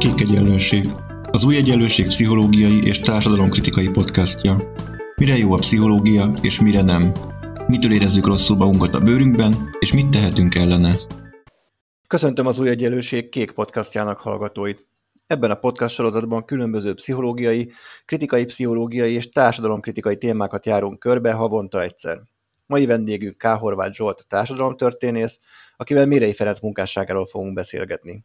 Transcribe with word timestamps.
Kék 0.00 0.20
Egyenlőség, 0.20 0.88
az 1.30 1.44
új 1.44 1.56
egyenlőség 1.56 2.06
pszichológiai 2.06 2.86
és 2.86 2.98
társadalomkritikai 2.98 3.88
podcastja. 3.88 4.72
Mire 5.16 5.36
jó 5.36 5.52
a 5.52 5.58
pszichológia, 5.58 6.32
és 6.42 6.60
mire 6.60 6.82
nem? 6.82 7.12
Mitől 7.66 7.92
érezzük 7.92 8.26
rosszul 8.26 8.56
magunkat 8.56 8.94
a 8.94 9.00
bőrünkben, 9.00 9.70
és 9.78 9.92
mit 9.92 10.08
tehetünk 10.08 10.54
ellene? 10.54 10.94
Köszöntöm 12.06 12.46
az 12.46 12.58
új 12.58 12.68
egyenlőség 12.68 13.28
kék 13.28 13.50
podcastjának 13.50 14.18
hallgatóit. 14.18 14.86
Ebben 15.26 15.50
a 15.50 15.54
podcast 15.54 15.94
sorozatban 15.94 16.44
különböző 16.44 16.94
pszichológiai, 16.94 17.72
kritikai 18.04 18.44
pszichológiai 18.44 19.12
és 19.12 19.28
társadalomkritikai 19.28 20.16
témákat 20.16 20.66
járunk 20.66 20.98
körbe 20.98 21.32
havonta 21.32 21.82
egyszer. 21.82 22.22
Mai 22.66 22.86
vendégünk 22.86 23.38
K. 23.38 23.46
Horváth 23.46 23.92
Zsolt, 23.92 24.24
társadalomtörténész, 24.28 25.40
akivel 25.76 26.06
Mérei 26.06 26.32
Ferenc 26.32 26.60
munkásságáról 26.60 27.26
fogunk 27.26 27.54
beszélgetni. 27.54 28.24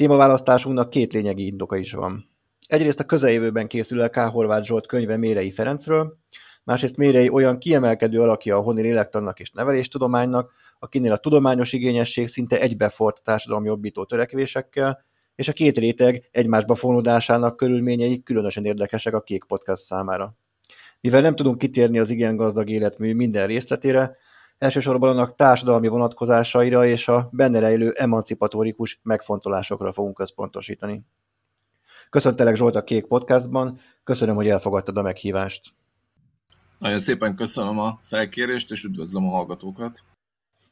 Témaválasztásunknak 0.00 0.90
két 0.90 1.12
lényegi 1.12 1.46
indoka 1.46 1.76
is 1.76 1.92
van. 1.92 2.30
Egyrészt 2.66 3.00
a 3.00 3.04
közeljövőben 3.04 3.66
készül 3.66 4.02
el 4.02 4.10
K. 4.10 4.16
Horváth 4.16 4.66
Zsolt 4.66 4.86
könyve 4.86 5.16
Mérei 5.16 5.50
Ferencről, 5.50 6.18
másrészt 6.64 6.96
Mérei 6.96 7.28
olyan 7.28 7.58
kiemelkedő 7.58 8.20
alakja 8.20 8.56
a 8.56 8.60
honi 8.60 8.82
lélektannak 8.82 9.40
és 9.40 9.50
neveléstudománynak, 9.50 10.52
akinél 10.78 11.12
a 11.12 11.16
tudományos 11.16 11.72
igényesség 11.72 12.28
szinte 12.28 12.60
egybefort 12.60 13.22
társadalom 13.22 13.64
jobbító 13.64 14.04
törekvésekkel, 14.04 15.04
és 15.34 15.48
a 15.48 15.52
két 15.52 15.78
réteg 15.78 16.28
egymásba 16.30 16.74
fonódásának 16.74 17.56
körülményei 17.56 18.22
különösen 18.22 18.64
érdekesek 18.64 19.14
a 19.14 19.20
Kék 19.20 19.44
Podcast 19.44 19.82
számára. 19.82 20.36
Mivel 21.00 21.20
nem 21.20 21.36
tudunk 21.36 21.58
kitérni 21.58 21.98
az 21.98 22.10
igen 22.10 22.36
gazdag 22.36 22.70
életmű 22.70 23.14
minden 23.14 23.46
részletére, 23.46 24.16
elsősorban 24.60 25.10
annak 25.10 25.34
társadalmi 25.34 25.88
vonatkozásaira 25.88 26.86
és 26.86 27.08
a 27.08 27.28
benne 27.32 27.58
rejlő 27.58 27.90
emancipatórikus 27.90 29.00
megfontolásokra 29.02 29.92
fogunk 29.92 30.14
központosítani. 30.14 31.04
Köszöntelek 32.10 32.56
Zsolt 32.56 32.76
a 32.76 32.84
Kék 32.84 33.06
Podcastban, 33.06 33.78
köszönöm, 34.04 34.34
hogy 34.34 34.48
elfogadtad 34.48 34.96
a 34.96 35.02
meghívást. 35.02 35.72
Nagyon 36.78 36.98
szépen 36.98 37.34
köszönöm 37.34 37.78
a 37.78 37.98
felkérést, 38.02 38.70
és 38.70 38.84
üdvözlöm 38.84 39.26
a 39.26 39.30
hallgatókat. 39.30 40.04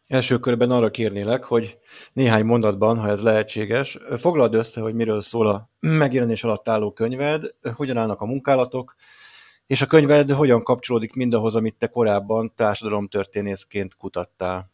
Első 0.06 0.38
körben 0.38 0.70
arra 0.70 0.90
kérnélek, 0.90 1.44
hogy 1.44 1.78
néhány 2.12 2.44
mondatban, 2.44 2.98
ha 2.98 3.08
ez 3.08 3.22
lehetséges, 3.22 3.98
foglald 4.18 4.54
össze, 4.54 4.80
hogy 4.80 4.94
miről 4.94 5.22
szól 5.22 5.46
a 5.46 5.70
megjelenés 5.80 6.44
alatt 6.44 6.68
álló 6.68 6.92
könyved, 6.92 7.54
hogyan 7.74 7.96
állnak 7.96 8.20
a 8.20 8.26
munkálatok, 8.26 8.94
és 9.68 9.82
a 9.82 9.86
könyved 9.86 10.30
hogyan 10.30 10.62
kapcsolódik 10.62 11.14
mindahhoz, 11.14 11.54
amit 11.54 11.74
te 11.78 11.86
korábban 11.86 12.52
társadalomtörténészként 12.56 13.96
kutattál? 13.96 14.70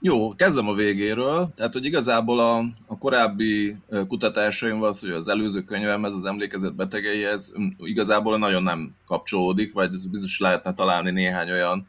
Jó, 0.00 0.34
kezdem 0.34 0.68
a 0.68 0.74
végéről. 0.74 1.52
Tehát, 1.56 1.72
hogy 1.72 1.84
igazából 1.84 2.38
a, 2.38 2.58
a 2.86 2.98
korábbi 2.98 3.76
kutatásaim 4.08 4.82
az, 4.82 5.00
hogy 5.00 5.10
az 5.10 5.28
előző 5.28 5.62
könyvemhez, 5.62 6.14
az 6.14 6.24
emlékezet 6.24 6.74
betegeihez 6.74 7.52
igazából 7.78 8.38
nagyon 8.38 8.62
nem 8.62 8.94
kapcsolódik, 9.06 9.72
vagy 9.72 10.08
biztos 10.10 10.38
lehetne 10.38 10.74
találni 10.74 11.10
néhány 11.10 11.50
olyan 11.50 11.86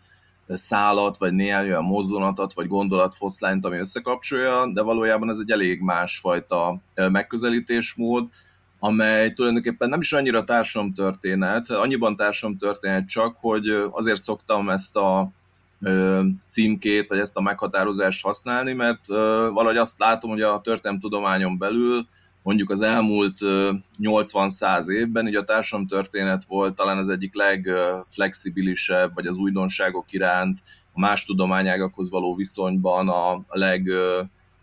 szálat, 0.47 1.17
vagy 1.17 1.33
néhány 1.33 1.65
olyan 1.65 1.83
mozzanatot, 1.83 2.53
vagy 2.53 2.67
gondolatfoszlányt, 2.67 3.65
ami 3.65 3.77
összekapcsolja, 3.77 4.71
de 4.73 4.81
valójában 4.81 5.29
ez 5.29 5.39
egy 5.41 5.51
elég 5.51 5.81
másfajta 5.81 6.81
megközelítésmód, 6.95 8.27
amely 8.83 9.33
tulajdonképpen 9.33 9.89
nem 9.89 9.99
is 9.99 10.13
annyira 10.13 10.43
társadalomtörténet, 10.43 11.69
annyiban 11.69 12.15
társadalomtörténet 12.15 13.07
csak, 13.07 13.37
hogy 13.39 13.67
azért 13.91 14.21
szoktam 14.21 14.69
ezt 14.69 14.95
a 14.95 15.31
címkét, 16.45 17.07
vagy 17.07 17.19
ezt 17.19 17.37
a 17.37 17.41
meghatározást 17.41 18.23
használni, 18.23 18.73
mert 18.73 19.07
valahogy 19.07 19.77
azt 19.77 19.99
látom, 19.99 20.29
hogy 20.29 20.41
a 20.41 20.61
történelemtudományon 20.61 21.57
belül 21.57 22.07
mondjuk 22.41 22.69
az 22.69 22.81
elmúlt 22.81 23.37
80-100 24.01 24.87
évben, 24.87 25.27
így 25.27 25.35
a 25.35 25.43
társadalomtörténet 25.43 26.45
volt 26.45 26.75
talán 26.75 26.97
az 26.97 27.09
egyik 27.09 27.35
legflexibilisebb, 27.35 29.13
vagy 29.13 29.27
az 29.27 29.35
újdonságok 29.35 30.11
iránt, 30.11 30.59
a 30.93 30.99
más 30.99 31.25
tudományágakhoz 31.25 32.09
való 32.09 32.35
viszonyban 32.35 33.09
a 33.09 33.45
leg 33.47 33.89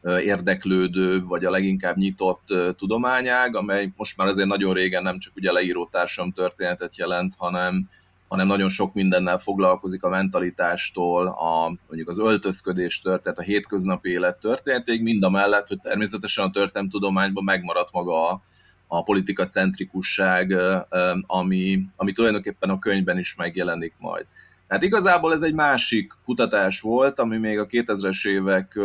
érdeklődő, 0.02 1.24
vagy 1.24 1.44
a 1.44 1.50
leginkább 1.50 1.96
nyitott 1.96 2.54
tudományág, 2.76 3.56
amely 3.56 3.92
most 3.96 4.16
már 4.16 4.26
azért 4.26 4.48
nagyon 4.48 4.74
régen 4.74 5.02
nem 5.02 5.18
csak 5.18 5.32
ugye 5.36 5.52
leíró 5.52 5.88
társam 5.92 6.32
történetet 6.32 6.96
jelent, 6.96 7.34
hanem, 7.38 7.88
hanem 8.28 8.46
nagyon 8.46 8.68
sok 8.68 8.94
mindennel 8.94 9.38
foglalkozik 9.38 10.02
a 10.02 10.08
mentalitástól, 10.08 11.26
a, 11.26 11.76
mondjuk 11.86 12.08
az 12.08 12.18
öltözködéstől, 12.18 13.20
tehát 13.20 13.38
a 13.38 13.42
hétköznapi 13.42 14.10
élet 14.10 14.38
történetéig, 14.38 15.02
mind 15.02 15.22
a 15.22 15.30
mellett, 15.30 15.68
hogy 15.68 15.80
természetesen 15.80 16.44
a 16.44 16.50
történelemtudományban 16.50 17.44
megmaradt 17.44 17.92
maga 17.92 18.28
a, 18.28 18.42
a 18.86 19.02
politika 19.02 19.44
centrikusság, 19.44 20.54
ami, 21.26 21.80
ami 21.96 22.12
tulajdonképpen 22.12 22.70
a 22.70 22.78
könyvben 22.78 23.18
is 23.18 23.34
megjelenik 23.34 23.94
majd. 23.98 24.26
Tehát 24.70 24.84
igazából 24.84 25.32
ez 25.32 25.42
egy 25.42 25.54
másik 25.54 26.12
kutatás 26.24 26.80
volt, 26.80 27.18
ami 27.18 27.36
még 27.36 27.58
a 27.58 27.66
2000-es 27.66 28.28
évek 28.28 28.78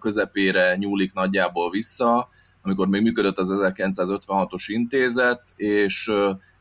közepére 0.00 0.76
nyúlik 0.76 1.12
nagyjából 1.12 1.70
vissza, 1.70 2.28
amikor 2.62 2.88
még 2.88 3.02
működött 3.02 3.38
az 3.38 3.48
1956-os 3.52 4.64
intézet, 4.66 5.42
és 5.56 6.10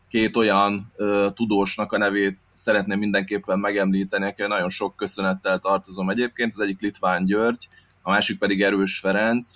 két 0.10 0.38
olyan 0.38 0.92
tudósnak 1.34 1.92
a 1.92 1.98
nevét 1.98 2.38
szeretném 2.54 3.00
mindenképpen 3.00 3.60
megemlíteni, 3.60 4.26
aki 4.26 4.42
nagyon 4.42 4.70
sok 4.70 4.96
köszönettel 4.96 5.60
tartozom 5.60 6.10
egyébként, 6.10 6.52
az 6.54 6.60
egyik 6.60 6.82
Litván 6.82 7.26
György, 7.26 7.68
a 8.02 8.10
másik 8.10 8.40
pedig 8.40 8.64
Erős 8.64 9.00
Ferenc. 9.00 9.56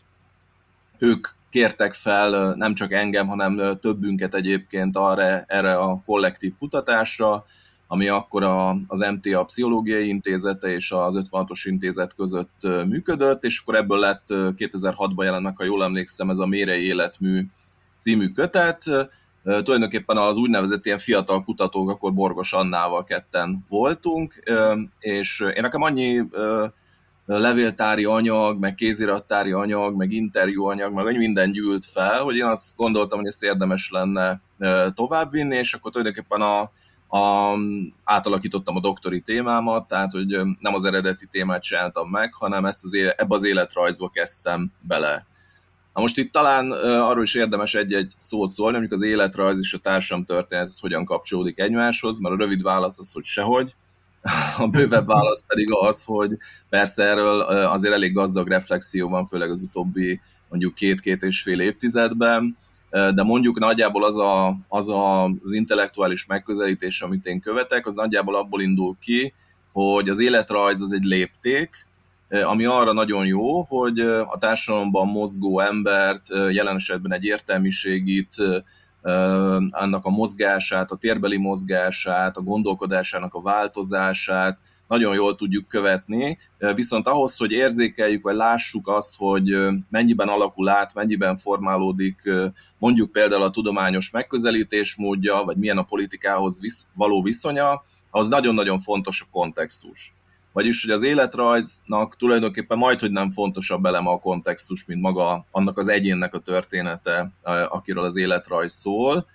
Ők 0.99 1.27
kértek 1.49 1.93
fel 1.93 2.53
nem 2.55 2.73
csak 2.73 2.93
engem, 2.93 3.27
hanem 3.27 3.79
többünket 3.79 4.35
egyébként 4.35 4.95
arra, 4.97 5.43
erre 5.47 5.75
a 5.75 6.01
kollektív 6.05 6.53
kutatásra, 6.59 7.45
ami 7.87 8.07
akkor 8.07 8.43
a, 8.43 8.77
az 8.87 8.99
MTA 8.99 9.43
Pszichológiai 9.43 10.07
Intézete 10.07 10.67
és 10.67 10.91
az 10.91 11.21
56-os 11.31 11.61
intézet 11.63 12.15
között 12.15 12.67
működött, 12.87 13.43
és 13.43 13.59
akkor 13.59 13.75
ebből 13.75 13.99
lett 13.99 14.23
2006-ban 14.29 15.23
jelennek, 15.23 15.57
ha 15.57 15.63
jól 15.63 15.83
emlékszem, 15.83 16.29
ez 16.29 16.37
a 16.37 16.45
Mérei 16.45 16.85
Életmű 16.85 17.45
című 17.95 18.27
kötet. 18.27 18.83
Tulajdonképpen 19.43 20.17
az 20.17 20.37
úgynevezett 20.37 20.85
ilyen 20.85 20.97
fiatal 20.97 21.43
kutatók, 21.43 21.89
akkor 21.89 22.13
Borgos 22.13 22.53
Annával 22.53 23.03
ketten 23.03 23.65
voltunk, 23.69 24.43
és 24.99 25.39
én 25.39 25.61
nekem 25.61 25.81
annyi 25.81 26.23
levéltári 27.25 28.05
anyag, 28.05 28.59
meg 28.59 28.75
kézirattári 28.75 29.51
anyag, 29.51 29.95
meg 29.95 30.11
interjúanyag, 30.11 30.93
meg 30.93 31.05
annyi 31.05 31.17
minden 31.17 31.51
gyűlt 31.51 31.85
fel, 31.85 32.21
hogy 32.21 32.35
én 32.35 32.45
azt 32.45 32.75
gondoltam, 32.75 33.19
hogy 33.19 33.27
ezt 33.27 33.43
érdemes 33.43 33.91
lenne 33.91 34.41
továbbvinni, 34.93 35.57
és 35.57 35.73
akkor 35.73 35.91
tulajdonképpen 35.91 36.41
a, 36.41 36.71
a, 37.15 37.57
átalakítottam 38.03 38.75
a 38.75 38.79
doktori 38.79 39.21
témámat, 39.21 39.87
tehát 39.87 40.11
hogy 40.11 40.27
nem 40.59 40.73
az 40.73 40.85
eredeti 40.85 41.27
témát 41.27 41.61
csináltam 41.61 42.09
meg, 42.09 42.33
hanem 42.33 42.65
ezt 42.65 42.83
az 42.83 42.93
élet, 42.93 43.19
ebbe 43.19 43.35
az 43.35 43.43
életrajzba 43.43 44.09
kezdtem 44.09 44.71
bele. 44.81 45.25
Na 45.93 46.01
most 46.01 46.17
itt 46.17 46.31
talán 46.31 46.71
arról 46.81 47.23
is 47.23 47.33
érdemes 47.33 47.73
egy-egy 47.73 48.13
szót 48.17 48.49
szólni, 48.49 48.77
amikor 48.77 48.95
az 48.95 49.03
életrajz 49.03 49.59
és 49.59 49.73
a 49.73 49.77
társam 49.77 50.25
történet 50.25 50.65
ez 50.65 50.79
hogyan 50.79 51.05
kapcsolódik 51.05 51.59
egymáshoz, 51.59 52.19
mert 52.19 52.35
a 52.35 52.37
rövid 52.37 52.61
válasz 52.61 52.99
az, 52.99 53.11
hogy 53.11 53.23
sehogy. 53.23 53.75
A 54.57 54.67
bővebb 54.67 55.05
válasz 55.05 55.43
pedig 55.47 55.67
az, 55.71 56.03
hogy 56.03 56.37
persze 56.69 57.03
erről 57.03 57.41
azért 57.41 57.93
elég 57.93 58.13
gazdag 58.13 58.47
reflexió 58.47 59.09
van, 59.09 59.25
főleg 59.25 59.51
az 59.51 59.61
utóbbi 59.61 60.21
mondjuk 60.49 60.73
két-két 60.73 61.21
és 61.21 61.41
fél 61.41 61.59
évtizedben, 61.59 62.57
de 63.13 63.23
mondjuk 63.23 63.59
nagyjából 63.59 64.03
az, 64.03 64.17
a, 64.17 64.57
az 64.67 64.89
a, 64.89 65.23
az 65.23 65.51
intellektuális 65.51 66.25
megközelítés, 66.25 67.01
amit 67.01 67.25
én 67.25 67.39
követek, 67.39 67.85
az 67.85 67.93
nagyjából 67.93 68.35
abból 68.35 68.61
indul 68.61 68.95
ki, 68.99 69.33
hogy 69.71 70.09
az 70.09 70.19
életrajz 70.19 70.81
az 70.81 70.93
egy 70.93 71.03
lépték, 71.03 71.87
ami 72.29 72.65
arra 72.65 72.93
nagyon 72.93 73.25
jó, 73.25 73.61
hogy 73.61 73.99
a 73.99 74.37
társadalomban 74.39 75.07
mozgó 75.07 75.59
embert, 75.59 76.27
jelen 76.51 76.75
esetben 76.75 77.13
egy 77.13 77.23
értelmiségit, 77.23 78.35
annak 79.69 80.05
a 80.05 80.09
mozgását, 80.09 80.91
a 80.91 80.95
térbeli 80.95 81.37
mozgását, 81.37 82.37
a 82.37 82.41
gondolkodásának 82.41 83.33
a 83.33 83.41
változását, 83.41 84.57
nagyon 84.87 85.15
jól 85.15 85.35
tudjuk 85.35 85.67
követni, 85.67 86.37
viszont 86.75 87.07
ahhoz, 87.07 87.37
hogy 87.37 87.51
érzékeljük, 87.51 88.23
vagy 88.23 88.35
lássuk 88.35 88.87
azt, 88.87 89.15
hogy 89.17 89.57
mennyiben 89.89 90.27
alakul 90.27 90.69
át, 90.69 90.93
mennyiben 90.93 91.35
formálódik 91.35 92.21
mondjuk 92.77 93.11
például 93.11 93.43
a 93.43 93.49
tudományos 93.49 94.11
megközelítés 94.11 94.95
módja, 94.95 95.43
vagy 95.43 95.57
milyen 95.57 95.77
a 95.77 95.83
politikához 95.83 96.59
való 96.93 97.21
viszonya, 97.21 97.83
az 98.11 98.27
nagyon-nagyon 98.27 98.79
fontos 98.79 99.21
a 99.21 99.27
kontextus. 99.31 100.13
Vagyis, 100.53 100.81
hogy 100.81 100.91
az 100.91 101.01
életrajznak 101.01 102.15
tulajdonképpen 102.17 102.77
majd, 102.77 102.99
hogy 102.99 103.11
nem 103.11 103.29
fontosabb 103.29 103.85
eleme 103.85 104.09
a 104.09 104.19
kontextus, 104.19 104.85
mint 104.85 105.01
maga 105.01 105.45
annak 105.51 105.77
az 105.77 105.87
egyénnek 105.87 106.33
a 106.33 106.39
története, 106.39 107.31
akiről 107.69 108.03
az 108.03 108.15
életrajz 108.15 108.73
szól, 108.73 109.25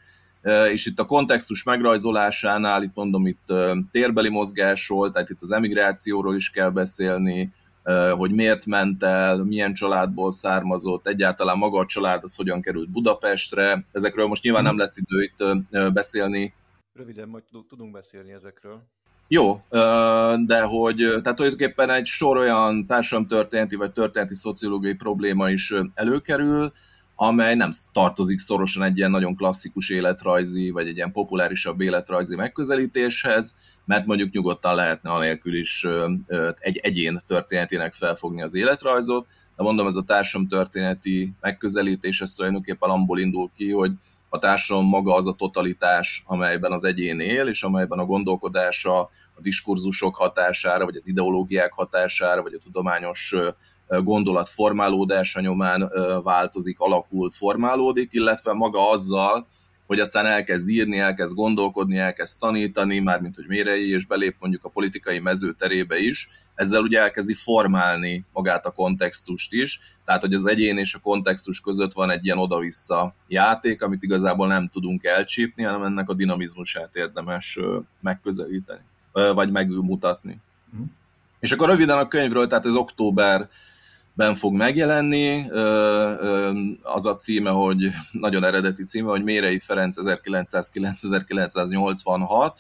és 0.70 0.86
itt 0.86 0.98
a 0.98 1.04
kontextus 1.04 1.62
megrajzolásánál, 1.62 2.82
itt 2.82 2.94
mondom, 2.94 3.26
itt 3.26 3.52
térbeli 3.90 4.28
mozgásról, 4.28 5.12
tehát 5.12 5.30
itt 5.30 5.40
az 5.40 5.52
emigrációról 5.52 6.36
is 6.36 6.50
kell 6.50 6.70
beszélni, 6.70 7.52
hogy 8.16 8.30
miért 8.30 8.66
ment 8.66 9.02
el, 9.02 9.44
milyen 9.44 9.72
családból 9.72 10.32
származott, 10.32 11.06
egyáltalán 11.06 11.58
maga 11.58 11.78
a 11.78 11.86
család 11.86 12.22
az 12.22 12.34
hogyan 12.34 12.60
került 12.60 12.90
Budapestre. 12.90 13.84
Ezekről 13.92 14.26
most 14.26 14.42
nyilván 14.42 14.62
nem 14.62 14.78
lesz 14.78 14.96
idő 14.96 15.22
itt 15.22 15.44
beszélni. 15.92 16.54
Röviden 16.92 17.28
majd 17.28 17.42
tudunk 17.68 17.92
beszélni 17.92 18.32
ezekről. 18.32 18.82
Jó, 19.28 19.64
de 20.46 20.62
hogy 20.62 20.96
tehát 20.96 21.34
tulajdonképpen 21.34 21.90
egy 21.90 22.06
sor 22.06 22.36
olyan 22.36 22.86
társadalomtörténeti 22.86 23.76
vagy 23.76 23.92
történeti 23.92 24.34
szociológiai 24.34 24.94
probléma 24.94 25.50
is 25.50 25.74
előkerül, 25.94 26.72
amely 27.22 27.54
nem 27.54 27.70
tartozik 27.92 28.38
szorosan 28.38 28.82
egy 28.82 28.96
ilyen 28.96 29.10
nagyon 29.10 29.36
klasszikus 29.36 29.90
életrajzi, 29.90 30.70
vagy 30.70 30.88
egy 30.88 30.96
ilyen 30.96 31.12
populárisabb 31.12 31.80
életrajzi 31.80 32.36
megközelítéshez, 32.36 33.56
mert 33.84 34.06
mondjuk 34.06 34.32
nyugodtan 34.32 34.74
lehetne 34.74 35.10
anélkül 35.10 35.56
is 35.56 35.86
egy 36.58 36.76
egyén 36.76 37.20
történetének 37.26 37.92
felfogni 37.92 38.42
az 38.42 38.54
életrajzot, 38.54 39.26
de 39.56 39.62
mondom, 39.62 39.86
ez 39.86 39.96
a 39.96 40.02
társadalomtörténeti 40.02 41.34
megközelítés, 41.40 42.20
ez 42.20 42.34
tulajdonképpen 42.34 42.90
abból 42.90 43.18
indul 43.18 43.50
ki, 43.56 43.70
hogy 43.70 43.92
a 44.28 44.38
társadalom 44.38 44.88
maga 44.88 45.14
az 45.14 45.26
a 45.26 45.32
totalitás, 45.32 46.22
amelyben 46.26 46.72
az 46.72 46.84
egyén 46.84 47.20
él, 47.20 47.48
és 47.48 47.62
amelyben 47.62 47.98
a 47.98 48.04
gondolkodása 48.04 49.00
a 49.34 49.40
diskurzusok 49.40 50.16
hatására, 50.16 50.84
vagy 50.84 50.96
az 50.96 51.08
ideológiák 51.08 51.72
hatására, 51.72 52.42
vagy 52.42 52.54
a 52.54 52.58
tudományos 52.58 53.34
gondolat 53.98 54.48
formálódása 54.48 55.40
nyomán 55.40 55.90
változik, 56.22 56.80
alakul, 56.80 57.30
formálódik, 57.30 58.08
illetve 58.12 58.52
maga 58.52 58.90
azzal, 58.90 59.46
hogy 59.86 60.00
aztán 60.00 60.26
elkezd 60.26 60.68
írni, 60.68 60.98
elkezd 60.98 61.34
gondolkodni, 61.34 61.96
elkezd 61.96 62.40
tanítani, 62.40 62.98
mármint 62.98 63.34
hogy 63.34 63.46
mérei, 63.46 63.90
és 63.90 64.06
belép 64.06 64.36
mondjuk 64.38 64.64
a 64.64 64.68
politikai 64.68 65.18
mező 65.18 65.52
terébe 65.52 65.98
is, 65.98 66.28
ezzel 66.54 66.82
ugye 66.82 67.00
elkezdi 67.00 67.34
formálni 67.34 68.24
magát 68.32 68.66
a 68.66 68.70
kontextust 68.70 69.52
is, 69.52 69.80
tehát 70.04 70.20
hogy 70.20 70.34
az 70.34 70.46
egyén 70.46 70.78
és 70.78 70.94
a 70.94 70.98
kontextus 70.98 71.60
között 71.60 71.92
van 71.92 72.10
egy 72.10 72.24
ilyen 72.24 72.38
oda-vissza 72.38 73.14
játék, 73.28 73.82
amit 73.82 74.02
igazából 74.02 74.46
nem 74.46 74.68
tudunk 74.68 75.04
elcsípni, 75.04 75.62
hanem 75.62 75.82
ennek 75.82 76.08
a 76.08 76.14
dinamizmusát 76.14 76.96
érdemes 76.96 77.58
megközelíteni, 78.00 78.82
vagy 79.34 79.50
megmutatni. 79.50 80.40
Mm. 80.76 80.82
És 81.40 81.52
akkor 81.52 81.68
röviden 81.68 81.98
a 81.98 82.08
könyvről, 82.08 82.46
tehát 82.46 82.66
ez 82.66 82.74
október 82.74 83.48
ben 84.14 84.34
fog 84.34 84.54
megjelenni. 84.54 85.50
Az 86.82 87.06
a 87.06 87.14
címe, 87.14 87.50
hogy 87.50 87.90
nagyon 88.12 88.44
eredeti 88.44 88.84
címe, 88.84 89.10
hogy 89.10 89.22
Mérei 89.22 89.58
Ferenc 89.58 89.96
1909-1986, 90.00 92.52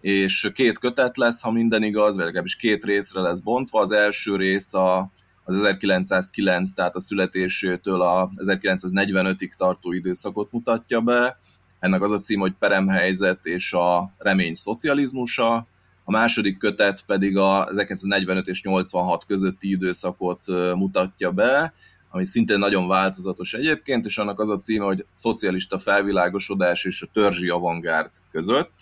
és 0.00 0.50
két 0.54 0.78
kötet 0.78 1.16
lesz, 1.16 1.40
ha 1.40 1.50
minden 1.50 1.82
igaz, 1.82 2.16
vagy 2.16 2.24
legalábbis 2.24 2.56
két 2.56 2.84
részre 2.84 3.20
lesz 3.20 3.40
bontva. 3.40 3.80
Az 3.80 3.92
első 3.92 4.36
rész 4.36 4.74
a, 4.74 5.10
az 5.44 5.54
1909, 5.54 6.72
tehát 6.72 6.94
a 6.94 7.00
születésétől 7.00 8.02
a 8.02 8.30
1945-ig 8.36 9.52
tartó 9.56 9.92
időszakot 9.92 10.52
mutatja 10.52 11.00
be. 11.00 11.36
Ennek 11.80 12.02
az 12.02 12.10
a 12.10 12.18
cím, 12.18 12.40
hogy 12.40 12.52
Peremhelyzet 12.58 13.46
és 13.46 13.72
a 13.72 14.12
remény 14.18 14.54
szocializmusa. 14.54 15.66
Második 16.12 16.58
kötet 16.58 17.04
pedig 17.06 17.36
a 17.36 17.68
1945 17.68 18.46
és 18.46 18.62
86 18.62 19.24
közötti 19.24 19.70
időszakot 19.70 20.46
mutatja 20.74 21.30
be, 21.30 21.72
ami 22.10 22.24
szintén 22.24 22.58
nagyon 22.58 22.88
változatos 22.88 23.54
egyébként, 23.54 24.04
és 24.04 24.18
annak 24.18 24.40
az 24.40 24.50
a 24.50 24.56
címe, 24.56 24.84
hogy 24.84 25.04
szocialista 25.12 25.78
felvilágosodás 25.78 26.84
és 26.84 27.02
a 27.02 27.08
törzsi 27.12 27.48
avantgárd 27.48 28.10
között, 28.30 28.72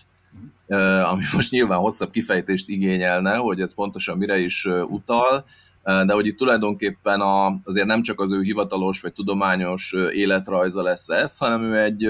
ami 1.02 1.22
most 1.36 1.50
nyilván 1.50 1.78
hosszabb 1.78 2.10
kifejtést 2.10 2.68
igényelne, 2.68 3.36
hogy 3.36 3.60
ez 3.60 3.74
pontosan 3.74 4.18
mire 4.18 4.38
is 4.38 4.68
utal, 4.88 5.44
de 5.82 6.12
hogy 6.12 6.26
itt 6.26 6.36
tulajdonképpen 6.36 7.20
a, 7.20 7.60
azért 7.64 7.86
nem 7.86 8.02
csak 8.02 8.20
az 8.20 8.32
ő 8.32 8.42
hivatalos 8.42 9.00
vagy 9.00 9.12
tudományos 9.12 9.94
életrajza 10.12 10.82
lesz 10.82 11.08
ez, 11.08 11.36
hanem 11.38 11.62
ő 11.62 11.78
egy 11.78 12.06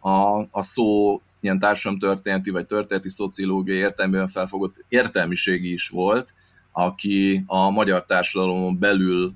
a, 0.00 0.38
a 0.50 0.62
szó 0.62 1.20
ilyen 1.40 1.58
társadalomtörténeti 1.58 2.50
vagy 2.50 2.66
történeti 2.66 3.10
szociológiai 3.10 3.78
értelmében 3.78 4.28
felfogott 4.28 4.84
értelmiségi 4.88 5.72
is 5.72 5.88
volt, 5.88 6.34
aki 6.72 7.42
a 7.46 7.70
magyar 7.70 8.04
társadalomon 8.04 8.78
belül 8.78 9.32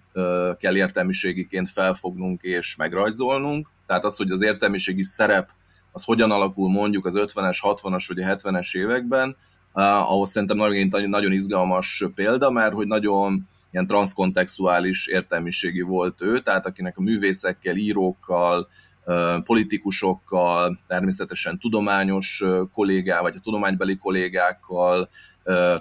kell 0.59 0.77
értelmiségiként 0.77 1.69
felfognunk 1.69 2.43
és 2.43 2.77
megrajzolnunk. 2.77 3.71
Tehát 3.87 4.05
az, 4.05 4.17
hogy 4.17 4.31
az 4.31 4.43
értelmiségi 4.43 5.03
szerep 5.03 5.51
az 5.93 6.05
hogyan 6.05 6.31
alakul 6.31 6.71
mondjuk 6.71 7.07
az 7.07 7.15
50-es, 7.19 7.59
60-as 7.63 8.05
vagy 8.09 8.21
a 8.23 8.37
70-es 8.37 8.77
években, 8.77 9.37
ahhoz 9.73 10.31
szerintem 10.31 10.57
nagyon, 10.57 11.09
nagyon 11.09 11.33
izgalmas 11.33 12.05
példa, 12.15 12.51
mert 12.51 12.73
hogy 12.73 12.87
nagyon 12.87 13.47
ilyen 13.71 13.87
transzkontextuális 13.87 15.07
értelmiségi 15.07 15.81
volt 15.81 16.23
ő, 16.23 16.39
tehát 16.39 16.67
akinek 16.67 16.99
a 16.99 17.03
művészekkel, 17.03 17.77
írókkal, 17.77 18.69
politikusokkal, 19.45 20.79
természetesen 20.87 21.59
tudományos 21.59 22.43
kollégával, 22.73 23.23
vagy 23.23 23.37
a 23.37 23.43
tudománybeli 23.43 23.97
kollégákkal, 23.97 25.09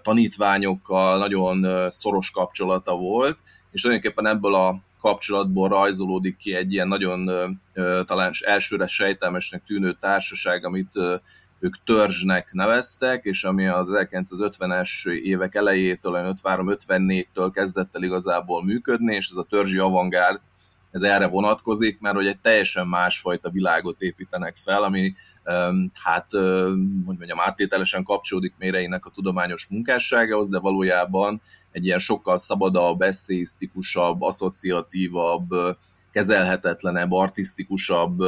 tanítványokkal 0.01 1.17
nagyon 1.17 1.89
szoros 1.89 2.31
kapcsolata 2.31 2.95
volt, 2.95 3.37
és 3.71 3.81
tulajdonképpen 3.81 4.27
ebből 4.27 4.53
a 4.53 4.75
kapcsolatból 4.99 5.69
rajzolódik 5.69 6.37
ki 6.37 6.55
egy 6.55 6.73
ilyen 6.73 6.87
nagyon 6.87 7.29
talán 8.05 8.31
elsőre 8.39 8.87
sejtelmesnek 8.87 9.63
tűnő 9.63 9.91
társaság, 9.91 10.65
amit 10.65 10.93
ők 11.59 11.83
törzsnek 11.83 12.53
neveztek, 12.53 13.23
és 13.23 13.43
ami 13.43 13.67
az 13.67 13.87
1950-es 13.91 15.09
évek 15.09 15.55
elejétől, 15.55 16.35
53-54-től 16.43 17.49
kezdett 17.53 17.95
el 17.95 18.03
igazából 18.03 18.63
működni, 18.63 19.15
és 19.15 19.29
ez 19.31 19.37
a 19.37 19.47
törzsi 19.49 19.77
avantgárd 19.77 20.39
ez 20.91 21.01
erre 21.01 21.27
vonatkozik, 21.27 21.99
mert 21.99 22.15
hogy 22.15 22.27
egy 22.27 22.39
teljesen 22.39 22.87
másfajta 22.87 23.49
világot 23.49 24.01
építenek 24.01 24.55
fel, 24.55 24.83
ami 24.83 25.13
hát, 25.93 26.31
hogy 27.05 27.17
mondjam, 27.17 27.39
áttételesen 27.39 28.03
kapcsolódik 28.03 28.53
méreinek 28.57 29.05
a 29.05 29.09
tudományos 29.09 29.67
munkásságához, 29.69 30.49
de 30.49 30.59
valójában 30.59 31.41
egy 31.71 31.85
ilyen 31.85 31.99
sokkal 31.99 32.37
szabadabb, 32.37 33.01
eszéisztikusabb, 33.01 34.21
asszociatívabb, 34.21 35.49
kezelhetetlenebb, 36.11 37.11
artisztikusabb 37.11 38.23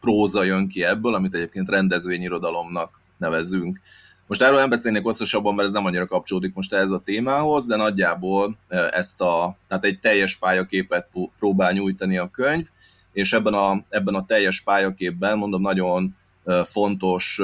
próza 0.00 0.42
jön 0.42 0.68
ki 0.68 0.84
ebből, 0.84 1.14
amit 1.14 1.34
egyébként 1.34 1.68
rendezvényirodalomnak 1.68 3.00
nevezünk. 3.16 3.80
Most 4.28 4.42
erről 4.42 4.58
nem 4.58 4.68
beszélnék 4.68 5.02
hosszasabban, 5.02 5.54
mert 5.54 5.68
ez 5.68 5.74
nem 5.74 5.84
annyira 5.84 6.06
kapcsolódik 6.06 6.54
most 6.54 6.72
ez 6.72 6.90
a 6.90 7.02
témához, 7.04 7.66
de 7.66 7.76
nagyjából 7.76 8.56
ezt 8.90 9.20
a, 9.20 9.56
tehát 9.68 9.84
egy 9.84 10.00
teljes 10.00 10.36
pályaképet 10.36 11.08
próbál 11.38 11.72
nyújtani 11.72 12.18
a 12.18 12.30
könyv, 12.30 12.68
és 13.12 13.32
ebben 13.32 13.54
a, 13.54 13.84
ebben 13.88 14.14
a 14.14 14.24
teljes 14.24 14.60
pályaképben, 14.62 15.38
mondom, 15.38 15.60
nagyon 15.60 16.16
fontos 16.64 17.40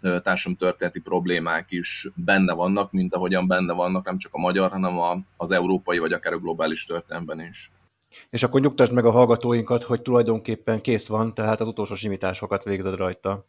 társadalomtörténeti 0.00 1.00
problémák 1.00 1.70
is 1.70 2.08
benne 2.14 2.52
vannak, 2.52 2.92
mint 2.92 3.14
ahogyan 3.14 3.46
benne 3.46 3.72
vannak 3.72 4.04
nem 4.04 4.18
csak 4.18 4.34
a 4.34 4.38
magyar, 4.38 4.70
hanem 4.70 4.98
a, 4.98 5.16
az 5.36 5.50
európai, 5.50 5.98
vagy 5.98 6.12
akár 6.12 6.32
a 6.32 6.38
globális 6.38 6.84
történelemben 6.84 7.40
is. 7.40 7.70
És 8.30 8.42
akkor 8.42 8.60
nyugtasd 8.60 8.92
meg 8.92 9.04
a 9.04 9.10
hallgatóinkat, 9.10 9.82
hogy 9.82 10.02
tulajdonképpen 10.02 10.80
kész 10.80 11.06
van, 11.06 11.34
tehát 11.34 11.60
az 11.60 11.68
utolsó 11.68 11.94
simításokat 11.94 12.64
végzed 12.64 12.94
rajta. 12.94 13.46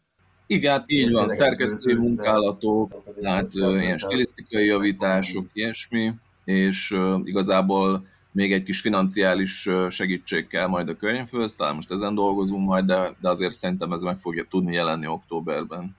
Igen, 0.50 0.72
hát 0.72 0.84
így 0.86 1.12
van, 1.12 1.28
szerkesztői 1.28 1.94
munkálatok, 1.94 3.02
tehát 3.20 3.54
ilyen 3.54 3.98
stilisztikai 3.98 4.64
javítások, 4.64 5.46
ilyesmi, 5.52 6.12
és 6.44 6.96
igazából 7.24 8.06
még 8.32 8.52
egy 8.52 8.62
kis 8.62 8.80
financiális 8.80 9.68
segítség 9.88 10.46
kell 10.46 10.66
majd 10.66 10.88
a 10.88 10.96
könyvhöz, 10.96 11.54
talán 11.54 11.74
most 11.74 11.90
ezen 11.90 12.14
dolgozunk 12.14 12.66
majd, 12.66 12.84
de, 12.84 13.16
de 13.20 13.28
azért 13.28 13.52
szerintem 13.52 13.92
ez 13.92 14.02
meg 14.02 14.18
fogja 14.18 14.46
tudni 14.50 14.72
jelenni 14.72 15.06
októberben. 15.06 15.96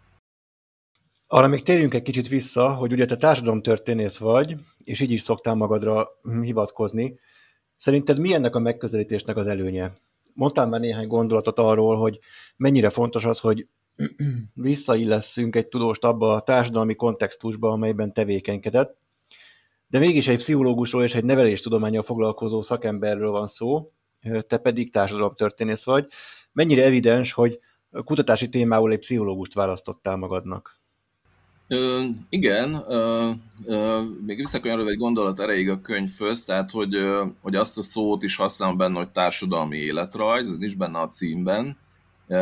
Arra 1.27 1.47
még 1.47 1.63
térjünk 1.63 1.93
egy 1.93 2.01
kicsit 2.01 2.27
vissza, 2.27 2.73
hogy 2.73 2.91
ugye 2.91 3.05
te 3.05 3.15
társadalomtörténész 3.15 4.17
vagy, 4.17 4.55
és 4.83 4.99
így 4.99 5.11
is 5.11 5.21
szoktál 5.21 5.55
magadra 5.55 6.07
hivatkozni. 6.41 7.19
Szerinted 7.77 8.19
mi 8.19 8.33
ennek 8.33 8.55
a 8.55 8.59
megközelítésnek 8.59 9.37
az 9.37 9.47
előnye? 9.47 9.97
Mondtál 10.33 10.67
már 10.67 10.79
néhány 10.79 11.07
gondolatot 11.07 11.59
arról, 11.59 11.97
hogy 11.97 12.19
mennyire 12.57 12.89
fontos 12.89 13.25
az, 13.25 13.39
hogy 13.39 13.67
visszaillesszünk 14.53 15.55
egy 15.55 15.67
tudóst 15.67 16.03
abba 16.03 16.33
a 16.33 16.41
társadalmi 16.41 16.95
kontextusba, 16.95 17.69
amelyben 17.69 18.13
tevékenykedett, 18.13 18.97
de 19.87 19.99
mégis 19.99 20.27
egy 20.27 20.37
pszichológusról 20.37 21.03
és 21.03 21.15
egy 21.15 21.23
neveléstudományjal 21.23 22.03
foglalkozó 22.03 22.61
szakemberről 22.61 23.31
van 23.31 23.47
szó, 23.47 23.91
te 24.47 24.57
pedig 24.57 24.91
társadalomtörténész 24.91 25.83
vagy. 25.83 26.05
Mennyire 26.51 26.83
evidens, 26.83 27.31
hogy 27.31 27.59
kutatási 27.91 28.49
témául 28.49 28.91
egy 28.91 28.99
pszichológust 28.99 29.53
választottál 29.53 30.15
magadnak? 30.15 30.77
Ö, 31.67 32.03
igen, 32.29 32.83
ö, 32.87 33.29
ö, 33.65 34.01
még 34.25 34.37
visszakanyarodva 34.37 34.89
egy 34.89 34.97
gondolat 34.97 35.39
erejéig 35.39 35.69
a 35.69 35.81
könyvhöz, 35.81 36.45
tehát 36.45 36.71
hogy, 36.71 36.95
ö, 36.95 37.25
hogy 37.41 37.55
azt 37.55 37.77
a 37.77 37.81
szót 37.81 38.23
is 38.23 38.35
használom 38.35 38.77
benne, 38.77 38.97
hogy 38.97 39.09
társadalmi 39.09 39.77
életrajz, 39.77 40.49
ez 40.49 40.57
nincs 40.57 40.77
benne 40.77 40.99
a 40.99 41.07
címben, 41.07 41.77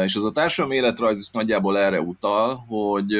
és 0.03 0.15
az 0.15 0.23
a 0.23 0.31
társadalmi 0.31 0.75
életrajz 0.75 1.19
is 1.19 1.29
nagyjából 1.31 1.77
erre 1.77 2.01
utal, 2.01 2.55
hogy 2.55 3.15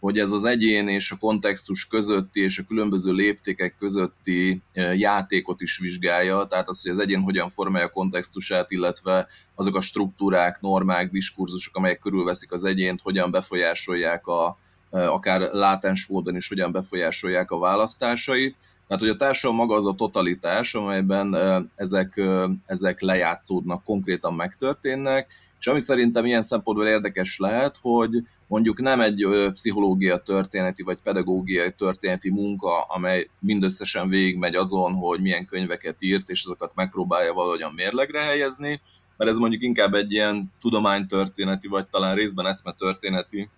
hogy 0.00 0.18
ez 0.18 0.30
az 0.30 0.44
egyén 0.44 0.88
és 0.88 1.10
a 1.10 1.16
kontextus 1.16 1.86
közötti 1.86 2.40
és 2.40 2.58
a 2.58 2.64
különböző 2.68 3.12
léptékek 3.12 3.74
közötti 3.78 4.62
játékot 4.94 5.60
is 5.60 5.78
vizsgálja, 5.78 6.44
tehát 6.44 6.68
az, 6.68 6.82
hogy 6.82 6.90
az 6.90 6.98
egyén 6.98 7.20
hogyan 7.20 7.48
formálja 7.48 7.86
a 7.86 7.90
kontextusát, 7.90 8.70
illetve 8.70 9.26
azok 9.54 9.76
a 9.76 9.80
struktúrák, 9.80 10.60
normák, 10.60 11.10
diskurzusok, 11.10 11.76
amelyek 11.76 11.98
körülveszik 11.98 12.52
az 12.52 12.64
egyént, 12.64 13.00
hogyan 13.00 13.30
befolyásolják 13.30 14.26
a, 14.26 14.58
akár 14.90 15.40
látens 15.40 16.06
módon 16.06 16.36
is 16.36 16.48
hogyan 16.48 16.72
befolyásolják 16.72 17.50
a 17.50 17.58
választásait. 17.58 18.56
Tehát, 18.86 19.02
hogy 19.02 19.12
a 19.12 19.16
társadalom 19.16 19.56
maga 19.56 19.74
az 19.74 19.86
a 19.86 19.94
totalitás, 19.94 20.74
amelyben 20.74 21.36
ezek, 21.76 22.20
ezek 22.66 23.00
lejátszódnak, 23.00 23.84
konkrétan 23.84 24.34
megtörténnek, 24.34 25.32
és 25.60 25.66
ami 25.66 25.80
szerintem 25.80 26.26
ilyen 26.26 26.42
szempontból 26.42 26.86
érdekes 26.86 27.38
lehet, 27.38 27.78
hogy 27.82 28.22
mondjuk 28.46 28.80
nem 28.80 29.00
egy 29.00 29.26
pszichológia 29.52 30.18
történeti 30.18 30.82
vagy 30.82 30.98
pedagógiai 31.02 31.72
történeti 31.72 32.30
munka, 32.30 32.82
amely 32.82 33.28
mindösszesen 33.38 34.08
végigmegy 34.08 34.54
azon, 34.54 34.94
hogy 34.94 35.20
milyen 35.20 35.46
könyveket 35.46 35.96
írt, 35.98 36.30
és 36.30 36.44
azokat 36.44 36.72
megpróbálja 36.74 37.32
valahogyan 37.32 37.72
mérlegre 37.72 38.20
helyezni, 38.20 38.80
mert 39.16 39.30
ez 39.30 39.36
mondjuk 39.36 39.62
inkább 39.62 39.94
egy 39.94 40.12
ilyen 40.12 40.52
tudománytörténeti, 40.60 41.68
vagy 41.68 41.86
talán 41.86 42.14
részben 42.14 42.46
eszmetörténeti 42.46 43.48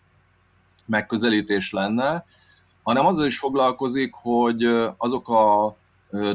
megközelítés 0.86 1.72
lenne, 1.72 2.24
hanem 2.82 3.06
azzal 3.06 3.26
is 3.26 3.38
foglalkozik, 3.38 4.14
hogy 4.14 4.64
azok 4.96 5.28
a 5.28 5.76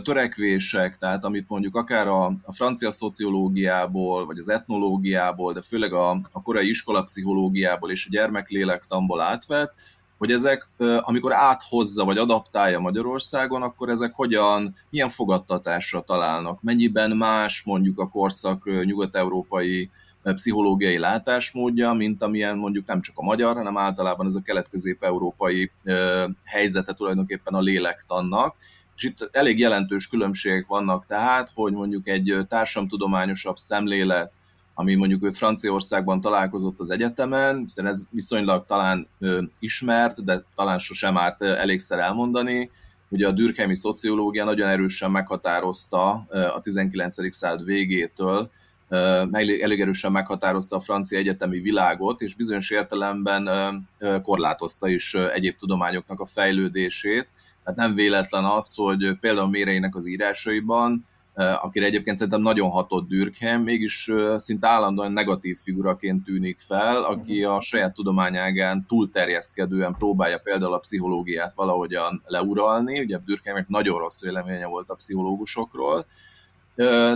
törekvések, 0.04 0.98
tehát 0.98 1.24
amit 1.24 1.50
mondjuk 1.50 1.76
akár 1.76 2.08
a, 2.08 2.26
a 2.26 2.54
francia 2.54 2.92
szociológiából, 2.92 4.26
vagy 4.26 4.38
az 4.38 4.50
etnológiából, 4.50 5.54
de 5.54 5.62
főleg 5.62 5.94
a, 5.94 6.10
a 6.32 6.42
korai 6.42 6.70
iskolapszichológiából 6.70 7.92
és 7.92 8.06
a 8.06 8.10
gyermeklélektamból 8.12 9.22
átvett, 9.22 9.74
hogy 10.18 10.32
ezek, 10.32 10.70
amikor 11.00 11.34
áthozza 11.34 12.06
vagy 12.06 12.18
adaptálja 12.18 12.80
Magyarországon, 12.80 13.62
akkor 13.62 13.90
ezek 13.90 14.14
hogyan, 14.14 14.76
milyen 14.90 15.10
fogadtatásra 15.10 16.02
találnak, 16.02 16.62
mennyiben 16.62 17.18
más 17.18 17.64
mondjuk 17.66 18.00
a 18.00 18.10
korszak 18.10 18.84
nyugat-európai 18.86 19.90
pszichológiai 20.24 20.98
látásmódja, 20.98 21.94
mint 21.94 22.22
amilyen 22.22 22.58
mondjuk 22.58 22.86
nem 22.86 23.02
csak 23.02 23.18
a 23.18 23.24
magyar, 23.24 23.56
hanem 23.56 23.78
általában 23.78 24.26
ez 24.26 24.36
a 24.36 24.42
kelet-közép-európai 24.42 25.72
helyzete 26.44 26.94
tulajdonképpen 26.94 27.54
a 27.54 27.60
lélektannak, 27.60 28.56
és 28.98 29.04
itt 29.04 29.30
elég 29.32 29.60
jelentős 29.60 30.08
különbségek 30.08 30.68
vannak 30.68 31.06
tehát, 31.06 31.52
hogy 31.54 31.74
mondjuk 31.74 32.08
egy 32.08 32.38
társamtudományosabb 32.48 33.58
szemlélet, 33.58 34.32
ami 34.74 34.96
mondjuk 34.96 35.24
ő 35.24 35.32
Franciaországban 35.32 36.22
találkozott 36.22 36.80
az 36.80 36.90
egyetemen, 36.90 37.58
hiszen 37.58 37.86
ez 37.86 38.08
viszonylag 38.12 38.66
talán 38.66 39.08
ismert, 39.60 40.24
de 40.24 40.44
talán 40.56 40.80
sosem 40.80 41.18
árt 41.18 41.42
elégszer 41.42 42.00
elmondani. 42.00 42.70
Ugye 43.10 43.28
a 43.28 43.32
Dürkheimi 43.32 43.76
szociológia 43.76 44.44
nagyon 44.44 44.70
erősen 44.70 45.12
meghatározta 45.12 46.12
a 46.56 46.60
19. 46.62 47.36
század 47.36 47.66
végétől, 47.66 48.50
ö, 48.90 49.24
elég 49.32 49.82
erősen 49.82 50.12
meghatározta 50.12 50.76
a 50.76 50.80
francia 50.80 51.18
egyetemi 51.18 51.60
világot, 51.60 52.22
és 52.22 52.36
bizonyos 52.36 52.70
értelemben 52.70 53.50
korlátozta 54.22 54.88
is 54.88 55.14
egyéb 55.14 55.58
tudományoknak 55.58 56.20
a 56.20 56.26
fejlődését 56.26 57.28
tehát 57.68 57.82
nem 57.82 57.96
véletlen 57.96 58.46
az, 58.46 58.76
hogy 58.76 59.18
például 59.20 59.50
Méreinek 59.50 59.96
az 59.96 60.08
írásaiban, 60.08 61.06
akire 61.62 61.86
egyébként 61.86 62.16
szerintem 62.16 62.42
nagyon 62.42 62.70
hatott 62.70 63.08
Dürkheim, 63.08 63.62
mégis 63.62 64.12
szinte 64.36 64.68
állandóan 64.68 65.12
negatív 65.12 65.58
figuraként 65.58 66.24
tűnik 66.24 66.60
fel, 66.60 67.04
aki 67.04 67.40
mhm. 67.42 67.52
a 67.52 67.62
saját 67.62 67.94
tudományágán 67.94 68.86
túlterjeszkedően 68.88 69.96
próbálja 69.98 70.38
például 70.38 70.74
a 70.74 70.78
pszichológiát 70.78 71.54
valahogyan 71.56 72.22
leuralni. 72.26 73.00
Ugye 73.00 73.18
Dürkheimnek 73.26 73.68
nagyon 73.68 74.00
rossz 74.00 74.22
véleménye 74.22 74.66
volt 74.66 74.90
a 74.90 74.96
pszichológusokról, 74.96 76.06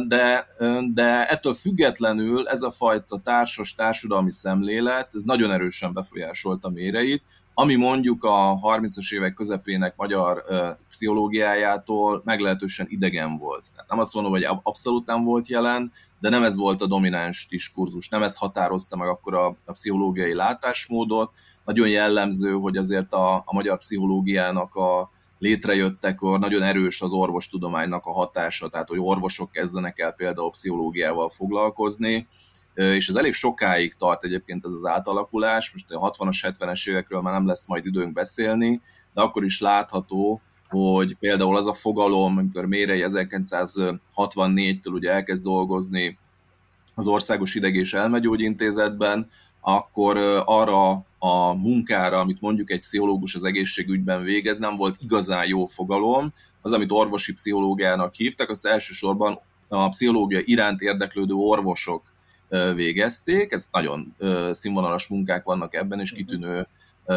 de, 0.07 0.47
de 0.93 1.27
ettől 1.27 1.53
függetlenül 1.53 2.47
ez 2.47 2.61
a 2.61 2.71
fajta 2.71 3.19
társas 3.23 3.75
társadalmi 3.75 4.31
szemlélet, 4.31 5.09
ez 5.13 5.23
nagyon 5.23 5.51
erősen 5.51 5.93
befolyásolta 5.93 6.69
méreit, 6.69 7.23
ami 7.53 7.75
mondjuk 7.75 8.23
a 8.23 8.59
30-as 8.61 9.13
évek 9.13 9.33
közepének 9.33 9.95
magyar 9.95 10.43
uh, 10.49 10.57
pszichológiájától 10.89 12.21
meglehetősen 12.25 12.85
idegen 12.89 13.37
volt. 13.37 13.65
Tehát 13.73 13.89
nem 13.89 13.99
azt 13.99 14.13
mondom, 14.13 14.31
hogy 14.31 14.47
abszolút 14.63 15.05
nem 15.05 15.23
volt 15.23 15.47
jelen, 15.47 15.91
de 16.19 16.29
nem 16.29 16.43
ez 16.43 16.57
volt 16.57 16.81
a 16.81 16.87
domináns 16.87 17.47
diskurzus, 17.49 18.09
nem 18.09 18.23
ez 18.23 18.37
határozta 18.37 18.95
meg 18.95 19.07
akkor 19.07 19.33
a, 19.33 19.45
a 19.65 19.71
pszichológiai 19.71 20.33
látásmódot. 20.33 21.31
Nagyon 21.65 21.89
jellemző, 21.89 22.51
hogy 22.51 22.77
azért 22.77 23.13
a, 23.13 23.35
a 23.35 23.53
magyar 23.53 23.77
pszichológiának 23.77 24.75
a 24.75 25.11
létrejöttekor 25.39 26.39
nagyon 26.39 26.63
erős 26.63 27.01
az 27.01 27.11
orvostudománynak 27.11 28.05
a 28.05 28.11
hatása, 28.11 28.69
tehát 28.69 28.87
hogy 28.87 28.99
orvosok 28.99 29.51
kezdenek 29.51 29.99
el 29.99 30.11
például 30.11 30.51
pszichológiával 30.51 31.29
foglalkozni, 31.29 32.27
és 32.73 33.07
ez 33.07 33.15
elég 33.15 33.33
sokáig 33.33 33.93
tart 33.93 34.23
egyébként 34.23 34.65
ez 34.65 34.71
az 34.71 34.85
átalakulás, 34.85 35.71
most 35.71 35.91
a 35.91 36.11
60-as, 36.11 36.53
70-es 36.59 36.89
évekről 36.89 37.21
már 37.21 37.33
nem 37.33 37.47
lesz 37.47 37.67
majd 37.67 37.85
időnk 37.85 38.13
beszélni, 38.13 38.81
de 39.13 39.21
akkor 39.21 39.43
is 39.43 39.59
látható, 39.59 40.41
hogy 40.69 41.15
például 41.19 41.57
az 41.57 41.67
a 41.67 41.73
fogalom, 41.73 42.37
amikor 42.37 42.65
Mérei 42.65 43.03
1964-től 43.07 44.93
ugye 44.93 45.11
elkezd 45.11 45.43
dolgozni 45.43 46.19
az 46.95 47.07
Országos 47.07 47.55
Ideg- 47.55 47.75
és 47.75 47.93
Elmegyógyintézetben, 47.93 49.29
akkor 49.61 50.17
arra 50.45 50.91
a 51.19 51.53
munkára, 51.53 52.19
amit 52.19 52.41
mondjuk 52.41 52.71
egy 52.71 52.79
pszichológus 52.79 53.35
az 53.35 53.43
egészségügyben 53.43 54.23
végez, 54.23 54.57
nem 54.57 54.75
volt 54.75 54.95
igazán 54.99 55.47
jó 55.47 55.65
fogalom. 55.65 56.33
Az, 56.61 56.71
amit 56.71 56.91
orvosi 56.91 57.33
pszichológiának 57.33 58.13
hívtak, 58.13 58.49
azt 58.49 58.65
elsősorban 58.65 59.39
a 59.67 59.89
pszichológia 59.89 60.39
iránt 60.43 60.81
érdeklődő 60.81 61.33
orvosok 61.33 62.10
végezték. 62.75 63.51
Ez 63.51 63.67
nagyon 63.71 64.15
színvonalas 64.51 65.07
munkák 65.07 65.43
vannak 65.43 65.75
ebben, 65.75 65.99
és 65.99 66.11
kitűnő 66.11 66.67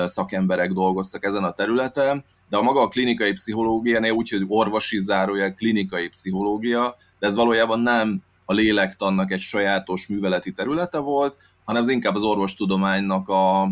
szakemberek 0.05 0.73
dolgoztak 0.73 1.25
ezen 1.25 1.45
a 1.45 1.53
területen, 1.53 2.25
de 2.49 2.57
a 2.57 2.62
maga 2.62 2.81
a 2.81 2.88
klinikai 2.88 3.33
pszichológia, 3.33 4.00
ne 4.00 4.12
úgy, 4.12 4.31
hogy 4.31 4.45
orvosi 4.49 5.00
zárója, 5.00 5.55
klinikai 5.55 6.09
pszichológia, 6.09 6.95
de 7.19 7.26
ez 7.26 7.35
valójában 7.35 7.81
nem 7.81 8.23
a 8.45 8.53
lélektannak 8.53 9.33
egy 9.33 9.41
sajátos 9.41 10.07
műveleti 10.07 10.53
területe 10.53 10.99
volt, 10.99 11.37
hanem 11.64 11.83
ez 11.83 11.88
inkább 11.88 12.14
az 12.14 12.23
orvostudománynak 12.23 13.29
a, 13.29 13.62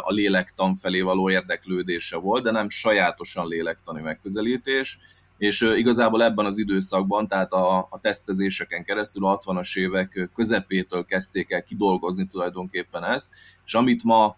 a 0.00 0.10
lélektan 0.12 0.74
felé 0.74 1.00
való 1.00 1.30
érdeklődése 1.30 2.16
volt, 2.16 2.42
de 2.42 2.50
nem 2.50 2.68
sajátosan 2.68 3.48
lélektani 3.48 4.00
megközelítés, 4.00 4.98
és 5.38 5.60
igazából 5.60 6.22
ebben 6.22 6.44
az 6.44 6.58
időszakban, 6.58 7.28
tehát 7.28 7.52
a, 7.52 7.78
a 7.90 8.00
tesztezéseken 8.00 8.84
keresztül 8.84 9.26
a 9.26 9.38
60-as 9.38 9.76
évek 9.78 10.30
közepétől 10.34 11.04
kezdték 11.04 11.50
el 11.50 11.62
kidolgozni 11.62 12.26
tulajdonképpen 12.26 13.04
ezt, 13.04 13.34
és 13.64 13.74
amit 13.74 14.04
ma 14.04 14.36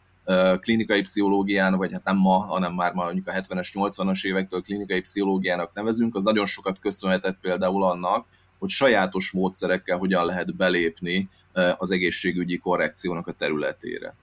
klinikai 0.60 1.00
pszichológián, 1.00 1.76
vagy 1.76 1.92
hát 1.92 2.04
nem 2.04 2.16
ma, 2.16 2.38
hanem 2.38 2.74
már 2.74 2.92
mondjuk 2.92 3.28
a 3.28 3.32
70-es, 3.32 3.68
80-as 3.72 4.26
évektől 4.26 4.60
klinikai 4.60 5.00
pszichológiának 5.00 5.74
nevezünk, 5.74 6.14
az 6.14 6.22
nagyon 6.22 6.46
sokat 6.46 6.78
köszönhetett 6.78 7.38
például 7.40 7.84
annak, 7.84 8.26
hogy 8.58 8.68
sajátos 8.68 9.30
módszerekkel 9.30 9.98
hogyan 9.98 10.24
lehet 10.24 10.56
belépni 10.56 11.28
az 11.76 11.90
egészségügyi 11.90 12.58
korrekciónak 12.58 13.26
a 13.26 13.32
területére. 13.32 14.14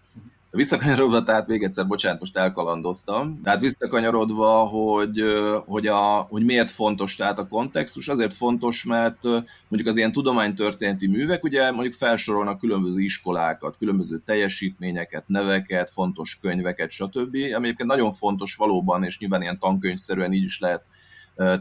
Visszakanyarodva, 0.56 1.24
tehát 1.24 1.48
még 1.48 1.64
egyszer, 1.64 1.88
bocsánat, 1.88 2.20
most 2.20 2.38
elkalandoztam. 2.38 3.42
Tehát 3.44 3.60
visszakanyarodva, 3.60 4.64
hogy, 4.64 5.24
hogy, 5.66 5.88
a, 5.88 6.28
hogy 6.30 6.46
miért 6.46 6.70
fontos 6.70 7.16
tehát 7.16 7.40
a 7.40 7.48
kontextus, 7.48 8.08
azért 8.08 8.34
fontos, 8.34 8.84
mert 8.84 9.24
mondjuk 9.68 9.88
az 9.88 9.98
ilyen 9.98 10.12
tudománytörténeti 10.12 11.08
művek 11.08 11.44
ugye 11.44 11.72
mondjuk 11.72 11.94
felsorolnak 11.94 12.60
különböző 12.60 13.00
iskolákat, 13.00 13.78
különböző 13.78 14.22
teljesítményeket, 14.26 15.24
neveket, 15.28 15.92
fontos 15.92 16.40
könyveket, 16.42 16.90
stb. 16.90 17.36
Ami 17.36 17.66
egyébként 17.66 17.90
nagyon 17.90 18.12
fontos 18.12 18.56
valóban, 18.56 19.04
és 19.04 19.20
nyilván 19.20 19.42
ilyen 19.42 19.60
tankönyvszerűen 19.60 20.34
így 20.34 20.44
is 20.44 20.60
lehet 20.60 20.84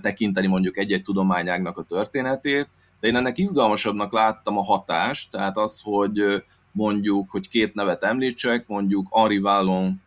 tekinteni 0.00 0.46
mondjuk 0.46 0.78
egy-egy 0.78 1.02
tudományágnak 1.02 1.78
a 1.78 1.82
történetét, 1.82 2.68
de 3.00 3.08
én 3.08 3.16
ennek 3.16 3.38
izgalmasabbnak 3.38 4.12
láttam 4.12 4.58
a 4.58 4.62
hatást, 4.62 5.30
tehát 5.30 5.56
az, 5.56 5.80
hogy 5.84 6.42
mondjuk, 6.74 7.30
hogy 7.30 7.48
két 7.48 7.74
nevet 7.74 8.04
említsek, 8.04 8.66
mondjuk 8.66 9.08
Henri 9.10 9.38
Vallon 9.38 10.02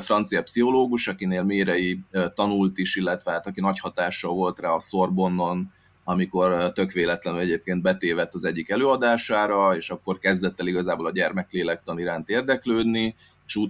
francia 0.00 0.42
pszichológus, 0.42 1.08
akinél 1.08 1.42
Mérei 1.42 2.00
tanult 2.34 2.78
is, 2.78 2.96
illetve 2.96 3.30
hát 3.32 3.46
aki 3.46 3.60
nagy 3.60 3.80
hatással 3.80 4.34
volt 4.34 4.58
rá 4.60 4.68
a 4.68 4.80
Sorbonnon, 4.80 5.72
amikor 6.04 6.72
tök 6.72 6.92
véletlenül 6.92 7.40
egyébként 7.40 7.82
betévett 7.82 8.34
az 8.34 8.44
egyik 8.44 8.70
előadására, 8.70 9.76
és 9.76 9.90
akkor 9.90 10.18
kezdett 10.18 10.60
el 10.60 10.66
igazából 10.66 11.06
a 11.06 11.10
gyermeklélektan 11.10 11.98
iránt 11.98 12.28
érdeklődni, 12.28 13.14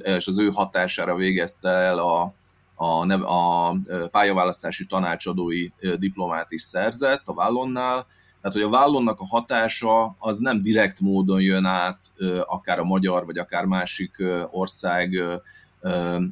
és 0.02 0.26
az 0.26 0.38
ő 0.38 0.48
hatására 0.48 1.14
végezte 1.14 1.68
el 1.68 1.98
a, 1.98 2.34
a, 2.74 3.12
a 3.12 3.74
pályaválasztási 4.10 4.86
tanácsadói 4.86 5.68
diplomát 5.98 6.52
is 6.52 6.62
szerzett 6.62 7.22
a 7.24 7.34
Vállonnál, 7.34 8.06
tehát, 8.40 8.56
hogy 8.56 8.62
a 8.62 8.68
vállonnak 8.68 9.20
a 9.20 9.26
hatása 9.26 10.16
az 10.18 10.38
nem 10.38 10.62
direkt 10.62 11.00
módon 11.00 11.40
jön 11.40 11.64
át 11.64 12.00
akár 12.46 12.78
a 12.78 12.84
magyar, 12.84 13.26
vagy 13.26 13.38
akár 13.38 13.64
másik 13.64 14.16
ország 14.50 15.22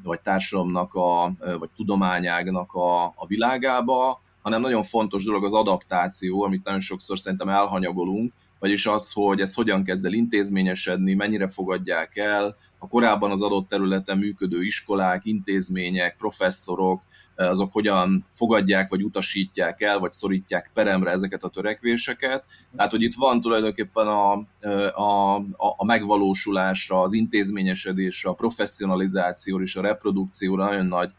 vagy 0.02 0.20
társadalomnak, 0.20 0.94
a, 0.94 1.32
vagy 1.58 1.68
tudományágnak 1.76 2.72
a, 2.72 3.04
a 3.04 3.26
világába, 3.26 4.20
hanem 4.42 4.60
nagyon 4.60 4.82
fontos 4.82 5.24
dolog 5.24 5.44
az 5.44 5.54
adaptáció, 5.54 6.42
amit 6.42 6.64
nagyon 6.64 6.80
sokszor 6.80 7.18
szerintem 7.18 7.48
elhanyagolunk, 7.48 8.32
vagyis 8.58 8.86
az, 8.86 9.12
hogy 9.12 9.40
ez 9.40 9.54
hogyan 9.54 9.84
kezd 9.84 10.04
el 10.04 10.12
intézményesedni, 10.12 11.14
mennyire 11.14 11.48
fogadják 11.48 12.16
el, 12.16 12.56
a 12.78 12.88
korábban 12.88 13.30
az 13.30 13.42
adott 13.42 13.68
területen 13.68 14.18
működő 14.18 14.62
iskolák, 14.62 15.24
intézmények, 15.24 16.16
professzorok, 16.16 17.02
azok 17.36 17.72
hogyan 17.72 18.26
fogadják, 18.30 18.88
vagy 18.88 19.02
utasítják 19.02 19.82
el, 19.82 19.98
vagy 19.98 20.10
szorítják 20.10 20.70
peremre 20.74 21.10
ezeket 21.10 21.42
a 21.42 21.48
törekvéseket. 21.48 22.44
Tehát, 22.76 22.90
hogy 22.90 23.02
itt 23.02 23.14
van 23.14 23.40
tulajdonképpen 23.40 24.06
a, 24.06 24.32
a, 24.94 25.36
a 25.76 25.84
megvalósulásra, 25.84 27.00
az 27.00 27.12
intézményesedésre, 27.12 28.30
a 28.30 28.34
professzionalizációra 28.34 29.62
és 29.62 29.76
a 29.76 29.82
reprodukcióra 29.82 30.64
nagyon 30.64 30.86
nagy 30.86 31.10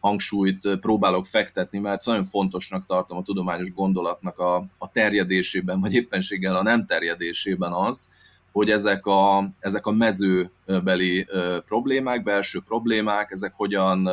hangsúlyt 0.00 0.78
próbálok 0.80 1.24
fektetni, 1.24 1.78
mert 1.78 2.04
nagyon 2.04 2.24
fontosnak 2.24 2.86
tartom 2.86 3.18
a 3.18 3.22
tudományos 3.22 3.72
gondolatnak 3.72 4.38
a, 4.38 4.56
a 4.78 4.90
terjedésében, 4.90 5.80
vagy 5.80 5.94
éppenséggel 5.94 6.56
a 6.56 6.62
nem 6.62 6.86
terjedésében 6.86 7.72
az, 7.72 8.12
hogy 8.52 8.70
ezek 8.70 9.06
a, 9.06 9.48
ezek 9.60 9.86
a 9.86 9.92
mezőbeli 9.92 11.26
problémák, 11.66 12.22
belső 12.22 12.62
problémák, 12.66 13.30
ezek 13.30 13.52
hogyan 13.56 14.08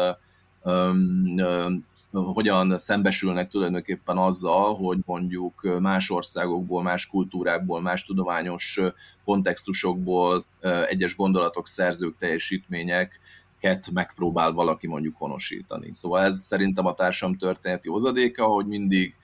hogyan 2.12 2.77
szembesülnek 2.77 3.50
tulajdonképpen 3.50 4.17
azzal, 4.17 4.75
hogy 4.75 4.98
mondjuk 5.05 5.79
más 5.79 6.10
országokból, 6.10 6.82
más 6.84 7.08
kultúrákból, 7.08 7.82
más 7.82 8.03
tudományos 8.03 8.79
kontextusokból 9.25 10.46
egyes 10.88 11.15
gondolatok, 11.15 11.67
szerzők, 11.67 12.17
teljesítmények 12.17 13.20
megpróbál 13.93 14.51
valaki 14.51 14.88
mondjuk 14.88 15.15
honosítani. 15.17 15.93
Szóval 15.93 16.24
ez 16.24 16.36
szerintem 16.36 16.86
a 16.86 16.93
társam 16.93 17.38
történeti 17.38 17.89
hozadéka, 17.89 18.46
hogy 18.46 18.65
mindig 18.65 19.15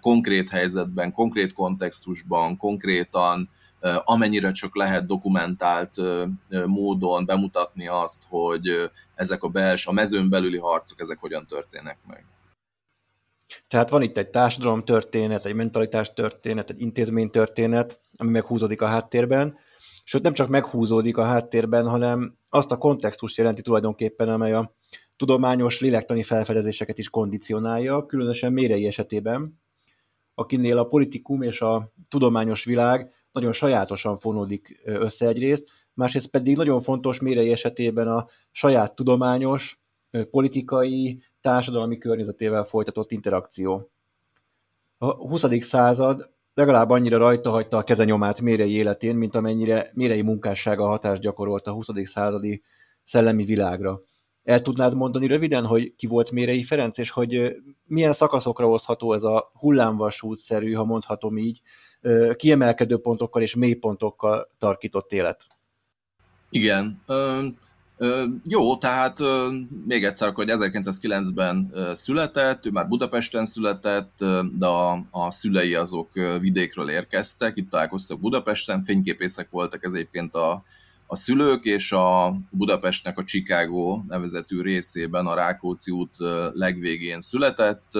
konkrét 0.00 0.48
helyzetben, 0.48 1.12
konkrét 1.12 1.52
kontextusban, 1.52 2.56
konkrétan 2.56 3.48
amennyire 4.04 4.50
csak 4.50 4.76
lehet 4.76 5.06
dokumentált 5.06 5.94
módon 6.66 7.24
bemutatni 7.24 7.86
azt, 7.86 8.24
hogy 8.28 8.90
ezek 9.18 9.42
a 9.42 9.48
belső, 9.48 9.90
a 9.90 9.92
mezőn 9.92 10.28
belüli 10.28 10.58
harcok, 10.58 11.00
ezek 11.00 11.18
hogyan 11.18 11.46
történnek 11.46 11.98
meg. 12.06 12.24
Tehát 13.68 13.90
van 13.90 14.02
itt 14.02 14.16
egy 14.16 14.28
társadalom 14.28 14.84
történet, 14.84 15.44
egy 15.44 15.54
mentalitás 15.54 16.12
történet, 16.12 16.70
egy 16.70 16.80
intézmény 16.80 17.30
történet, 17.30 18.00
ami 18.16 18.30
meghúzódik 18.30 18.82
a 18.82 18.86
háttérben, 18.86 19.58
sőt 20.04 20.22
nem 20.22 20.32
csak 20.32 20.48
meghúzódik 20.48 21.16
a 21.16 21.24
háttérben, 21.24 21.88
hanem 21.88 22.36
azt 22.48 22.70
a 22.70 22.76
kontextust 22.76 23.36
jelenti 23.36 23.62
tulajdonképpen, 23.62 24.28
amely 24.28 24.52
a 24.52 24.74
tudományos 25.16 25.80
lélektani 25.80 26.22
felfedezéseket 26.22 26.98
is 26.98 27.08
kondicionálja, 27.08 28.06
különösen 28.06 28.52
Mérei 28.52 28.86
esetében, 28.86 29.60
akinél 30.34 30.78
a 30.78 30.86
politikum 30.86 31.42
és 31.42 31.60
a 31.60 31.92
tudományos 32.08 32.64
világ 32.64 33.12
nagyon 33.32 33.52
sajátosan 33.52 34.16
fonódik 34.16 34.80
össze 34.84 35.26
egyrészt, 35.26 35.64
másrészt 35.98 36.26
pedig 36.26 36.56
nagyon 36.56 36.80
fontos 36.80 37.20
Mérei 37.20 37.52
esetében 37.52 38.08
a 38.08 38.26
saját 38.50 38.94
tudományos, 38.94 39.80
politikai, 40.30 41.22
társadalmi 41.40 41.98
környezetével 41.98 42.64
folytatott 42.64 43.12
interakció. 43.12 43.90
A 44.98 45.12
20. 45.12 45.44
század 45.60 46.28
legalább 46.54 46.90
annyira 46.90 47.18
rajta 47.18 47.50
hagyta 47.50 47.76
a 47.76 47.82
kezenyomát 47.82 48.40
Mérei 48.40 48.72
életén, 48.72 49.16
mint 49.16 49.34
amennyire 49.34 49.90
Mérei 49.94 50.22
munkássága 50.22 50.86
hatást 50.86 51.20
gyakorolt 51.20 51.66
a 51.66 51.72
20. 51.72 51.86
századi 52.04 52.62
szellemi 53.04 53.44
világra. 53.44 54.00
El 54.42 54.62
tudnád 54.62 54.94
mondani 54.94 55.26
röviden, 55.26 55.64
hogy 55.66 55.94
ki 55.96 56.06
volt 56.06 56.30
Mérei 56.30 56.62
Ferenc, 56.62 56.98
és 56.98 57.10
hogy 57.10 57.56
milyen 57.84 58.12
szakaszokra 58.12 58.68
osztható 58.68 59.12
ez 59.12 59.22
a 59.22 59.50
hullámvasútszerű, 59.52 60.72
ha 60.72 60.84
mondhatom 60.84 61.38
így, 61.38 61.60
kiemelkedő 62.36 62.98
pontokkal 62.98 63.42
és 63.42 63.54
mélypontokkal 63.54 64.50
tarkított 64.58 65.12
élet? 65.12 65.57
Igen. 66.50 67.00
Ö, 67.06 67.46
ö, 67.96 68.24
jó, 68.44 68.76
tehát 68.76 69.20
ö, 69.20 69.48
még 69.86 70.04
egyszer, 70.04 70.32
hogy 70.32 70.48
1909-ben 70.50 71.72
született, 71.92 72.66
ő 72.66 72.70
már 72.70 72.88
Budapesten 72.88 73.44
született, 73.44 74.24
de 74.52 74.66
a, 74.66 75.04
a 75.10 75.30
szülei 75.30 75.74
azok 75.74 76.10
vidékről 76.40 76.90
érkeztek, 76.90 77.56
itt 77.56 77.70
találkoztak 77.70 78.20
Budapesten, 78.20 78.82
fényképészek 78.82 79.50
voltak 79.50 79.84
ez 79.84 79.92
egyébként 79.92 80.34
a, 80.34 80.64
a 81.06 81.16
szülők, 81.16 81.64
és 81.64 81.92
a 81.92 82.36
Budapestnek 82.50 83.18
a 83.18 83.24
Chicago 83.24 84.02
nevezetű 84.08 84.60
részében 84.62 85.26
a 85.26 85.34
Rákóczi 85.34 85.90
út 85.90 86.16
legvégén 86.52 87.20
született, 87.20 87.92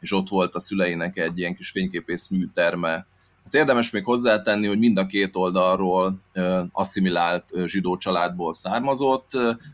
és 0.00 0.12
ott 0.12 0.28
volt 0.28 0.54
a 0.54 0.60
szüleinek 0.60 1.16
egy 1.16 1.38
ilyen 1.38 1.56
kis 1.56 1.70
fényképész 1.70 2.28
műterme, 2.28 3.06
ezt 3.44 3.54
érdemes 3.54 3.90
még 3.90 4.04
hozzátenni, 4.04 4.66
hogy 4.66 4.78
mind 4.78 4.98
a 4.98 5.06
két 5.06 5.36
oldalról 5.36 6.20
asszimilált 6.72 7.44
zsidó 7.64 7.96
családból 7.96 8.54
származott, 8.54 9.30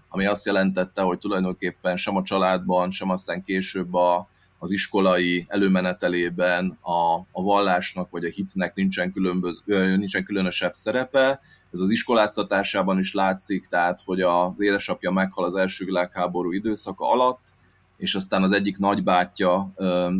ami 0.09 0.27
azt 0.27 0.47
jelentette, 0.47 1.03
hogy 1.03 1.19
tulajdonképpen 1.19 1.97
sem 1.97 2.17
a 2.17 2.23
családban, 2.23 2.91
sem 2.91 3.11
aztán 3.11 3.43
később 3.43 3.95
a, 3.95 4.29
az 4.59 4.71
iskolai 4.71 5.47
előmenetelében 5.49 6.79
a, 6.81 7.15
a 7.33 7.43
vallásnak 7.43 8.11
vagy 8.11 8.25
a 8.25 8.29
hitnek 8.29 8.75
nincsen, 8.75 9.13
különböz, 9.13 9.63
nincsen 9.67 10.25
különösebb 10.25 10.73
szerepe. 10.73 11.41
Ez 11.73 11.81
az 11.81 11.91
iskoláztatásában 11.91 12.99
is 12.99 13.15
látszik, 13.15 13.67
tehát 13.67 14.03
hogy 14.05 14.21
az 14.21 14.61
édesapja 14.61 15.11
meghal 15.11 15.45
az 15.45 15.55
első 15.55 15.85
világháború 15.85 16.53
időszaka 16.53 17.11
alatt, 17.11 17.53
és 17.97 18.15
aztán 18.15 18.43
az 18.43 18.53
egyik 18.53 18.79
nagybátyja 18.79 19.73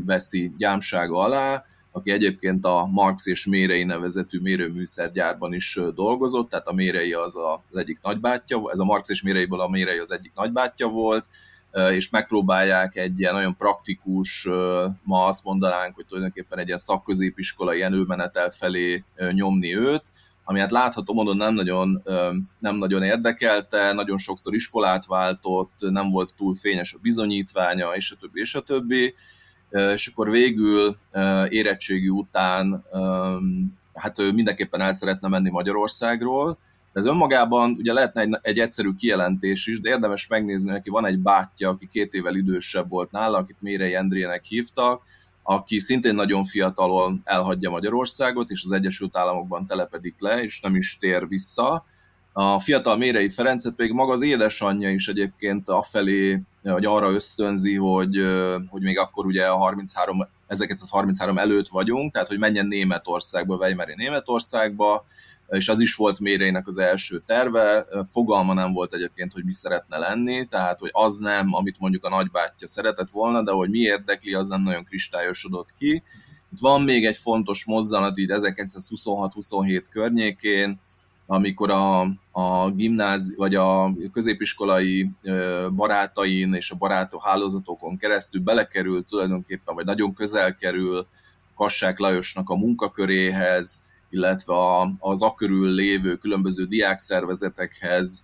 veszi 0.05 0.53
gyámsága 0.59 1.19
alá, 1.19 1.65
aki 1.93 2.11
egyébként 2.11 2.65
a 2.65 2.87
Marx 2.87 3.27
és 3.27 3.47
Mérei 3.47 3.85
nevezetű 3.85 4.41
mérőműszergyárban 4.41 5.53
is 5.53 5.79
dolgozott, 5.95 6.51
tehát 6.51 6.67
a 6.67 6.73
Mérei 6.73 7.13
az 7.13 7.37
a, 7.37 7.63
az 7.71 7.77
egyik 7.77 7.99
nagybátyja, 8.03 8.71
ez 8.73 8.79
a 8.79 8.85
Marx 8.85 9.09
és 9.09 9.23
Méreiből 9.23 9.61
a 9.61 9.69
Mérei 9.69 9.99
az 9.99 10.13
egyik 10.13 10.33
nagybátyja 10.35 10.89
volt, 10.89 11.27
és 11.93 12.11
megpróbálják 12.11 12.97
egy 12.97 13.21
ilyen 13.21 13.35
nagyon 13.35 13.57
praktikus, 13.57 14.49
ma 15.03 15.25
azt 15.27 15.45
mondanánk, 15.45 15.95
hogy 15.95 16.07
tulajdonképpen 16.07 16.59
egy 16.59 16.67
ilyen 16.67 16.79
szakközépiskolai 16.79 17.83
előmenetel 17.83 18.51
felé 18.51 19.05
nyomni 19.33 19.77
őt, 19.77 20.03
ami 20.45 20.59
hát 20.59 20.71
látható 20.71 21.15
módon 21.15 21.37
nem 21.37 21.55
nagyon, 21.55 22.03
nem 22.59 22.77
nagyon 22.77 23.03
érdekelte, 23.03 23.93
nagyon 23.93 24.19
sokszor 24.19 24.55
iskolát 24.55 25.07
váltott, 25.07 25.75
nem 25.79 26.11
volt 26.11 26.35
túl 26.37 26.55
fényes 26.55 26.95
a 26.95 26.99
bizonyítványa, 27.03 27.91
és 27.95 28.11
a 28.11 28.17
többi, 28.21 28.41
és 28.41 28.55
a 28.55 28.61
többi 28.61 29.15
és 29.71 30.07
akkor 30.07 30.31
végül 30.31 30.97
érettségi 31.49 32.09
után 32.09 32.85
hát 33.95 34.19
ő 34.19 34.33
mindenképpen 34.33 34.81
el 34.81 34.93
szeretne 34.93 35.29
menni 35.29 35.51
Magyarországról, 35.51 36.59
ez 36.93 37.05
önmagában 37.05 37.71
ugye 37.79 37.93
lehetne 37.93 38.21
egy, 38.21 38.39
egy 38.43 38.59
egyszerű 38.59 38.95
kijelentés 38.95 39.67
is, 39.67 39.81
de 39.81 39.91
érdemes 39.91 40.27
megnézni, 40.27 40.71
neki 40.71 40.91
van 40.91 41.07
egy 41.07 41.19
bátyja, 41.19 41.69
aki 41.69 41.89
két 41.89 42.13
évvel 42.13 42.35
idősebb 42.35 42.89
volt 42.89 43.11
nála, 43.11 43.39
akit 43.39 43.57
Mérei 43.61 43.95
Endrének 43.95 44.45
hívtak, 44.45 45.03
aki 45.43 45.79
szintén 45.79 46.15
nagyon 46.15 46.45
fiatalon 46.45 47.21
elhagyja 47.25 47.71
Magyarországot, 47.71 48.51
és 48.51 48.65
az 48.65 48.73
Egyesült 48.73 49.17
Államokban 49.17 49.67
telepedik 49.67 50.15
le, 50.19 50.43
és 50.43 50.61
nem 50.61 50.77
is 50.77 50.99
tér 50.99 51.29
vissza, 51.29 51.85
a 52.33 52.59
fiatal 52.59 52.97
Mérei 52.97 53.29
Ferencet 53.29 53.75
pedig 53.75 53.93
maga 53.93 54.13
az 54.13 54.23
édesanyja 54.23 54.91
is 54.91 55.09
egyébként 55.09 55.69
afelé, 55.69 56.43
hogy 56.63 56.85
arra 56.85 57.11
ösztönzi, 57.11 57.75
hogy, 57.75 58.17
hogy 58.69 58.83
még 58.83 58.99
akkor 58.99 59.27
ugye 59.27 59.47
a 59.47 59.57
33, 59.57 60.29
1933 60.47 61.39
előtt 61.39 61.69
vagyunk, 61.69 62.13
tehát 62.13 62.29
hogy 62.29 62.39
menjen 62.39 62.67
Németországba, 62.67 63.57
Weimari 63.57 63.95
Németországba, 63.97 65.05
és 65.51 65.69
az 65.69 65.81
is 65.81 65.95
volt 65.95 66.21
Méreinek 66.21 66.67
az 66.67 66.79
első 66.79 67.23
terve, 67.27 67.87
fogalma 68.11 68.55
nem 68.55 68.73
volt 68.73 68.95
egyébként, 68.95 69.33
hogy 69.33 69.45
mi 69.45 69.53
szeretne 69.53 69.99
lenni, 69.99 70.47
tehát 70.47 70.79
hogy 70.79 70.91
az 70.93 71.17
nem, 71.17 71.55
amit 71.55 71.79
mondjuk 71.79 72.05
a 72.05 72.09
nagybátyja 72.09 72.67
szeretett 72.67 73.11
volna, 73.11 73.43
de 73.43 73.51
hogy 73.51 73.71
mi 73.71 73.79
érdekli, 73.79 74.35
az 74.35 74.47
nem 74.47 74.63
nagyon 74.63 74.85
kristályosodott 74.85 75.75
ki. 75.79 76.03
Itt 76.53 76.61
van 76.61 76.83
még 76.83 77.07
egy 77.07 77.17
fontos 77.17 77.65
mozzanat 77.65 78.19
így 78.19 78.31
1926-27 78.33 79.85
környékén, 79.91 80.81
amikor 81.33 81.71
a, 81.71 82.01
a 82.31 82.71
gimnáz, 82.71 83.35
vagy 83.37 83.55
a 83.55 83.93
középiskolai 84.13 85.11
barátain 85.75 86.55
és 86.55 86.71
a 86.71 86.77
barátó 86.77 87.19
hálózatokon 87.19 87.97
keresztül 87.97 88.41
belekerül 88.41 89.05
tulajdonképpen, 89.05 89.75
vagy 89.75 89.85
nagyon 89.85 90.15
közel 90.15 90.55
kerül 90.55 91.07
Kassák 91.55 91.99
Lajosnak 91.99 92.49
a 92.51 92.57
munkaköréhez, 92.57 93.87
illetve 94.11 94.55
az 94.99 95.23
akörül 95.23 95.69
lévő 95.69 96.17
különböző 96.17 96.65
diákszervezetekhez 96.65 98.23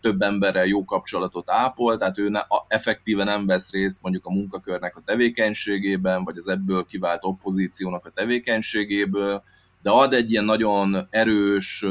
több 0.00 0.22
emberrel 0.22 0.66
jó 0.66 0.84
kapcsolatot 0.84 1.50
ápol, 1.50 1.96
tehát 1.96 2.18
ő 2.18 2.28
ne, 2.28 2.40
effektíve 2.68 3.24
nem 3.24 3.46
vesz 3.46 3.70
részt 3.70 4.02
mondjuk 4.02 4.26
a 4.26 4.32
munkakörnek 4.32 4.96
a 4.96 5.02
tevékenységében, 5.04 6.24
vagy 6.24 6.36
az 6.36 6.48
ebből 6.48 6.86
kivált 6.86 7.24
oppozíciónak 7.24 8.06
a 8.06 8.12
tevékenységéből, 8.14 9.42
de 9.82 9.90
ad 9.90 10.12
egy 10.12 10.30
ilyen 10.30 10.44
nagyon 10.44 11.06
erős, 11.10 11.84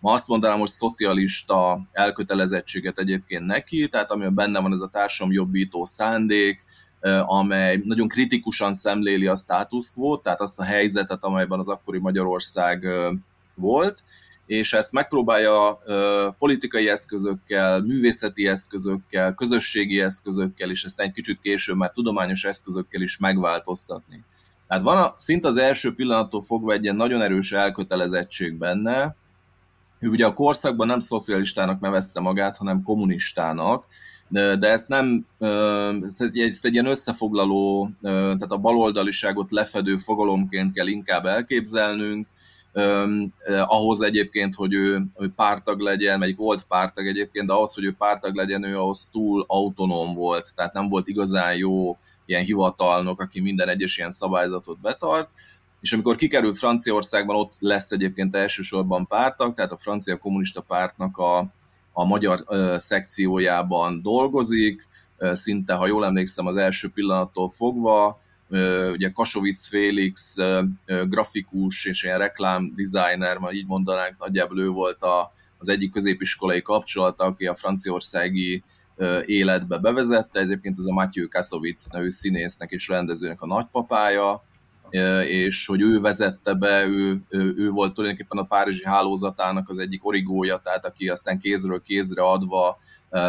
ma 0.00 0.12
azt 0.12 0.28
mondanám, 0.28 0.58
hogy 0.58 0.68
szocialista 0.68 1.80
elkötelezettséget 1.92 2.98
egyébként 2.98 3.46
neki, 3.46 3.88
tehát 3.88 4.10
amiben 4.10 4.34
benne 4.34 4.60
van 4.60 4.72
ez 4.72 4.80
a 4.80 4.88
társadalomjobbító 4.92 5.84
szándék, 5.84 6.64
amely 7.26 7.80
nagyon 7.84 8.08
kritikusan 8.08 8.72
szemléli 8.72 9.26
a 9.26 9.36
status 9.36 9.92
quo, 9.92 10.16
tehát 10.16 10.40
azt 10.40 10.58
a 10.58 10.64
helyzetet, 10.64 11.24
amelyben 11.24 11.58
az 11.58 11.68
akkori 11.68 11.98
Magyarország 11.98 12.86
volt, 13.54 14.02
és 14.46 14.72
ezt 14.72 14.92
megpróbálja 14.92 15.82
politikai 16.38 16.88
eszközökkel, 16.88 17.80
művészeti 17.80 18.46
eszközökkel, 18.46 19.34
közösségi 19.34 20.00
eszközökkel, 20.00 20.70
és 20.70 20.84
ezt 20.84 21.00
egy 21.00 21.12
kicsit 21.12 21.40
később 21.40 21.76
már 21.76 21.90
tudományos 21.90 22.44
eszközökkel 22.44 23.00
is 23.00 23.18
megváltoztatni. 23.18 24.24
Tehát 24.68 24.82
van 24.82 24.96
a, 24.96 25.14
szinte 25.16 25.48
az 25.48 25.56
első 25.56 25.94
pillanattól 25.94 26.42
fogva 26.42 26.72
egy 26.72 26.82
ilyen 26.82 26.96
nagyon 26.96 27.22
erős 27.22 27.52
elkötelezettség 27.52 28.58
benne, 28.58 29.16
ő 30.06 30.10
ugye 30.10 30.26
a 30.26 30.34
korszakban 30.34 30.86
nem 30.86 31.00
szocialistának 31.00 31.80
nevezte 31.80 32.20
magát, 32.20 32.56
hanem 32.56 32.82
kommunistának, 32.82 33.84
de 34.28 34.70
ezt 34.70 34.88
nem, 34.88 35.26
ezt 36.08 36.22
egy, 36.22 36.38
ezt 36.38 36.64
egy 36.64 36.72
ilyen 36.72 36.86
összefoglaló, 36.86 37.90
tehát 38.02 38.52
a 38.52 38.56
baloldaliságot 38.56 39.50
lefedő 39.50 39.96
fogalomként 39.96 40.72
kell 40.72 40.86
inkább 40.86 41.26
elképzelnünk, 41.26 42.26
ahhoz 43.66 44.02
egyébként, 44.02 44.54
hogy 44.54 44.74
ő, 44.74 45.06
ő 45.18 45.32
pártag 45.36 45.80
legyen, 45.80 46.18
melyik 46.18 46.36
volt 46.36 46.64
pártag 46.64 47.06
egyébként, 47.06 47.46
de 47.46 47.52
ahhoz, 47.52 47.74
hogy 47.74 47.84
ő 47.84 47.94
pártag 47.98 48.34
legyen, 48.34 48.62
ő 48.64 48.78
ahhoz 48.78 49.08
túl 49.12 49.44
autonóm 49.46 50.14
volt, 50.14 50.54
tehát 50.54 50.72
nem 50.72 50.88
volt 50.88 51.08
igazán 51.08 51.56
jó 51.56 51.98
ilyen 52.26 52.44
hivatalnok, 52.44 53.20
aki 53.20 53.40
minden 53.40 53.68
egyes 53.68 53.96
ilyen 53.96 54.10
szabályzatot 54.10 54.80
betart, 54.80 55.28
és 55.80 55.92
amikor 55.92 56.16
kikerül 56.16 56.54
Franciaországban, 56.54 57.36
ott 57.36 57.54
lesz 57.58 57.90
egyébként 57.90 58.34
elsősorban 58.34 59.06
pártag, 59.06 59.54
tehát 59.54 59.72
a 59.72 59.76
francia 59.76 60.16
kommunista 60.16 60.60
pártnak 60.60 61.18
a, 61.18 61.38
a 61.92 62.04
magyar 62.04 62.44
ö, 62.46 62.74
szekciójában 62.78 64.02
dolgozik, 64.02 64.88
ö, 65.18 65.34
szinte, 65.34 65.74
ha 65.74 65.86
jól 65.86 66.04
emlékszem, 66.04 66.46
az 66.46 66.56
első 66.56 66.90
pillanattól 66.94 67.48
fogva, 67.48 68.20
ö, 68.48 68.90
ugye 68.90 69.10
Kasovic 69.10 69.66
Félix 69.66 70.38
ö, 70.38 70.62
grafikus 70.86 71.84
és 71.84 72.02
ilyen 72.02 72.18
reklám 72.18 72.74
designer, 72.76 73.38
ma 73.38 73.52
így 73.52 73.66
mondanánk, 73.66 74.18
nagyjából 74.18 74.60
ő 74.60 74.68
volt 74.68 75.02
a, 75.02 75.32
az 75.58 75.68
egyik 75.68 75.92
középiskolai 75.92 76.62
kapcsolata, 76.62 77.24
aki 77.24 77.46
a 77.46 77.54
franciaországi 77.54 78.62
életbe 79.26 79.78
bevezette. 79.78 80.40
Egyébként 80.40 80.78
ez 80.78 80.86
a 80.86 80.92
Matthew 80.92 81.28
Kasovic 81.28 81.86
nevű 81.86 82.10
színésznek 82.10 82.70
és 82.70 82.88
rendezőnek 82.88 83.42
a 83.42 83.46
nagypapája, 83.46 84.44
és 85.28 85.66
hogy 85.66 85.80
ő 85.80 86.00
vezette 86.00 86.54
be, 86.54 86.86
ő, 86.86 87.22
ő, 87.28 87.70
volt 87.70 87.94
tulajdonképpen 87.94 88.38
a 88.38 88.46
Párizsi 88.46 88.84
hálózatának 88.84 89.68
az 89.68 89.78
egyik 89.78 90.06
origója, 90.06 90.56
tehát 90.56 90.84
aki 90.84 91.08
aztán 91.08 91.38
kézről 91.38 91.82
kézre 91.82 92.22
adva, 92.22 92.78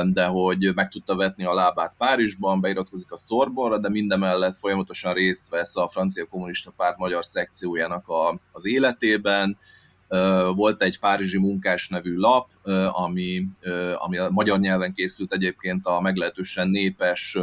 de 0.03 0.25
hogy 0.25 0.71
meg 0.75 0.89
tudta 0.89 1.15
vetni 1.15 1.43
a 1.43 1.53
lábát 1.53 1.93
Párizsban, 1.97 2.61
beiratkozik 2.61 3.11
a 3.11 3.15
Szorbonra, 3.15 3.77
de 3.77 3.89
mindemellett 3.89 4.55
folyamatosan 4.55 5.13
részt 5.13 5.49
vesz 5.49 5.77
a 5.77 5.87
francia 5.87 6.25
kommunista 6.25 6.73
párt 6.77 6.97
magyar 6.97 7.25
szekciójának 7.25 8.07
a, 8.07 8.39
az 8.51 8.65
életében, 8.65 9.57
volt 10.55 10.81
egy 10.81 10.99
Párizsi 10.99 11.37
munkás 11.37 11.89
nevű 11.89 12.15
lap, 12.15 12.49
ami, 12.91 13.47
ami 13.95 14.17
a 14.17 14.29
magyar 14.29 14.59
nyelven 14.59 14.93
készült 14.93 15.33
egyébként 15.33 15.85
a 15.85 16.01
meglehetősen 16.01 16.69
népes, 16.69 17.37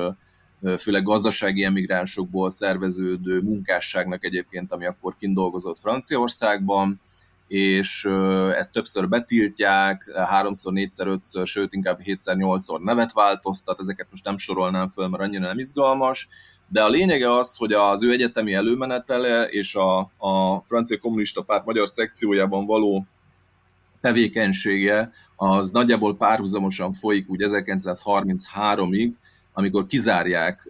főleg 0.79 1.03
gazdasági 1.03 1.65
emigránsokból 1.65 2.51
szerveződő 2.51 3.41
munkásságnak 3.41 4.25
egyébként, 4.25 4.73
ami 4.73 4.87
akkor 4.87 5.17
kindolgozott 5.19 5.79
Franciaországban, 5.79 7.01
és 7.49 8.05
ezt 8.57 8.73
többször 8.73 9.09
betiltják, 9.09 10.11
háromszor, 10.29 10.73
négyszer, 10.73 11.07
ötször, 11.07 11.47
sőt 11.47 11.73
inkább 11.73 12.01
hétszer, 12.01 12.37
nyolcszor 12.37 12.81
nevet 12.81 13.13
változtat, 13.13 13.81
ezeket 13.81 14.07
most 14.11 14.25
nem 14.25 14.37
sorolnám 14.37 14.89
föl, 14.89 15.09
mert 15.09 15.23
annyira 15.23 15.47
nem 15.47 15.59
izgalmas, 15.59 16.29
de 16.69 16.83
a 16.83 16.89
lényege 16.89 17.37
az, 17.37 17.57
hogy 17.57 17.73
az 17.73 18.03
ő 18.03 18.13
egyetemi 18.13 18.55
előmenetele 18.55 19.45
és 19.45 19.75
a, 19.75 19.99
a 20.17 20.61
francia 20.65 20.99
kommunista 20.99 21.43
párt 21.43 21.65
magyar 21.65 21.89
szekciójában 21.89 22.67
való 22.67 23.07
tevékenysége 24.01 25.11
az 25.37 25.71
nagyjából 25.71 26.17
párhuzamosan 26.17 26.93
folyik 26.93 27.31
úgy 27.31 27.41
1933-ig, 27.45 29.13
amikor 29.57 29.87
kizárják 29.87 30.69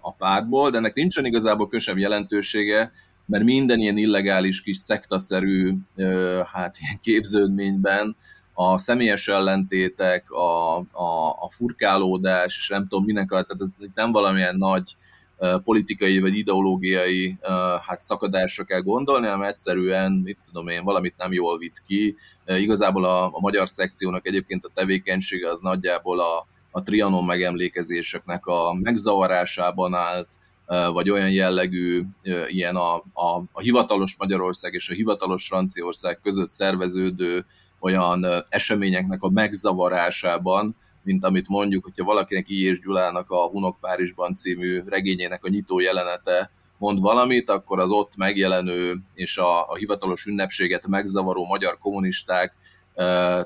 a 0.00 0.12
pártból, 0.12 0.70
de 0.70 0.76
ennek 0.76 0.94
nincsen 0.94 1.24
igazából 1.24 1.68
kösebb 1.68 1.98
jelentősége, 1.98 2.92
mert 3.26 3.44
minden 3.44 3.80
ilyen 3.80 3.96
illegális 3.96 4.62
kis 4.62 4.76
szektaszerű 4.76 5.74
hát 6.52 6.76
ilyen 6.80 6.98
képződményben 7.00 8.16
a 8.52 8.78
személyes 8.78 9.28
ellentétek, 9.28 10.30
a, 10.30 10.76
a, 10.76 11.28
a 11.40 11.48
furkálódás, 11.48 12.56
és 12.56 12.68
nem 12.68 12.88
tudom 12.88 13.04
minek, 13.04 13.28
tehát 13.28 13.56
ez 13.58 13.70
nem 13.94 14.10
valamilyen 14.10 14.56
nagy 14.56 14.96
politikai 15.64 16.20
vagy 16.20 16.36
ideológiai 16.36 17.38
hát 17.86 18.00
szakadásra 18.00 18.64
kell 18.64 18.80
gondolni, 18.80 19.26
hanem 19.26 19.42
egyszerűen, 19.42 20.12
mit 20.12 20.38
tudom 20.44 20.68
én, 20.68 20.84
valamit 20.84 21.14
nem 21.16 21.32
jól 21.32 21.58
vitt 21.58 21.82
ki. 21.86 22.16
Igazából 22.46 23.04
a, 23.04 23.24
a 23.24 23.40
magyar 23.40 23.68
szekciónak 23.68 24.26
egyébként 24.26 24.64
a 24.64 24.70
tevékenysége 24.74 25.50
az 25.50 25.60
nagyjából 25.60 26.20
a, 26.20 26.46
a 26.72 26.82
Trianon 26.82 27.24
megemlékezéseknek 27.24 28.46
a 28.46 28.78
megzavarásában 28.82 29.94
állt, 29.94 30.38
vagy 30.92 31.10
olyan 31.10 31.30
jellegű, 31.30 32.02
ilyen 32.48 32.76
a, 32.76 32.94
a, 32.96 33.42
a 33.52 33.60
hivatalos 33.60 34.16
Magyarország 34.18 34.74
és 34.74 34.88
a 34.88 34.94
hivatalos 34.94 35.46
Franciaország 35.46 36.20
között 36.22 36.48
szerveződő 36.48 37.44
olyan 37.80 38.26
eseményeknek 38.48 39.22
a 39.22 39.30
megzavarásában, 39.30 40.76
mint 41.02 41.24
amit 41.24 41.48
mondjuk, 41.48 41.84
hogyha 41.84 42.04
valakinek 42.04 42.48
I. 42.48 42.66
és 42.66 42.80
Gyulának 42.80 43.30
a 43.30 43.48
Hunok 43.48 43.80
Párizsban 43.80 44.34
című 44.34 44.82
regényének 44.86 45.44
a 45.44 45.48
nyitó 45.48 45.80
jelenete 45.80 46.50
mond 46.78 47.00
valamit, 47.00 47.50
akkor 47.50 47.80
az 47.80 47.90
ott 47.90 48.16
megjelenő 48.16 48.94
és 49.14 49.38
a, 49.38 49.70
a 49.70 49.74
hivatalos 49.74 50.24
ünnepséget 50.24 50.86
megzavaró 50.86 51.46
magyar 51.46 51.78
kommunisták 51.78 52.54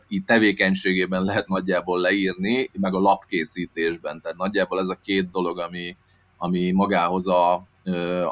így 0.08 0.24
tevékenységében 0.24 1.22
lehet 1.22 1.48
nagyjából 1.48 2.00
leírni, 2.00 2.70
meg 2.80 2.94
a 2.94 3.00
lapkészítésben. 3.00 4.20
Tehát 4.20 4.36
nagyjából 4.36 4.80
ez 4.80 4.88
a 4.88 4.98
két 5.02 5.30
dolog, 5.30 5.58
ami, 5.58 5.96
ami 6.36 6.70
magához 6.70 7.28
a, 7.28 7.54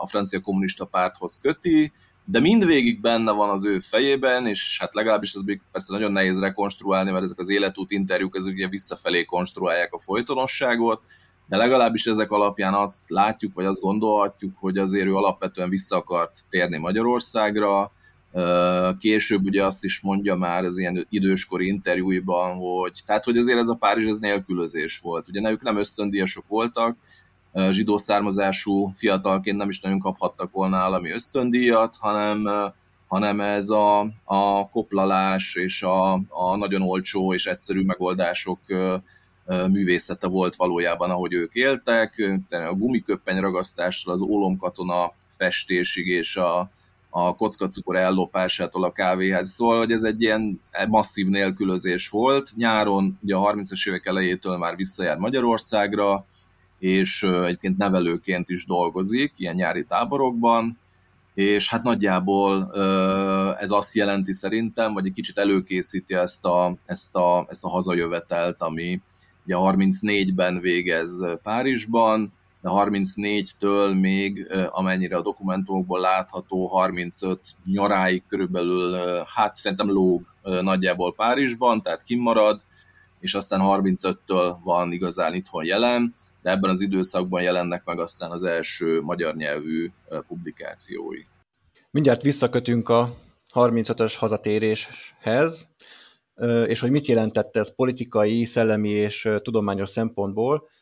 a 0.00 0.06
francia 0.06 0.40
kommunista 0.40 0.84
párthoz 0.84 1.38
köti, 1.42 1.92
de 2.24 2.40
mindvégig 2.40 3.00
benne 3.00 3.30
van 3.30 3.50
az 3.50 3.64
ő 3.66 3.78
fejében, 3.78 4.46
és 4.46 4.78
hát 4.80 4.94
legalábbis 4.94 5.34
ez 5.34 5.42
még 5.42 5.60
persze 5.72 5.92
nagyon 5.92 6.12
nehéz 6.12 6.40
rekonstruálni, 6.40 7.10
mert 7.10 7.24
ezek 7.24 7.38
az 7.38 7.48
életút 7.48 7.90
interjúk, 7.90 8.36
ezek 8.36 8.52
ugye 8.52 8.68
visszafelé 8.68 9.24
konstruálják 9.24 9.92
a 9.94 9.98
folytonosságot, 9.98 11.00
de 11.46 11.56
legalábbis 11.56 12.06
ezek 12.06 12.30
alapján 12.30 12.74
azt 12.74 13.10
látjuk, 13.10 13.54
vagy 13.54 13.64
azt 13.64 13.80
gondolhatjuk, 13.80 14.52
hogy 14.58 14.78
azért 14.78 15.06
ő 15.06 15.14
alapvetően 15.14 15.68
vissza 15.68 15.96
akart 15.96 16.40
térni 16.50 16.78
Magyarországra, 16.78 17.92
Később 18.98 19.44
ugye 19.44 19.64
azt 19.64 19.84
is 19.84 20.00
mondja 20.00 20.34
már 20.34 20.64
az 20.64 20.78
ilyen 20.78 21.06
időskori 21.10 21.66
interjúiban, 21.66 22.56
hogy 22.56 23.00
tehát, 23.06 23.24
hogy 23.24 23.36
azért 23.36 23.58
ez 23.58 23.68
a 23.68 23.74
Párizs 23.74 24.08
ez 24.08 24.18
nélkülözés 24.18 24.98
volt. 24.98 25.28
Ugye 25.28 25.50
ők 25.50 25.62
nem 25.62 25.76
ösztöndíjasok 25.76 26.44
voltak, 26.48 26.96
zsidó 27.70 27.96
származású 27.96 28.90
fiatalként 28.94 29.56
nem 29.56 29.68
is 29.68 29.80
nagyon 29.80 29.98
kaphattak 29.98 30.52
volna 30.52 30.76
állami 30.76 31.10
ösztöndíjat, 31.10 31.96
hanem, 32.00 32.48
hanem 33.06 33.40
ez 33.40 33.68
a, 33.68 34.00
a 34.24 34.68
koplalás 34.70 35.54
és 35.54 35.82
a, 35.82 36.12
a 36.28 36.56
nagyon 36.56 36.82
olcsó 36.82 37.34
és 37.34 37.46
egyszerű 37.46 37.82
megoldások 37.82 38.60
művészete 39.70 40.26
volt 40.26 40.54
valójában, 40.54 41.10
ahogy 41.10 41.32
ők 41.32 41.54
éltek, 41.54 42.38
a 42.50 42.74
gumiköppeny 42.74 43.40
ragasztástól 43.40 44.12
az 44.12 44.20
ólomkatona 44.20 45.12
festésig 45.28 46.06
és 46.06 46.36
a, 46.36 46.70
a 47.16 47.34
kockacukor 47.34 47.96
ellopásától 47.96 48.84
a 48.84 48.92
kávéhez. 48.92 49.50
Szóval, 49.50 49.78
hogy 49.78 49.92
ez 49.92 50.02
egy 50.02 50.22
ilyen 50.22 50.60
masszív 50.88 51.26
nélkülözés 51.26 52.08
volt. 52.08 52.50
Nyáron, 52.56 53.18
ugye 53.22 53.34
a 53.34 53.52
30-as 53.52 53.88
évek 53.88 54.06
elejétől 54.06 54.56
már 54.56 54.76
visszajár 54.76 55.18
Magyarországra, 55.18 56.26
és 56.78 57.22
egyébként 57.22 57.76
nevelőként 57.76 58.48
is 58.48 58.66
dolgozik 58.66 59.32
ilyen 59.36 59.54
nyári 59.54 59.84
táborokban, 59.84 60.78
és 61.34 61.68
hát 61.68 61.82
nagyjából 61.82 62.72
ez 63.58 63.70
azt 63.70 63.94
jelenti 63.94 64.32
szerintem, 64.32 64.92
vagy 64.92 65.06
egy 65.06 65.12
kicsit 65.12 65.38
előkészíti 65.38 66.14
ezt 66.14 66.44
a, 66.44 66.76
ezt 66.86 67.16
a, 67.16 67.46
ezt 67.50 67.64
a 67.64 67.68
hazajövetelt, 67.68 68.62
ami 68.62 69.00
ugye 69.44 69.54
34-ben 69.58 70.60
végez 70.60 71.24
Párizsban, 71.42 72.32
de 72.64 72.70
34-től 72.72 74.00
még, 74.00 74.52
amennyire 74.70 75.16
a 75.16 75.22
dokumentumokból 75.22 76.00
látható, 76.00 76.66
35 76.66 77.40
nyaráig 77.64 78.22
körülbelül, 78.28 78.96
hát 79.34 79.54
szerintem 79.54 79.90
lóg 79.90 80.22
nagyjából 80.42 81.14
Párizsban, 81.14 81.82
tehát 81.82 82.02
kimarad, 82.02 82.60
és 83.20 83.34
aztán 83.34 83.60
35-től 83.62 84.56
van 84.62 84.92
igazán 84.92 85.34
itthon 85.34 85.64
jelen, 85.64 86.14
de 86.42 86.50
ebben 86.50 86.70
az 86.70 86.80
időszakban 86.80 87.42
jelennek 87.42 87.84
meg 87.84 87.98
aztán 87.98 88.30
az 88.30 88.42
első 88.42 89.00
magyar 89.00 89.34
nyelvű 89.34 89.90
publikációi. 90.26 91.20
Mindjárt 91.90 92.22
visszakötünk 92.22 92.88
a 92.88 93.16
35-ös 93.54 94.14
hazatéréshez, 94.18 95.68
és 96.66 96.80
hogy 96.80 96.90
mit 96.90 97.06
jelentette 97.06 97.60
ez 97.60 97.74
politikai, 97.74 98.44
szellemi 98.44 98.88
és 98.88 99.28
tudományos 99.42 99.88
szempontból, 99.88 100.72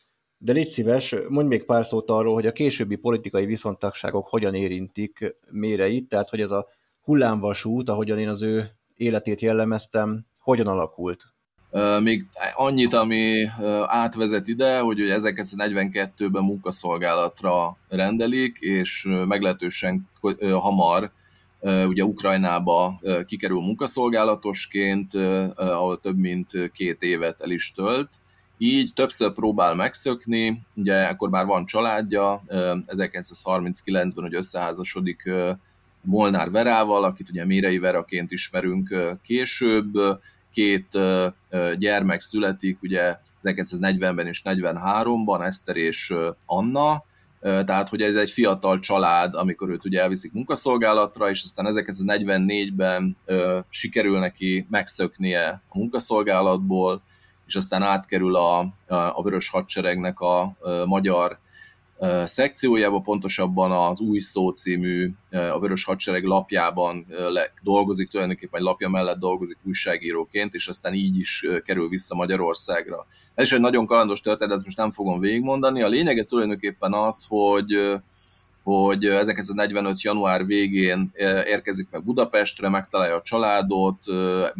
de 0.43 0.53
légy 0.53 0.69
szíves, 0.69 1.15
mondj 1.29 1.47
még 1.47 1.65
pár 1.65 1.85
szót 1.85 2.09
arról, 2.09 2.33
hogy 2.33 2.45
a 2.45 2.51
későbbi 2.51 2.95
politikai 2.95 3.45
viszontagságok 3.45 4.27
hogyan 4.27 4.53
érintik 4.53 5.33
méreit, 5.49 6.09
tehát 6.09 6.29
hogy 6.29 6.41
ez 6.41 6.51
a 6.51 6.67
hullámvasút, 7.01 7.89
ahogyan 7.89 8.19
én 8.19 8.27
az 8.27 8.41
ő 8.41 8.71
életét 8.95 9.41
jellemeztem, 9.41 10.25
hogyan 10.39 10.67
alakult? 10.67 11.23
Még 11.99 12.25
annyit, 12.55 12.93
ami 12.93 13.43
átvezet 13.85 14.47
ide, 14.47 14.79
hogy 14.79 14.97
1942-ben 15.01 16.43
munkaszolgálatra 16.43 17.77
rendelik, 17.89 18.57
és 18.59 19.07
meglehetősen 19.27 20.09
hamar 20.51 21.11
ugye 21.87 22.03
Ukrajnába 22.03 22.99
kikerül 23.25 23.59
munkaszolgálatosként, 23.59 25.13
ahol 25.55 25.99
több 25.99 26.17
mint 26.17 26.71
két 26.73 27.01
évet 27.01 27.41
el 27.41 27.49
is 27.49 27.73
tölt. 27.73 28.09
Így 28.65 28.93
többször 28.93 29.31
próbál 29.31 29.75
megszökni, 29.75 30.61
ugye 30.75 31.03
akkor 31.03 31.29
már 31.29 31.45
van 31.45 31.65
családja, 31.65 32.43
1939-ben 32.47 34.23
hogy 34.23 34.35
összeházasodik 34.35 35.29
Molnár 36.01 36.51
Verával, 36.51 37.03
akit 37.03 37.29
ugye 37.29 37.45
Mérei 37.45 37.77
Veraként 37.77 38.31
ismerünk 38.31 38.95
később, 39.23 39.91
két 40.53 40.87
gyermek 41.77 42.19
születik, 42.19 42.81
ugye 42.81 43.15
1940-ben 43.43 44.27
és 44.27 44.41
43-ban, 44.45 45.45
Eszter 45.45 45.75
és 45.75 46.13
Anna, 46.45 47.03
tehát 47.41 47.89
hogy 47.89 48.01
ez 48.01 48.15
egy 48.15 48.31
fiatal 48.31 48.79
család, 48.79 49.33
amikor 49.33 49.69
őt 49.69 49.85
ugye 49.85 50.01
elviszik 50.01 50.33
munkaszolgálatra, 50.33 51.29
és 51.29 51.43
aztán 51.43 51.65
1944-ben 51.69 53.17
sikerül 53.69 54.19
neki 54.19 54.67
megszöknie 54.69 55.61
a 55.69 55.77
munkaszolgálatból, 55.77 57.01
és 57.53 57.59
aztán 57.59 57.83
átkerül 57.83 58.35
a, 58.35 58.59
a 58.87 59.23
Vörös 59.23 59.49
Hadseregnek 59.49 60.19
a, 60.19 60.55
magyar 60.85 61.39
szekciójába, 62.23 62.99
pontosabban 62.99 63.71
az 63.71 63.99
Új 63.99 64.19
Szó 64.19 64.49
című, 64.49 65.11
a 65.31 65.59
Vörös 65.59 65.83
Hadsereg 65.83 66.23
lapjában 66.23 67.05
dolgozik, 67.61 68.09
tulajdonképpen 68.09 68.59
egy 68.59 68.65
lapja 68.65 68.89
mellett 68.89 69.17
dolgozik 69.17 69.57
újságíróként, 69.63 70.53
és 70.53 70.67
aztán 70.67 70.93
így 70.93 71.17
is 71.17 71.45
kerül 71.65 71.89
vissza 71.89 72.15
Magyarországra. 72.15 73.05
Ez 73.35 73.45
is 73.45 73.51
egy 73.51 73.59
nagyon 73.59 73.85
kalandos 73.85 74.21
történet, 74.21 74.55
ezt 74.55 74.65
most 74.65 74.77
nem 74.77 74.91
fogom 74.91 75.19
végigmondani. 75.19 75.81
A 75.81 75.87
lényege 75.87 76.23
tulajdonképpen 76.23 76.93
az, 76.93 77.25
hogy 77.29 78.01
hogy 78.63 79.05
1945. 79.05 80.01
január 80.01 80.45
végén 80.45 81.11
érkezik 81.45 81.87
meg 81.91 82.03
Budapestre, 82.03 82.69
megtalálja 82.69 83.15
a 83.15 83.21
családot, 83.21 83.97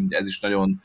ez 0.10 0.28
is 0.28 0.40
nagyon 0.40 0.82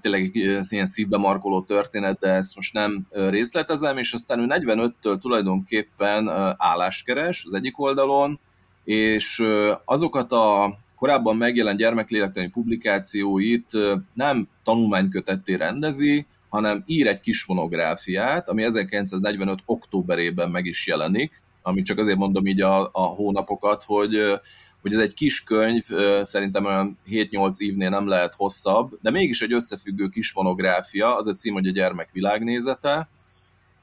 tényleg 0.00 0.36
ez 0.36 0.72
ilyen 0.72 0.86
szívbe 0.86 1.16
markoló 1.16 1.62
történet, 1.62 2.18
de 2.18 2.28
ezt 2.28 2.56
most 2.56 2.72
nem 2.72 3.06
részletezem, 3.10 3.98
és 3.98 4.12
aztán 4.12 4.40
ő 4.40 4.46
45-től 4.48 5.18
tulajdonképpen 5.18 6.28
álláskeres 6.56 7.44
az 7.46 7.54
egyik 7.54 7.80
oldalon, 7.80 8.40
és 8.84 9.42
azokat 9.84 10.32
a 10.32 10.76
korábban 10.96 11.36
megjelent 11.36 11.78
gyermeklélektani 11.78 12.48
publikációit 12.48 13.70
nem 14.14 14.48
tanulmánykötetté 14.64 15.54
rendezi, 15.54 16.26
hanem 16.48 16.82
ír 16.86 17.06
egy 17.06 17.20
kis 17.20 17.46
monográfiát, 17.46 18.48
ami 18.48 18.62
1945. 18.62 19.58
októberében 19.64 20.50
meg 20.50 20.64
is 20.64 20.86
jelenik, 20.86 21.42
ami 21.62 21.82
csak 21.82 21.98
azért 21.98 22.18
mondom 22.18 22.46
így 22.46 22.60
a, 22.60 22.88
a 22.92 23.00
hónapokat, 23.02 23.82
hogy 23.82 24.40
hogy 24.84 24.92
ez 24.92 25.00
egy 25.00 25.14
kis 25.14 25.44
könyv, 25.44 25.82
szerintem 26.22 26.64
olyan 26.64 26.98
7-8 27.06 27.58
évnél 27.58 27.90
nem 27.90 28.06
lehet 28.06 28.34
hosszabb, 28.34 28.98
de 29.02 29.10
mégis 29.10 29.42
egy 29.42 29.52
összefüggő 29.52 30.08
kis 30.08 30.32
monográfia, 30.32 31.16
az 31.16 31.26
a 31.26 31.32
cím, 31.32 31.52
hogy 31.52 31.66
a 31.66 31.70
gyermek 31.70 32.08
világnézete, 32.12 33.08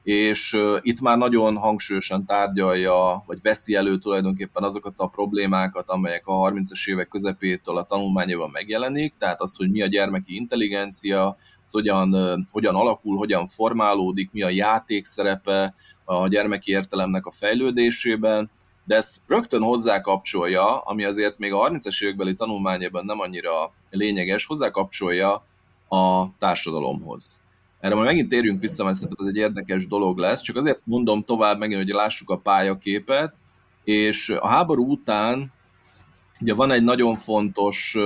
és 0.02 0.56
itt 0.80 1.00
már 1.00 1.18
nagyon 1.18 1.56
hangsúlyosan 1.56 2.26
tárgyalja, 2.26 3.22
vagy 3.26 3.38
veszi 3.42 3.74
elő 3.74 3.98
tulajdonképpen 3.98 4.62
azokat 4.62 4.94
a 4.96 5.06
problémákat, 5.06 5.88
amelyek 5.88 6.26
a 6.26 6.50
30-as 6.50 6.88
évek 6.88 7.08
közepétől 7.08 7.76
a 7.76 7.84
tanulmányában 7.84 8.50
megjelenik, 8.50 9.14
tehát 9.18 9.40
az, 9.40 9.56
hogy 9.56 9.70
mi 9.70 9.82
a 9.82 9.86
gyermeki 9.86 10.34
intelligencia, 10.34 11.36
az 11.66 11.72
hogyan, 11.72 12.16
hogyan 12.50 12.74
alakul, 12.74 13.16
hogyan 13.16 13.46
formálódik, 13.46 14.32
mi 14.32 14.42
a 14.42 14.48
játék 14.48 15.04
szerepe 15.04 15.74
a 16.04 16.28
gyermeki 16.28 16.70
értelemnek 16.70 17.26
a 17.26 17.30
fejlődésében, 17.30 18.50
de 18.84 18.96
ezt 18.96 19.20
rögtön 19.26 19.62
hozzákapcsolja, 19.62 20.78
ami 20.78 21.04
azért 21.04 21.38
még 21.38 21.52
a 21.52 21.68
30-es 21.68 22.02
évekbeli 22.02 22.34
tanulmányában 22.34 23.04
nem 23.04 23.20
annyira 23.20 23.72
lényeges, 23.90 24.46
hozzákapcsolja 24.46 25.44
a 25.88 26.26
társadalomhoz. 26.38 27.40
Erre 27.80 27.94
majd 27.94 28.06
megint 28.06 28.28
térjünk 28.28 28.60
vissza, 28.60 28.84
mert 28.84 28.96
szerintem 28.96 29.26
ez 29.26 29.32
egy 29.32 29.40
érdekes 29.40 29.86
dolog 29.86 30.18
lesz, 30.18 30.40
csak 30.40 30.56
azért 30.56 30.80
mondom 30.84 31.24
tovább 31.24 31.58
megint, 31.58 31.82
hogy 31.82 31.92
lássuk 31.92 32.30
a 32.30 32.38
pályaképet, 32.38 33.34
és 33.84 34.28
a 34.28 34.46
háború 34.46 34.90
után 34.90 35.52
ugye 36.40 36.54
van 36.54 36.70
egy 36.70 36.82
nagyon 36.82 37.16
fontos, 37.16 37.96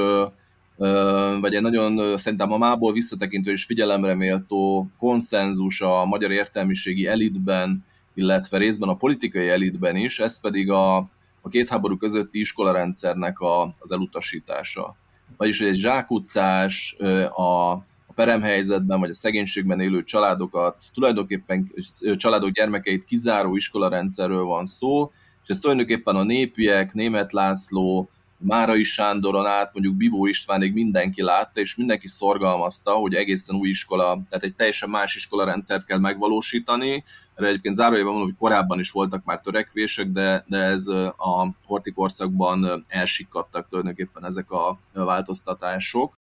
vagy 1.41 1.55
egy 1.55 1.63
nagyon 1.63 2.17
szerintem 2.17 2.53
a 2.53 2.59
mából 2.59 2.93
visszatekintő 2.93 3.51
és 3.51 3.65
figyelemre 3.65 4.15
méltó 4.15 4.89
konszenzus 4.99 5.81
a 5.81 6.05
magyar 6.05 6.31
értelmiségi 6.31 7.07
elitben, 7.07 7.85
illetve 8.17 8.59
részben 8.59 8.89
a 8.89 8.97
politikai 8.97 9.49
elitben 9.49 9.97
is, 9.97 10.19
ez 10.19 10.41
pedig 10.41 10.71
a, 10.71 10.97
a 11.41 11.49
két 11.51 11.69
háború 11.69 11.97
közötti 11.97 12.39
iskolarendszernek 12.39 13.39
a, 13.39 13.73
az 13.79 13.93
elutasítása. 13.93 14.97
Vagyis, 15.37 15.59
hogy 15.59 15.69
egy 15.69 15.77
zsákutcás, 15.77 16.97
a, 17.35 17.71
a 18.07 18.13
peremhelyzetben 18.15 19.01
vagy 19.01 19.11
a 19.11 19.15
szegénységben 19.15 19.81
élő 19.81 20.03
családokat, 20.05 20.85
tulajdonképpen 20.95 21.73
családok 22.17 22.51
gyermekeit 22.51 23.05
kizáró 23.05 23.57
iskolarendszerről 23.57 24.45
van 24.45 24.67
szó, 24.67 25.13
és 25.43 25.49
ez 25.49 25.59
tulajdonképpen 25.59 26.17
a 26.17 26.23
népiek, 26.23 26.95
Német 26.95 27.33
László, 27.33 28.09
Márai 28.39 28.83
Sándoron 28.83 29.47
át, 29.47 29.73
mondjuk 29.73 29.95
Bibó 29.95 30.27
Istvánig 30.27 30.73
mindenki 30.73 31.23
látta, 31.23 31.61
és 31.61 31.77
mindenki 31.77 32.09
szorgalmazta, 32.09 32.93
hogy 32.93 33.15
egészen 33.15 33.57
új 33.57 33.69
iskola, 33.69 34.23
tehát 34.29 34.45
egy 34.45 34.55
teljesen 34.55 34.91
más 34.91 35.15
iskolarendszert 35.15 35.85
kell 35.85 35.99
megvalósítani. 35.99 37.05
Erre 37.35 37.49
egyébként 37.49 37.75
zárójában 37.75 38.13
mondom, 38.13 38.29
hogy 38.29 38.39
korábban 38.39 38.79
is 38.79 38.91
voltak 38.91 39.25
már 39.25 39.41
törekvések, 39.41 40.07
de, 40.07 40.45
de 40.47 40.59
ez 40.59 40.87
a 41.17 41.55
hortikorszakban 41.65 42.85
elsikadtak 42.89 43.69
tulajdonképpen 43.69 44.25
ezek 44.25 44.51
a 44.51 44.79
változtatások. 44.93 46.15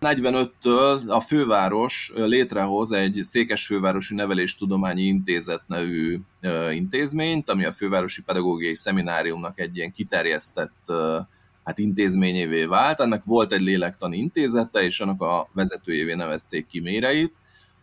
45-től 0.00 1.08
a 1.08 1.20
főváros 1.20 2.12
létrehoz 2.14 2.92
egy 2.92 3.18
Székesfővárosi 3.22 4.14
Neveléstudományi 4.14 5.02
Intézet 5.02 5.62
nevű 5.66 6.20
intézményt, 6.70 7.50
ami 7.50 7.64
a 7.64 7.72
Fővárosi 7.72 8.22
Pedagógiai 8.22 8.74
Szemináriumnak 8.74 9.60
egy 9.60 9.76
ilyen 9.76 9.92
kiterjesztett 9.92 10.92
hát 11.66 11.78
intézményévé 11.78 12.64
vált. 12.64 13.00
Ennek 13.00 13.24
volt 13.24 13.52
egy 13.52 13.60
lélektani 13.60 14.16
intézete, 14.16 14.82
és 14.82 15.00
annak 15.00 15.22
a 15.22 15.48
vezetőjévé 15.52 16.14
nevezték 16.14 16.66
ki 16.66 16.80
Méreit, 16.80 17.32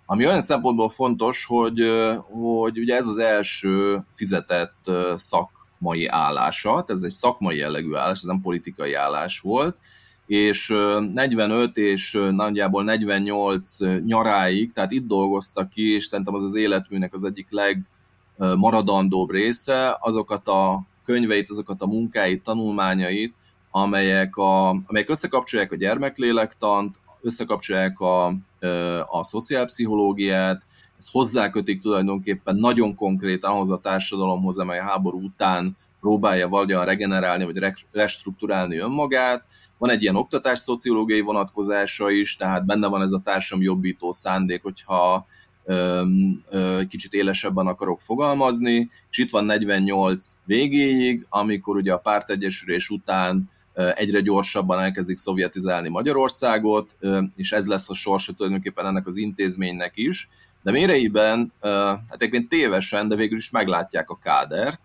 ami 0.06 0.26
olyan 0.26 0.41
szempontból 0.41 0.89
fontos, 0.89 1.46
hogy, 1.46 1.80
hogy 2.30 2.80
ugye 2.80 2.96
ez 2.96 3.08
az 3.08 3.17
első 3.17 4.04
fizetett 4.12 4.91
szakmai 5.15 6.08
állása, 6.08 6.69
tehát 6.69 6.89
ez 6.89 7.04
egy 7.04 7.12
szakmai 7.12 7.58
jellegű 7.58 7.93
állás, 7.93 8.17
ez 8.17 8.24
nem 8.24 8.41
politikai 8.41 8.93
állás 8.93 9.39
volt, 9.39 9.78
és 10.26 10.74
45 11.13 11.78
és 11.78 12.19
nagyjából 12.32 12.84
48 12.84 13.78
nyaráig, 14.06 14.72
tehát 14.72 14.91
itt 14.91 15.08
dolgoztak 15.08 15.69
ki, 15.69 15.93
és 15.93 16.06
szerintem 16.06 16.34
az 16.34 16.43
az 16.43 16.56
életműnek 16.56 17.13
az 17.13 17.24
egyik 17.24 17.48
legmaradandóbb 18.38 19.32
része, 19.32 19.98
azokat 20.00 20.48
a 20.48 20.84
könyveit, 21.06 21.50
azokat 21.50 21.82
a 21.82 21.88
munkáit, 21.88 22.43
tanulmányait, 22.43 23.34
amelyek, 23.75 24.36
a, 24.36 24.69
amelyek 24.69 25.09
összekapcsolják 25.09 25.71
a 25.71 25.75
gyermeklélektant, 25.75 26.95
összekapcsolják 27.21 27.99
a, 27.99 28.25
a 29.05 29.23
szociálpszichológiát, 29.23 30.65
ezt 30.97 31.12
hozzákötik 31.12 31.81
tulajdonképpen 31.81 32.55
nagyon 32.55 32.95
konkrét 32.95 33.43
ahhoz 33.43 33.71
a 33.71 33.79
társadalomhoz, 33.79 34.59
amely 34.59 34.79
a 34.79 34.83
háború 34.83 35.23
után 35.23 35.77
próbálja 35.99 36.47
valahogyan 36.47 36.86
regenerálni, 36.86 37.43
vagy 37.43 37.73
restruktúrálni 37.91 38.77
önmagát. 38.77 39.45
Van 39.77 39.89
egy 39.89 40.01
ilyen 40.01 40.15
oktatás 40.15 40.59
szociológiai 40.59 41.21
vonatkozása 41.21 42.09
is, 42.09 42.36
tehát 42.36 42.65
benne 42.65 42.88
van 42.88 43.01
ez 43.01 43.12
a 43.12 43.21
társam 43.23 43.62
jobbító 43.62 44.12
szándék, 44.12 44.62
hogyha 44.62 45.25
kicsit 46.88 47.13
élesebben 47.13 47.67
akarok 47.67 48.01
fogalmazni, 48.01 48.89
és 49.09 49.17
itt 49.17 49.29
van 49.29 49.45
48 49.45 50.36
végéig, 50.45 51.25
amikor 51.29 51.75
ugye 51.75 51.93
a 51.93 51.97
pártegyesülés 51.97 52.89
után 52.89 53.49
egyre 53.73 54.19
gyorsabban 54.19 54.79
elkezdik 54.79 55.17
szovjetizálni 55.17 55.89
Magyarországot, 55.89 56.95
és 57.36 57.51
ez 57.51 57.67
lesz 57.67 57.89
a 57.89 57.93
sorsa 57.93 58.33
tulajdonképpen 58.33 58.86
ennek 58.86 59.07
az 59.07 59.17
intézménynek 59.17 59.91
is. 59.95 60.29
De 60.62 60.71
méreiben, 60.71 61.51
hát 61.62 62.15
egyébként 62.21 62.49
tévesen, 62.49 63.07
de 63.07 63.15
végül 63.15 63.38
is 63.38 63.49
meglátják 63.49 64.09
a 64.09 64.19
kádert, 64.23 64.81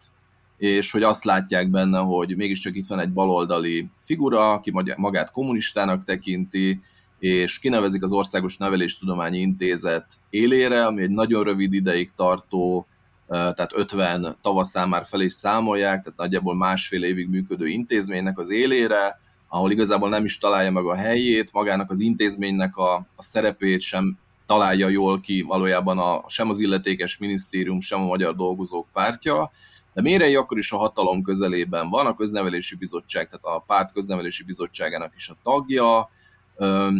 és 0.56 0.90
hogy 0.90 1.02
azt 1.02 1.24
látják 1.24 1.70
benne, 1.70 1.98
hogy 1.98 2.36
mégiscsak 2.36 2.76
itt 2.76 2.86
van 2.86 3.00
egy 3.00 3.12
baloldali 3.12 3.88
figura, 4.00 4.52
aki 4.52 4.72
magát 4.96 5.30
kommunistának 5.30 6.04
tekinti, 6.04 6.80
és 7.18 7.58
kinevezik 7.58 8.02
az 8.02 8.12
Országos 8.12 8.56
Neveléstudományi 8.56 9.38
Intézet 9.38 10.06
élére, 10.30 10.86
ami 10.86 11.02
egy 11.02 11.10
nagyon 11.10 11.44
rövid 11.44 11.72
ideig 11.72 12.10
tartó, 12.16 12.86
tehát 13.28 13.72
50 13.74 14.36
tavaszán 14.42 14.88
már 14.88 15.04
fel 15.06 15.20
is 15.20 15.32
számolják, 15.32 16.02
tehát 16.02 16.18
nagyjából 16.18 16.54
másfél 16.54 17.04
évig 17.04 17.28
működő 17.28 17.66
intézménynek 17.66 18.38
az 18.38 18.50
élére, 18.50 19.20
ahol 19.48 19.70
igazából 19.70 20.08
nem 20.08 20.24
is 20.24 20.38
találja 20.38 20.70
meg 20.70 20.84
a 20.84 20.94
helyét, 20.94 21.52
magának 21.52 21.90
az 21.90 22.00
intézménynek 22.00 22.76
a, 22.76 22.94
a 22.94 23.22
szerepét 23.22 23.80
sem 23.80 24.18
találja 24.46 24.88
jól 24.88 25.20
ki 25.20 25.42
valójában 25.42 25.98
a, 25.98 26.24
sem 26.28 26.50
az 26.50 26.60
illetékes 26.60 27.18
minisztérium, 27.18 27.80
sem 27.80 28.00
a 28.00 28.06
magyar 28.06 28.36
dolgozók 28.36 28.86
pártja, 28.92 29.50
de 29.94 30.02
Mérei 30.02 30.34
akkor 30.34 30.58
is 30.58 30.72
a 30.72 30.76
hatalom 30.76 31.22
közelében 31.22 31.88
van, 31.88 32.06
a 32.06 32.14
köznevelési 32.14 32.76
bizottság, 32.76 33.26
tehát 33.26 33.58
a 33.58 33.64
párt 33.66 33.92
köznevelési 33.92 34.44
bizottságának 34.44 35.12
is 35.16 35.28
a 35.28 35.36
tagja. 35.42 36.08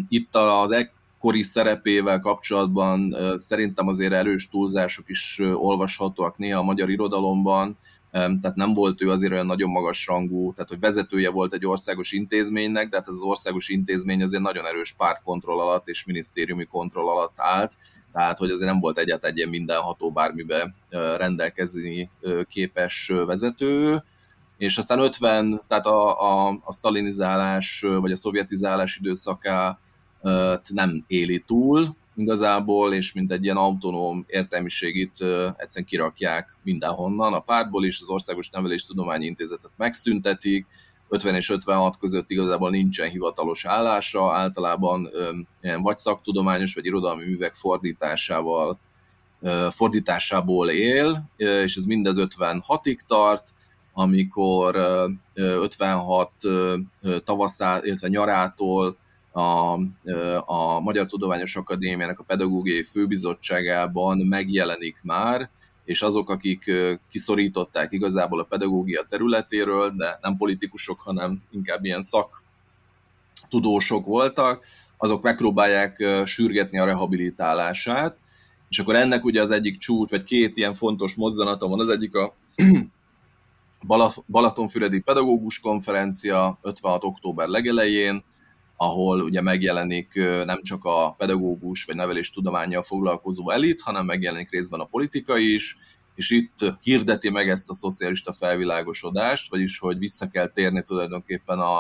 Itt 0.09 0.35
az 0.35 0.71
ekkori 1.19 1.43
szerepével 1.43 2.21
kapcsolatban 2.21 3.17
szerintem 3.37 3.89
azért 3.89 4.13
erős 4.13 4.49
túlzások 4.49 5.09
is 5.09 5.41
olvashatóak 5.55 6.39
néha 6.39 6.59
a 6.59 6.63
magyar 6.63 6.91
irodalomban, 6.91 7.79
tehát 8.11 8.55
nem 8.55 8.75
volt 8.75 9.03
ő 9.03 9.11
azért 9.11 9.33
olyan 9.33 9.47
nagyon 9.47 9.71
magas 9.71 10.07
rangú, 10.07 10.53
tehát 10.53 10.69
hogy 10.69 10.81
vezetője 10.81 11.31
volt 11.31 11.53
egy 11.53 11.67
országos 11.67 12.13
intézménynek, 12.13 12.89
de 12.89 12.97
hát 12.97 13.09
ez 13.09 13.15
az 13.15 13.21
országos 13.21 13.69
intézmény 13.69 14.23
azért 14.23 14.43
nagyon 14.43 14.67
erős 14.67 14.93
pártkontroll 14.93 15.61
alatt 15.61 15.89
és 15.89 16.05
minisztériumi 16.05 16.65
kontroll 16.65 17.09
alatt 17.09 17.35
állt, 17.37 17.77
tehát 18.13 18.39
hogy 18.39 18.51
azért 18.51 18.71
nem 18.71 18.81
volt 18.81 18.99
egyáltalán 18.99 19.33
egy 19.33 19.39
ilyen 19.39 19.51
mindenható 19.51 20.11
bármibe 20.11 20.75
rendelkezni 21.17 22.11
képes 22.49 23.13
vezető, 23.27 24.03
és 24.59 24.79
aztán 24.79 24.99
50, 24.99 25.61
tehát 25.67 25.87
a, 25.87 26.21
a, 26.21 26.59
a 26.65 26.73
sztalinizálás 26.73 27.85
vagy 28.01 28.13
a 28.13 28.17
szovjetizálás 28.17 28.97
időszakát 28.97 29.79
nem 30.69 31.05
éli 31.07 31.43
túl, 31.47 31.97
igazából, 32.17 32.95
és 32.95 33.12
mint 33.12 33.33
egy 33.33 33.45
ilyen 33.45 33.57
autonóm 33.57 34.25
értelmiségit 34.29 35.12
egyszerűen 35.57 35.87
kirakják 35.87 36.57
mindenhonnan, 36.62 37.33
a 37.33 37.41
pártból 37.41 37.85
is, 37.85 38.01
az 38.01 38.09
Országos 38.09 38.51
Nevelés 38.51 38.87
Tudományi 38.87 39.27
Intézetet 39.27 39.71
megszüntetik, 39.77 40.67
50 41.09 41.35
és 41.35 41.51
56 41.51 41.99
között 41.99 42.31
igazából 42.31 42.71
nincsen 42.71 43.09
hivatalos 43.09 43.64
állása, 43.64 44.33
általában 44.33 45.09
vagy 45.83 45.97
szaktudományos, 45.97 46.75
vagy 46.75 46.87
irodalmi 46.87 47.25
művek 47.25 47.55
fordításával, 47.55 48.79
fordításából 49.71 50.71
él, 50.71 51.31
és 51.37 51.77
ez 51.77 51.85
mindez 51.85 52.14
56-ig 52.19 52.99
tart, 53.07 53.55
amikor 53.93 54.77
56 55.35 56.31
tavaszá, 57.25 57.81
illetve 57.83 58.09
nyarától 58.09 58.97
a, 59.33 59.73
a 60.45 60.81
Magyar 60.81 61.07
Tudományos 61.07 61.57
Akadémiának 61.57 62.19
a 62.19 62.25
Pedagógiai 62.25 62.83
Főbizottságában 62.83 64.19
megjelenik 64.19 64.97
már, 65.03 65.51
és 65.85 66.03
azok, 66.03 66.31
akik 66.31 66.73
kiszorították 67.11 67.93
igazából 67.93 68.41
a 68.41 68.45
pedagógia 68.45 69.07
területéről, 69.09 69.91
de 69.91 70.19
nem 70.23 70.37
politikusok, 70.37 71.01
hanem 71.01 71.43
inkább 71.51 71.85
ilyen 71.85 72.01
szak 72.01 72.43
tudósok 73.49 74.07
voltak, 74.07 74.64
azok 74.97 75.23
megpróbálják 75.23 76.05
sürgetni 76.25 76.79
a 76.79 76.85
rehabilitálását, 76.85 78.17
és 78.69 78.79
akkor 78.79 78.97
ennek 78.97 79.25
ugye 79.25 79.41
az 79.41 79.51
egyik 79.51 79.77
csúcs, 79.77 80.11
vagy 80.11 80.25
két 80.25 80.57
ilyen 80.57 80.75
fontos 80.75 81.14
mozzanata 81.14 81.69
van, 81.69 81.81
az 81.81 81.88
egyik 81.88 82.14
a 82.14 82.35
Balatonfüredi 84.27 85.01
Pedagógus 85.01 85.61
Konferencia 85.61 86.59
56. 86.62 87.05
október 87.05 87.49
legelején, 87.49 88.25
ahol 88.81 89.21
ugye 89.21 89.41
megjelenik 89.41 90.14
nem 90.45 90.62
csak 90.62 90.85
a 90.85 91.14
pedagógus 91.17 91.85
vagy 91.85 91.97
nevelés 91.97 92.31
tudományjal 92.31 92.83
foglalkozó 92.83 93.51
elit, 93.51 93.81
hanem 93.81 94.05
megjelenik 94.05 94.51
részben 94.51 94.81
a 94.81 94.85
politika 94.85 95.37
is, 95.37 95.77
és 96.14 96.31
itt 96.31 96.75
hirdeti 96.83 97.31
meg 97.31 97.49
ezt 97.49 97.71
a 97.71 97.75
szocialista 97.75 98.33
felvilágosodást, 98.33 99.51
vagyis 99.51 99.79
hogy 99.79 99.99
vissza 99.99 100.29
kell 100.29 100.49
térni 100.49 100.83
tulajdonképpen 100.83 101.59
a, 101.59 101.79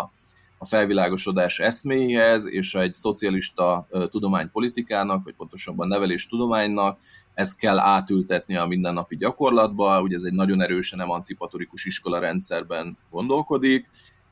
a 0.58 0.64
felvilágosodás 0.66 1.58
eszméhez, 1.58 2.46
és 2.46 2.74
egy 2.74 2.94
szocialista 2.94 3.88
tudománypolitikának, 4.10 5.24
vagy 5.24 5.34
pontosabban 5.34 5.88
nevelés 5.88 6.28
tudománynak 6.28 6.98
ezt 7.34 7.58
kell 7.58 7.78
átültetni 7.78 8.56
a 8.56 8.66
mindennapi 8.66 9.16
gyakorlatba, 9.16 10.02
ugye 10.02 10.16
ez 10.16 10.22
egy 10.22 10.32
nagyon 10.32 10.62
erősen 10.62 11.00
emancipatorikus 11.00 11.84
iskola 11.84 12.18
rendszerben 12.18 12.98
gondolkodik, 13.10 13.90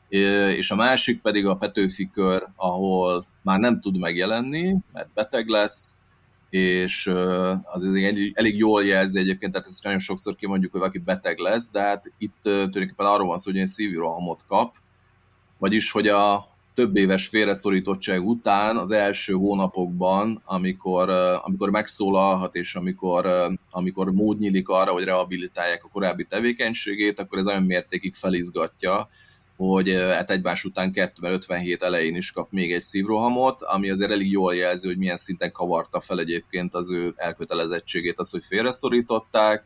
és 0.09 0.71
a 0.71 0.77
másik 0.77 1.21
pedig 1.21 1.47
a 1.47 1.57
Petőfi 1.57 2.11
kör, 2.11 2.47
ahol 2.57 3.27
már 3.43 3.59
nem 3.59 3.81
tud 3.81 3.99
megjelenni, 3.99 4.77
mert 4.93 5.09
beteg 5.15 5.49
lesz, 5.49 5.95
és 6.51 7.07
az 7.63 7.85
elég, 7.87 8.33
elég 8.35 8.57
jól 8.57 8.85
jelzi 8.85 9.19
egyébként, 9.19 9.53
tehát 9.53 9.67
ezt 9.67 9.85
nagyon 9.85 9.99
sokszor 9.99 10.37
kimondjuk, 10.37 10.71
hogy 10.73 10.81
valaki 10.81 10.99
beteg 10.99 11.39
lesz, 11.39 11.71
de 11.71 11.81
hát 11.81 12.13
itt 12.19 12.37
tulajdonképpen 12.43 13.07
arról 13.07 13.27
van 13.27 13.39
szó, 13.39 13.51
hogy 13.51 13.61
egy 13.61 13.67
szívrohamot 13.67 14.45
kap, 14.47 14.75
vagyis, 15.59 15.91
hogy 15.91 16.09
a 16.09 16.47
több 16.75 16.97
éves 16.97 17.29
félreszorítottság 17.29 18.27
után 18.27 18.77
az 18.77 18.91
első 18.91 19.33
hónapokban, 19.33 20.43
amikor, 20.45 21.11
amikor 21.43 21.71
megszólalhat, 21.71 22.55
és 22.55 22.75
amikor, 22.75 23.27
amikor 23.71 24.13
mód 24.13 24.39
nyílik 24.39 24.69
arra, 24.69 24.93
hogy 24.93 25.05
rehabilitálják 25.05 25.85
a 25.85 25.89
korábbi 25.89 26.25
tevékenységét, 26.25 27.21
akkor 27.21 27.39
ez 27.39 27.47
olyan 27.47 27.63
mértékig 27.63 28.15
felizgatja, 28.15 29.09
hogy 29.57 29.91
hát 29.91 30.31
egymás 30.31 30.65
után 30.65 30.93
257 30.93 31.83
elején 31.83 32.17
is 32.17 32.33
kap 32.33 32.51
még 32.51 32.73
egy 32.73 32.81
szívrohamot, 32.81 33.63
ami 33.63 33.91
azért 33.91 34.11
elég 34.11 34.31
jól 34.31 34.55
jelzi, 34.55 34.87
hogy 34.87 34.99
milyen 34.99 35.17
szinten 35.17 35.53
kavarta 35.53 36.01
fel 36.01 36.19
egyébként 36.19 36.75
az 36.75 36.91
ő 36.91 37.13
elkötelezettségét, 37.17 38.19
az, 38.19 38.31
hogy 38.31 38.45
félreszorították. 38.45 39.65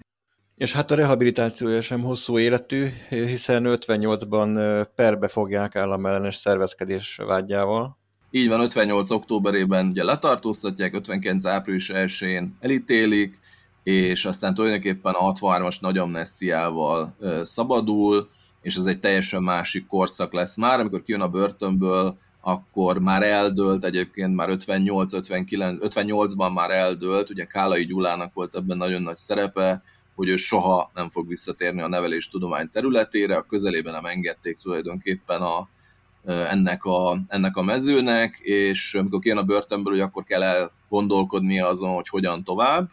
És 0.57 0.73
hát 0.73 0.91
a 0.91 0.95
rehabilitációja 0.95 1.81
sem 1.81 2.03
hosszú 2.03 2.39
életű, 2.39 2.89
hiszen 3.09 3.65
58-ban 3.67 4.87
perbe 4.95 5.29
fogják 5.29 5.77
államellenes 5.77 6.37
szervezkedés 6.37 7.17
vágyával. 7.27 7.99
Így 8.31 8.49
van, 8.49 8.61
58. 8.61 9.11
októberében 9.11 9.87
ugye 9.87 10.05
letartóztatják, 10.05 10.95
59. 10.95 11.45
április 11.45 11.91
1-én 11.95 12.57
elítélik, 12.61 13.39
és 13.83 14.25
aztán 14.25 14.55
tulajdonképpen 14.55 15.15
a 15.15 15.33
63-as 15.33 15.81
nagy 15.81 15.99
amnestiával 15.99 17.17
szabadul, 17.43 18.29
és 18.63 18.77
ez 18.77 18.87
egy 18.87 19.01
teljesen 19.01 19.43
másik 19.43 19.87
korszak 19.87 20.33
lesz. 20.33 20.57
Már, 20.57 20.81
amikor 20.81 21.03
kijön 21.03 21.21
a 21.21 21.29
börtönből, 21.29 22.17
akkor 22.41 22.99
már 22.99 23.23
eldőlt, 23.23 23.85
egyébként 23.85 24.35
már 24.35 24.49
58-59, 24.53 25.77
58-ban 25.81 26.53
már 26.53 26.71
eldőlt, 26.71 27.31
ugye 27.31 27.45
Kálai 27.45 27.85
Gyulának 27.85 28.35
volt 28.35 28.55
ebben 28.55 28.77
nagyon 28.77 29.03
nagy 29.03 29.17
szerepe, 29.17 29.83
hogy 30.15 30.29
ő 30.29 30.37
soha 30.37 30.91
nem 30.95 31.11
fog 31.11 31.29
visszatérni 31.29 31.81
a 31.81 31.89
nevelés 31.89 32.29
tudomány 32.29 32.71
területére, 32.71 33.37
a 33.37 33.43
közelében 33.43 33.93
nem 33.93 34.05
engedték 34.05 34.59
tulajdonképpen 34.59 35.41
a, 35.41 35.69
ennek, 36.25 36.85
a, 36.85 37.19
ennek 37.29 37.57
a 37.57 37.63
mezőnek, 37.63 38.39
és 38.39 38.95
amikor 38.95 39.21
kijön 39.21 39.39
a 39.39 39.43
börtönből, 39.43 39.93
hogy 39.93 40.03
akkor 40.03 40.25
kell 40.25 40.43
elgondolkodnia 40.43 41.69
azon, 41.69 41.95
hogy 41.95 42.09
hogyan 42.09 42.45
tovább, 42.45 42.91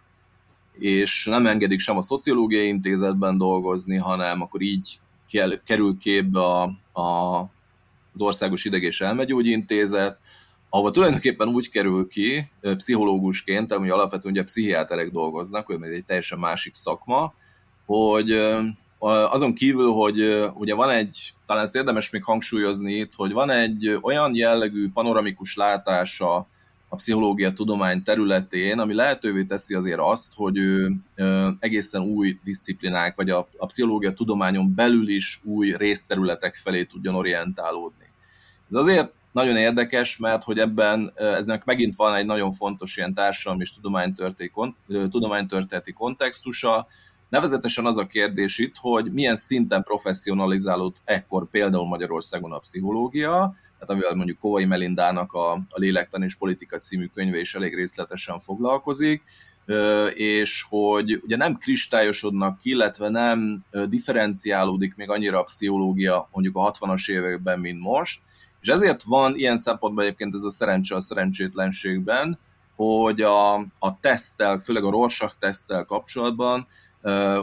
és 0.79 1.25
nem 1.25 1.47
engedik 1.47 1.79
sem 1.79 1.97
a 1.97 2.01
szociológiai 2.01 2.67
intézetben 2.67 3.37
dolgozni, 3.37 3.97
hanem 3.97 4.41
akkor 4.41 4.61
így 4.61 4.99
kell, 5.31 5.61
kerül 5.65 5.97
képbe 5.97 6.39
a, 6.39 6.63
a, 7.01 7.39
az 8.13 8.21
Országos 8.21 8.65
Ideg- 8.65 8.83
és 8.83 9.01
Elmegyógyintézet, 9.01 10.17
ahol 10.69 10.91
tulajdonképpen 10.91 11.47
úgy 11.47 11.69
kerül 11.69 12.07
ki 12.07 12.51
pszichológusként, 12.61 13.71
ami 13.71 13.89
alapvetően 13.89 14.33
ugye 14.33 14.43
pszichiáterek 14.43 15.11
dolgoznak, 15.11 15.75
ez 15.81 15.89
egy 15.89 16.05
teljesen 16.05 16.39
másik 16.39 16.73
szakma, 16.73 17.33
hogy 17.85 18.31
azon 19.29 19.53
kívül, 19.53 19.91
hogy 19.91 20.49
ugye 20.53 20.73
van 20.73 20.89
egy, 20.89 21.33
talán 21.45 21.63
ezt 21.63 21.75
érdemes 21.75 22.09
még 22.09 22.23
hangsúlyozni 22.23 22.93
itt, 22.93 23.13
hogy 23.13 23.31
van 23.31 23.49
egy 23.49 23.99
olyan 24.01 24.35
jellegű 24.35 24.89
panoramikus 24.89 25.55
látása 25.55 26.47
a 26.89 26.95
pszichológia 26.95 27.53
tudomány 27.53 28.03
területén, 28.03 28.79
ami 28.79 28.93
lehetővé 28.93 29.43
teszi 29.43 29.73
azért 29.73 29.99
azt, 29.99 30.33
hogy 30.35 30.57
ő 30.57 30.91
egészen 31.59 32.01
új 32.01 32.39
disziplinák, 32.43 33.15
vagy 33.15 33.29
a, 33.29 33.47
a 33.57 33.65
pszichológia 33.65 34.13
tudományon 34.13 34.75
belül 34.75 35.09
is 35.09 35.41
új 35.43 35.75
részterületek 35.77 36.55
felé 36.55 36.83
tudjon 36.83 37.15
orientálódni. 37.15 38.05
Ez 38.71 38.77
azért 38.77 39.11
nagyon 39.31 39.55
érdekes, 39.55 40.17
mert 40.17 40.43
hogy 40.43 40.59
ebben 40.59 41.13
eznek 41.15 41.65
megint 41.65 41.95
van 41.95 42.15
egy 42.15 42.25
nagyon 42.25 42.51
fontos 42.51 42.97
ilyen 42.97 43.13
társadalmi 43.13 43.61
és 43.61 43.73
tudománytörténeti 45.09 45.91
kontextusa, 45.93 46.87
Nevezetesen 47.29 47.85
az 47.85 47.97
a 47.97 48.07
kérdés 48.07 48.57
itt, 48.57 48.75
hogy 48.79 49.11
milyen 49.13 49.35
szinten 49.35 49.83
professzionalizálódott 49.83 51.01
ekkor 51.03 51.49
például 51.49 51.87
Magyarországon 51.87 52.51
a 52.51 52.59
pszichológia, 52.59 53.55
tehát 53.79 53.93
amivel 53.93 54.15
mondjuk 54.15 54.39
Kovai 54.39 54.65
Melindának 54.65 55.33
a, 55.33 55.51
a 55.51 55.79
Lélektan 55.79 56.23
és 56.23 56.35
Politika 56.35 56.77
című 56.77 57.05
könyve 57.05 57.39
is 57.39 57.55
elég 57.55 57.75
részletesen 57.75 58.39
foglalkozik, 58.39 59.23
és 60.13 60.65
hogy 60.69 61.21
ugye 61.23 61.35
nem 61.35 61.57
kristályosodnak 61.57 62.59
ki, 62.59 62.69
illetve 62.69 63.09
nem 63.09 63.65
differenciálódik 63.89 64.95
még 64.95 65.09
annyira 65.09 65.39
a 65.39 65.43
pszichológia 65.43 66.29
mondjuk 66.31 66.55
a 66.55 66.71
60-as 66.71 67.09
években, 67.09 67.59
mint 67.59 67.79
most, 67.79 68.21
És 68.61 68.67
ezért 68.67 69.03
van 69.03 69.35
ilyen 69.35 69.57
szempontból 69.57 70.03
egyébként 70.03 70.33
ez 70.35 70.43
a 70.43 70.51
szerencse 70.51 70.95
a 70.95 70.99
szerencsétlenségben, 70.99 72.39
hogy 72.75 73.21
a, 73.21 73.55
a 73.79 73.99
teszttel, 74.01 74.57
főleg 74.57 74.83
a 74.83 74.89
Rorschach 74.89 75.35
teszttel 75.39 75.83
kapcsolatban 75.83 76.67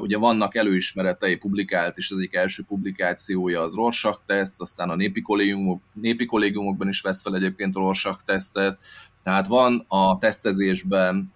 ugye 0.01 0.19
vannak 0.19 0.55
előismeretei, 0.55 1.37
publikált 1.37 1.97
is 1.97 2.11
az 2.11 2.17
egyik 2.17 2.35
első 2.35 2.63
publikációja 2.69 3.63
az 3.63 3.75
Rorschach 3.75 4.21
teszt, 4.27 4.61
aztán 4.61 4.91
a 4.91 4.95
népi, 4.95 5.23
kollégiumok, 5.23 5.83
népi 5.93 6.25
kollégiumokban 6.25 6.89
is 6.89 7.01
vesz 7.01 7.23
fel 7.23 7.35
egyébként 7.35 7.75
Rorschach 7.75 8.25
tesztet, 8.25 8.79
tehát 9.23 9.47
van 9.47 9.85
a 9.89 10.19
tesztezésben 10.19 11.33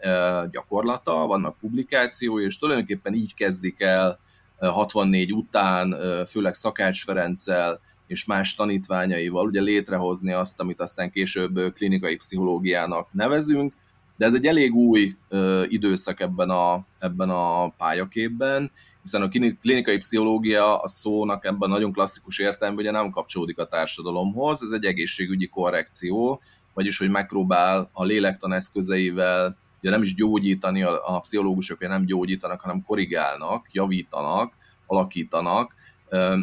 gyakorlata, 0.51 1.27
vannak 1.27 1.59
publikációi, 1.59 2.45
és 2.45 2.59
tulajdonképpen 2.59 3.15
így 3.15 3.35
kezdik 3.35 3.81
el 3.81 4.19
uh, 4.61 4.69
64 4.69 5.33
után, 5.33 5.97
főleg 6.27 6.55
Szakács 6.55 7.05
Ferenccel 7.05 7.81
és 8.07 8.25
más 8.25 8.55
tanítványaival 8.55 9.47
ugye 9.47 9.61
létrehozni 9.61 10.33
azt, 10.33 10.61
amit 10.61 10.81
aztán 10.81 11.11
később 11.11 11.73
klinikai 11.75 12.17
pszichológiának 12.17 13.13
nevezünk, 13.13 13.75
de 14.19 14.25
ez 14.27 14.35
egy 14.35 14.47
elég 14.47 14.75
új 14.75 15.15
ö, 15.29 15.65
időszak 15.69 16.21
ebben 16.21 16.51
a, 16.51 16.85
ebben 16.99 17.31
a 17.31 17.69
pályaképben, 17.69 18.71
hiszen 19.03 19.23
a 19.23 19.29
klinikai 19.61 19.97
pszichológia 19.97 20.77
a 20.77 20.89
szónak 20.89 21.45
ebben 21.45 21.69
nagyon 21.69 21.93
klasszikus 21.93 22.39
értelemben 22.39 22.85
ugye 22.85 22.93
nem 22.93 23.11
kapcsolódik 23.11 23.59
a 23.59 23.67
társadalomhoz, 23.67 24.63
ez 24.63 24.71
egy 24.73 24.85
egészségügyi 24.85 25.47
korrekció, 25.47 26.41
vagyis 26.75 26.99
hogy 26.99 27.11
megpróbál 27.11 27.91
a 27.93 28.05
lélektan 28.05 28.53
eszközeivel 28.53 29.57
ugye 29.81 29.91
nem 29.91 30.03
is 30.03 30.15
gyógyítani, 30.15 30.83
a, 30.83 31.17
a 31.17 31.21
pszichológusok 31.21 31.89
nem 31.89 32.05
gyógyítanak, 32.05 32.61
hanem 32.61 32.83
korrigálnak, 32.83 33.69
javítanak, 33.73 34.53
alakítanak, 34.87 35.75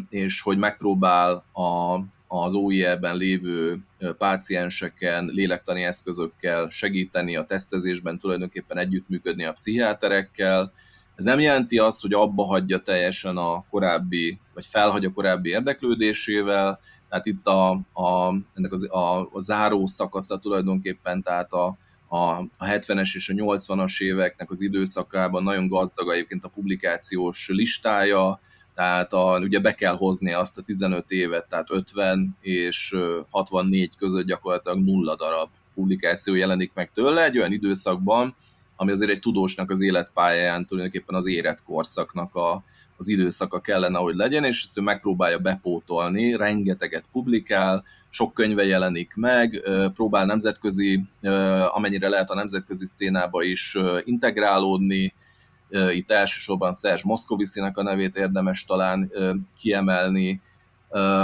és 0.09 0.41
hogy 0.41 0.57
megpróbál 0.57 1.43
a, 1.53 1.95
az 2.43 2.53
OIE-ben 2.53 3.15
lévő 3.15 3.79
pácienseken 4.17 5.25
lélektani 5.25 5.83
eszközökkel 5.83 6.69
segíteni 6.69 7.35
a 7.35 7.45
tesztezésben, 7.45 8.19
tulajdonképpen 8.19 8.77
együttműködni 8.77 9.45
a 9.45 9.51
pszichiáterekkel. 9.51 10.71
Ez 11.15 11.23
nem 11.23 11.39
jelenti 11.39 11.77
azt, 11.77 12.01
hogy 12.01 12.13
abba 12.13 12.45
hagyja 12.45 12.79
teljesen 12.79 13.37
a 13.37 13.65
korábbi, 13.69 14.39
vagy 14.53 14.65
felhagy 14.65 15.05
a 15.05 15.11
korábbi 15.11 15.49
érdeklődésével, 15.49 16.79
tehát 17.09 17.25
itt 17.25 17.47
a, 17.47 17.69
a, 17.93 18.33
ennek 18.53 18.71
az, 18.71 18.89
a, 18.91 19.19
a 19.19 19.39
záró 19.39 19.87
szakasza 19.87 20.37
tulajdonképpen, 20.37 21.21
tehát 21.21 21.51
a, 21.51 21.77
a, 22.07 22.17
a 22.57 22.65
70-es 22.65 23.15
és 23.15 23.29
a 23.29 23.33
80-as 23.33 24.01
éveknek 24.01 24.51
az 24.51 24.61
időszakában 24.61 25.43
nagyon 25.43 25.67
gazdag 25.67 26.09
egyébként 26.09 26.43
a 26.43 26.49
publikációs 26.49 27.47
listája, 27.47 28.39
tehát 28.75 29.13
a, 29.13 29.39
ugye 29.39 29.59
be 29.59 29.75
kell 29.75 29.95
hozni 29.95 30.33
azt 30.33 30.57
a 30.57 30.61
15 30.61 31.11
évet, 31.11 31.47
tehát 31.49 31.71
50 31.71 32.37
és 32.41 32.95
64 33.29 33.97
között 33.97 34.25
gyakorlatilag 34.25 34.77
nulla 34.77 35.15
darab 35.15 35.49
publikáció 35.73 36.35
jelenik 36.35 36.71
meg 36.73 36.91
tőle, 36.91 37.23
egy 37.23 37.37
olyan 37.37 37.51
időszakban, 37.51 38.35
ami 38.75 38.91
azért 38.91 39.11
egy 39.11 39.19
tudósnak 39.19 39.71
az 39.71 39.81
életpályáján 39.81 40.65
tulajdonképpen 40.65 41.15
az 41.15 41.27
érett 41.27 41.63
korszaknak 41.63 42.35
a, 42.35 42.63
az 42.97 43.07
időszaka 43.07 43.59
kellene, 43.59 43.97
hogy 43.97 44.15
legyen, 44.15 44.43
és 44.43 44.63
ezt 44.63 44.77
ő 44.77 44.81
megpróbálja 44.81 45.37
bepótolni, 45.37 46.35
rengeteget 46.35 47.03
publikál, 47.11 47.83
sok 48.09 48.33
könyve 48.33 48.65
jelenik 48.65 49.13
meg, 49.15 49.61
próbál 49.93 50.25
nemzetközi, 50.25 51.03
amennyire 51.67 52.09
lehet 52.09 52.29
a 52.29 52.35
nemzetközi 52.35 52.85
szénába 52.85 53.43
is 53.43 53.77
integrálódni, 54.03 55.13
itt 55.91 56.11
elsősorban 56.11 56.71
Szerzs 56.71 57.03
Moszkoviszinek 57.03 57.77
a 57.77 57.83
nevét 57.83 58.15
érdemes 58.15 58.65
talán 58.65 59.11
kiemelni. 59.59 60.41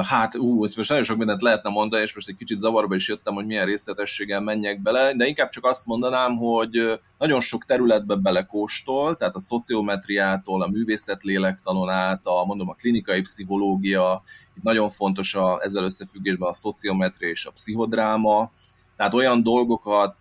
Hát, 0.04 0.36
ú, 0.36 0.60
most 0.60 0.89
nagyon 0.89 1.04
sok 1.04 1.18
mindent 1.18 1.41
lehetne 1.41 1.70
mondani, 1.70 2.04
és 2.04 2.14
most 2.16 2.28
egy 2.28 2.36
kicsit 2.36 2.58
zavarba 2.58 2.95
is 2.95 3.08
jöttem, 3.08 3.34
hogy 3.34 3.45
milyen 3.45 3.66
részletességgel 3.66 4.41
menjek 4.41 4.82
bele, 4.82 5.14
de 5.14 5.28
inkább 5.28 5.49
csak 5.49 5.66
azt 5.66 5.86
mondanám, 5.86 6.36
hogy 6.36 6.99
nagyon 7.18 7.41
sok 7.41 7.66
területbe 7.66 8.16
belekóstol, 8.16 9.16
tehát 9.16 9.36
a 9.36 9.39
szociometriától, 9.39 10.62
a 10.62 10.68
művészetlélektanon 10.68 11.89
át, 11.89 12.22
a, 12.24 12.45
mondom, 12.45 12.70
a 12.70 12.74
klinikai 12.74 13.22
pszichológia, 13.22 14.22
itt 14.58 14.64
nagyon 14.64 14.89
fontos 14.89 15.36
a, 15.36 15.60
ezzel 15.64 15.84
összefüggésben 15.84 16.49
a 16.49 16.54
szociometria 16.54 17.30
és 17.30 17.45
a 17.45 17.52
pszichodráma, 17.52 18.52
tehát 18.97 19.14
olyan 19.14 19.43
dolgokat 19.43 20.16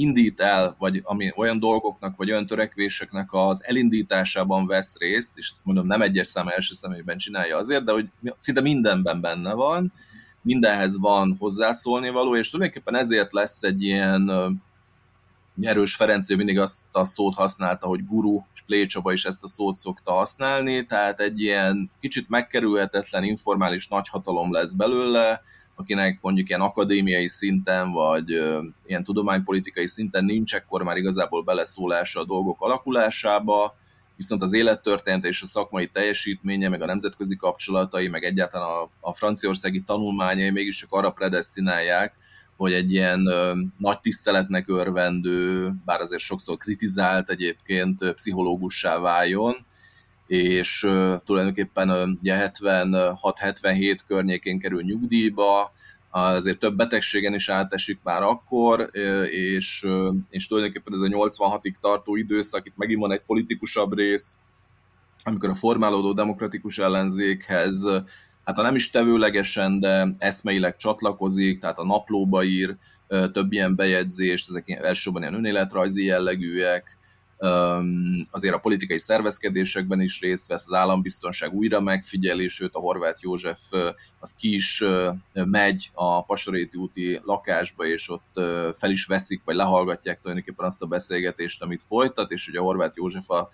indít 0.00 0.40
el, 0.40 0.74
vagy 0.78 1.00
ami 1.04 1.32
olyan 1.36 1.58
dolgoknak, 1.58 2.16
vagy 2.16 2.30
olyan 2.30 2.46
törekvéseknek 2.46 3.28
az 3.32 3.64
elindításában 3.64 4.66
vesz 4.66 4.96
részt, 4.98 5.38
és 5.38 5.50
ezt 5.52 5.64
mondom, 5.64 5.86
nem 5.86 6.02
egyes 6.02 6.26
szám 6.26 6.48
első 6.48 6.74
személyben 6.74 7.16
csinálja 7.16 7.56
azért, 7.56 7.84
de 7.84 7.92
hogy 7.92 8.08
szinte 8.36 8.60
mindenben 8.60 9.20
benne 9.20 9.52
van, 9.52 9.92
mindenhez 10.42 10.98
van 10.98 11.36
hozzászólni 11.38 12.10
való, 12.10 12.36
és 12.36 12.50
tulajdonképpen 12.50 12.94
ezért 12.94 13.32
lesz 13.32 13.62
egy 13.62 13.82
ilyen 13.82 14.30
Nyerős 15.54 15.94
Ferenc, 15.94 16.30
ő 16.30 16.36
mindig 16.36 16.58
azt 16.58 16.84
a 16.92 17.04
szót 17.04 17.34
használta, 17.34 17.86
hogy 17.86 18.06
guru, 18.06 18.40
és 18.54 18.62
Plécsaba 18.66 19.12
is 19.12 19.24
ezt 19.24 19.42
a 19.42 19.48
szót 19.48 19.74
szokta 19.74 20.12
használni, 20.12 20.86
tehát 20.86 21.20
egy 21.20 21.40
ilyen 21.40 21.90
kicsit 22.00 22.28
megkerülhetetlen 22.28 23.24
informális 23.24 23.88
nagyhatalom 23.88 24.52
lesz 24.52 24.72
belőle, 24.72 25.42
akinek 25.78 26.18
mondjuk 26.20 26.48
ilyen 26.48 26.60
akadémiai 26.60 27.28
szinten, 27.28 27.92
vagy 27.92 28.30
ilyen 28.86 29.04
tudománypolitikai 29.04 29.86
szinten 29.86 30.24
nincs, 30.24 30.54
akkor 30.54 30.82
már 30.82 30.96
igazából 30.96 31.42
beleszólása 31.42 32.20
a 32.20 32.24
dolgok 32.24 32.60
alakulásába, 32.60 33.76
viszont 34.16 34.42
az 34.42 34.52
élettörténet 34.52 35.24
és 35.24 35.42
a 35.42 35.46
szakmai 35.46 35.88
teljesítménye, 35.88 36.68
meg 36.68 36.82
a 36.82 36.86
nemzetközi 36.86 37.36
kapcsolatai, 37.36 38.08
meg 38.08 38.24
egyáltalán 38.24 38.68
a, 38.68 38.90
a 39.00 39.12
franciaországi 39.12 39.82
tanulmányai 39.82 40.50
mégiscsak 40.50 40.92
arra 40.92 41.10
predestinálják, 41.10 42.14
hogy 42.56 42.72
egy 42.72 42.92
ilyen 42.92 43.26
ö, 43.26 43.52
nagy 43.76 44.00
tiszteletnek 44.00 44.68
örvendő, 44.68 45.72
bár 45.84 46.00
azért 46.00 46.22
sokszor 46.22 46.56
kritizált 46.56 47.30
egyébként 47.30 48.12
pszichológussá 48.12 48.98
váljon, 48.98 49.66
és 50.28 50.82
uh, 50.82 51.14
tulajdonképpen 51.24 51.90
uh, 51.90 52.08
ugye 52.20 52.50
76-77 52.54 53.98
környékén 54.06 54.58
kerül 54.58 54.82
nyugdíjba, 54.82 55.72
azért 56.10 56.58
több 56.58 56.76
betegségen 56.76 57.34
is 57.34 57.48
átesik 57.48 57.98
már 58.02 58.22
akkor, 58.22 58.90
és, 59.30 59.86
és 60.30 60.46
tulajdonképpen 60.46 60.94
ez 60.94 61.00
a 61.00 61.06
86-ig 61.06 61.74
tartó 61.80 62.16
időszak, 62.16 62.66
itt 62.66 62.76
megint 62.76 63.00
van 63.00 63.12
egy 63.12 63.22
politikusabb 63.26 63.94
rész, 63.94 64.36
amikor 65.24 65.48
a 65.48 65.54
formálódó 65.54 66.12
demokratikus 66.12 66.78
ellenzékhez, 66.78 67.88
hát 68.44 68.56
ha 68.56 68.62
nem 68.62 68.74
is 68.74 68.90
tevőlegesen, 68.90 69.80
de 69.80 70.08
eszmeileg 70.18 70.76
csatlakozik, 70.76 71.60
tehát 71.60 71.78
a 71.78 71.84
naplóba 71.84 72.42
ír 72.42 72.76
több 73.32 73.52
ilyen 73.52 73.74
bejegyzést, 73.76 74.48
ezek 74.48 74.68
elsősorban 74.68 75.22
ilyen 75.22 75.34
önéletrajzi 75.34 76.04
jellegűek, 76.04 76.97
azért 78.30 78.54
a 78.54 78.58
politikai 78.58 78.98
szervezkedésekben 78.98 80.00
is 80.00 80.20
részt 80.20 80.48
vesz, 80.48 80.66
az 80.66 80.74
állambiztonság 80.74 81.52
újra 81.52 81.80
megfigyeli, 81.80 82.48
sőt 82.48 82.74
a 82.74 82.78
Horváth 82.78 83.22
József 83.22 83.60
az 84.20 84.34
ki 84.34 84.54
is 84.54 84.84
megy 85.32 85.90
a 85.94 86.24
Pasoréti 86.24 86.76
úti 86.76 87.20
lakásba, 87.24 87.86
és 87.86 88.08
ott 88.08 88.40
fel 88.72 88.90
is 88.90 89.06
veszik, 89.06 89.42
vagy 89.44 89.54
lehallgatják 89.54 90.20
tulajdonképpen 90.20 90.66
azt 90.66 90.82
a 90.82 90.86
beszélgetést, 90.86 91.62
amit 91.62 91.82
folytat, 91.82 92.30
és 92.30 92.48
ugye 92.48 92.58
a 92.58 92.62
Horváth 92.62 92.96
József 92.96 93.30
a 93.30 93.48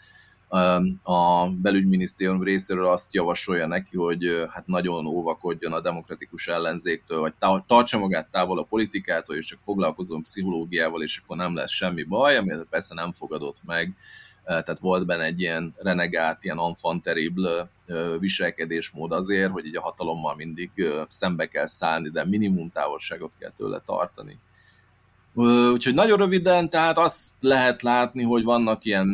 a 1.03 1.49
belügyminisztérium 1.49 2.43
részéről 2.43 2.87
azt 2.87 3.15
javasolja 3.15 3.67
neki, 3.67 3.97
hogy 3.97 4.47
hát 4.51 4.67
nagyon 4.67 5.07
óvakodjon 5.07 5.73
a 5.73 5.81
demokratikus 5.81 6.49
ellenzéktől, 6.49 7.21
vagy 7.21 7.35
tartsa 7.67 7.99
magát 7.99 8.31
távol 8.31 8.59
a 8.59 8.63
politikától, 8.63 9.37
és 9.37 9.47
csak 9.47 9.61
foglalkozom 9.61 10.23
pszichológiával, 10.23 11.03
és 11.03 11.21
akkor 11.23 11.37
nem 11.37 11.55
lesz 11.55 11.71
semmi 11.71 12.03
baj, 12.03 12.37
ami 12.37 12.53
persze 12.71 12.95
nem 12.95 13.13
fogadott 13.13 13.59
meg. 13.65 13.97
Tehát 14.45 14.79
volt 14.79 15.07
benne 15.07 15.25
egy 15.25 15.41
ilyen 15.41 15.75
renegát, 15.79 16.45
ilyen 16.45 16.59
enfant 16.59 17.03
terrible 17.03 17.71
viselkedésmód 18.19 19.13
azért, 19.13 19.51
hogy 19.51 19.67
így 19.67 19.77
a 19.77 19.81
hatalommal 19.81 20.35
mindig 20.35 20.71
szembe 21.09 21.47
kell 21.47 21.67
szállni, 21.67 22.09
de 22.09 22.25
minimum 22.25 22.71
távolságot 22.71 23.33
kell 23.39 23.53
tőle 23.57 23.83
tartani. 23.87 24.39
Úgyhogy 25.37 25.95
nagyon 25.95 26.19
röviden, 26.19 26.71
tehát 26.71 26.99
azt 26.99 27.33
lehet 27.41 27.83
látni, 27.83 28.23
hogy 28.23 28.45
vannak 28.45 28.85
ilyen 28.85 29.07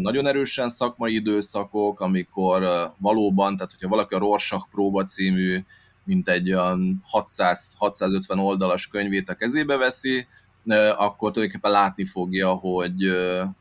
nagyon 0.00 0.26
erősen 0.26 0.68
szakmai 0.68 1.14
időszakok, 1.14 2.00
amikor 2.00 2.90
valóban, 2.98 3.56
tehát 3.56 3.72
hogyha 3.72 3.88
valaki 3.88 4.14
a 4.14 4.18
Rorschach 4.18 4.68
próba 4.70 5.02
című, 5.02 5.64
mint 6.04 6.28
egy 6.28 6.52
olyan 6.52 7.02
600-650 7.12 8.44
oldalas 8.44 8.86
könyvét 8.86 9.28
a 9.28 9.34
kezébe 9.34 9.76
veszi, 9.76 10.26
akkor 10.96 11.30
tulajdonképpen 11.30 11.70
látni 11.70 12.04
fogja, 12.04 12.52
hogy, 12.52 13.12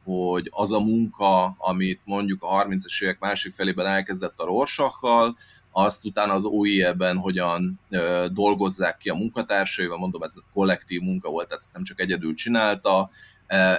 hogy 0.04 0.50
az 0.52 0.72
a 0.72 0.80
munka, 0.80 1.56
amit 1.58 2.02
mondjuk 2.04 2.44
a 2.44 2.66
30-es 2.66 3.04
évek 3.04 3.20
másik 3.20 3.52
felében 3.52 3.86
elkezdett 3.86 4.40
a 4.40 4.46
Rorschachal, 4.46 5.38
azt 5.76 6.06
utána 6.06 6.34
az 6.34 6.46
OIE-ben 6.46 7.18
hogyan 7.18 7.80
ö, 7.90 8.26
dolgozzák 8.32 8.98
ki 8.98 9.10
a 9.10 9.16
munkatársaival, 9.16 9.98
mondom, 9.98 10.24
ez 10.24 10.34
kollektív 10.54 11.02
munka 11.02 11.30
volt, 11.30 11.48
tehát 11.48 11.64
ezt 11.64 11.74
nem 11.74 11.84
csak 11.84 12.00
egyedül 12.00 12.34
csinálta, 12.34 13.10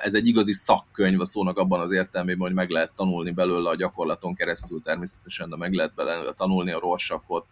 ez 0.02 0.14
egy 0.14 0.26
igazi 0.26 0.52
szakkönyv 0.52 1.20
a 1.20 1.24
szónak 1.24 1.58
abban 1.58 1.80
az 1.80 1.90
értelmében, 1.90 2.46
hogy 2.46 2.54
meg 2.54 2.70
lehet 2.70 2.92
tanulni 2.96 3.30
belőle 3.30 3.68
a 3.68 3.74
gyakorlaton 3.74 4.34
keresztül 4.34 4.82
természetesen, 4.82 5.50
de 5.50 5.56
meg 5.56 5.72
lehet 5.72 5.94
belőle 5.94 6.32
tanulni 6.32 6.70
a 6.70 6.78
rorsakot 6.78 7.46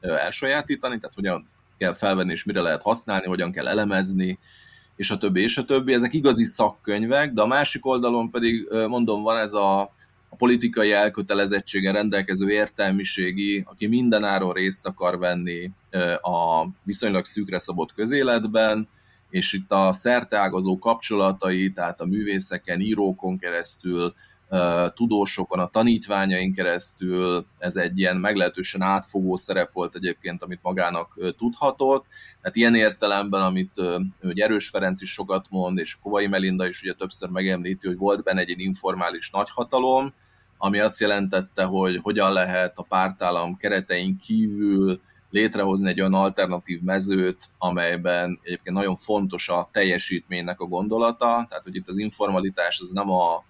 elsajátítani, 0.00 0.98
tehát 0.98 1.14
hogyan 1.14 1.48
kell 1.78 1.92
felvenni, 1.92 2.32
és 2.32 2.44
mire 2.44 2.60
lehet 2.60 2.82
használni, 2.82 3.26
hogyan 3.26 3.52
kell 3.52 3.68
elemezni, 3.68 4.38
és 4.96 5.10
a 5.10 5.18
többi, 5.18 5.42
és 5.42 5.56
a 5.56 5.64
többi. 5.64 5.92
Ezek 5.92 6.12
igazi 6.12 6.44
szakkönyvek, 6.44 7.32
de 7.32 7.42
a 7.42 7.46
másik 7.46 7.86
oldalon 7.86 8.30
pedig, 8.30 8.68
mondom, 8.88 9.22
van 9.22 9.38
ez 9.38 9.52
a, 9.52 9.92
a 10.32 10.36
politikai 10.36 10.92
elkötelezettségen 10.92 11.92
rendelkező 11.92 12.50
értelmiségi, 12.50 13.62
aki 13.66 13.86
mindenáron 13.86 14.52
részt 14.52 14.86
akar 14.86 15.18
venni 15.18 15.70
a 16.20 16.66
viszonylag 16.82 17.24
szűkre 17.24 17.58
szabott 17.58 17.94
közéletben, 17.94 18.88
és 19.30 19.52
itt 19.52 19.72
a 19.72 19.92
szerteágazó 19.92 20.78
kapcsolatai, 20.78 21.72
tehát 21.72 22.00
a 22.00 22.04
művészeken, 22.04 22.80
írókon 22.80 23.38
keresztül, 23.38 24.14
tudósokon, 24.94 25.58
a 25.58 25.68
tanítványain 25.68 26.54
keresztül, 26.54 27.46
ez 27.58 27.76
egy 27.76 27.98
ilyen 27.98 28.16
meglehetősen 28.16 28.82
átfogó 28.82 29.36
szerep 29.36 29.72
volt 29.72 29.94
egyébként, 29.94 30.42
amit 30.42 30.62
magának 30.62 31.18
tudhatott. 31.36 32.06
Tehát 32.40 32.56
ilyen 32.56 32.74
értelemben, 32.74 33.42
amit 33.42 33.80
ugye 34.22 34.44
Erős 34.44 34.68
Ferenc 34.68 35.02
is 35.02 35.12
sokat 35.12 35.46
mond, 35.50 35.78
és 35.78 35.96
Kovai 36.02 36.26
Melinda 36.26 36.68
is 36.68 36.82
ugye 36.82 36.92
többször 36.92 37.28
megemlíti, 37.28 37.86
hogy 37.86 37.96
volt 37.96 38.22
benne 38.22 38.40
egy 38.40 38.60
informális 38.60 39.30
nagyhatalom, 39.30 40.12
ami 40.58 40.78
azt 40.78 41.00
jelentette, 41.00 41.64
hogy 41.64 41.98
hogyan 42.02 42.32
lehet 42.32 42.78
a 42.78 42.82
pártállam 42.82 43.56
keretein 43.56 44.16
kívül 44.16 45.00
létrehozni 45.30 45.88
egy 45.88 46.00
olyan 46.00 46.14
alternatív 46.14 46.80
mezőt, 46.80 47.48
amelyben 47.58 48.38
egyébként 48.42 48.76
nagyon 48.76 48.96
fontos 48.96 49.48
a 49.48 49.68
teljesítménynek 49.72 50.60
a 50.60 50.66
gondolata, 50.66 51.46
tehát 51.48 51.64
hogy 51.64 51.76
itt 51.76 51.88
az 51.88 51.98
informalitás 51.98 52.80
az 52.80 52.90
nem 52.90 53.10
a, 53.10 53.44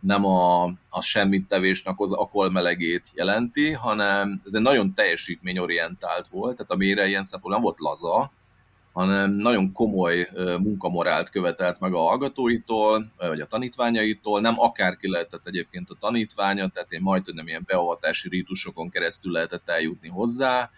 nem 0.00 0.24
a, 0.24 0.64
a 0.88 1.00
semmit 1.00 1.48
tevésnek 1.48 1.94
az 2.00 2.12
akolmelegét 2.12 3.10
jelenti, 3.14 3.72
hanem 3.72 4.40
ez 4.46 4.54
egy 4.54 4.62
nagyon 4.62 4.94
teljesítményorientált 4.94 6.28
volt, 6.28 6.56
tehát 6.56 6.72
a 6.72 6.76
mére 6.76 7.06
ilyen 7.06 7.22
szempontból 7.22 7.52
nem 7.52 7.62
volt 7.62 7.78
laza, 7.80 8.32
hanem 8.92 9.30
nagyon 9.30 9.72
komoly 9.72 10.28
munkamorált 10.60 11.30
követelt 11.30 11.80
meg 11.80 11.94
a 11.94 11.98
hallgatóitól, 11.98 13.12
vagy 13.16 13.40
a 13.40 13.46
tanítványaitól, 13.46 14.40
nem 14.40 14.60
akárki 14.60 15.10
lehetett 15.10 15.46
egyébként 15.46 15.90
a 15.90 15.96
tanítványa, 16.00 16.68
tehát 16.68 16.92
én 16.92 17.00
majd 17.02 17.34
nem 17.34 17.46
ilyen 17.46 17.64
beavatási 17.66 18.28
rítusokon 18.28 18.90
keresztül 18.90 19.32
lehetett 19.32 19.68
eljutni 19.68 20.08
hozzá, 20.08 20.70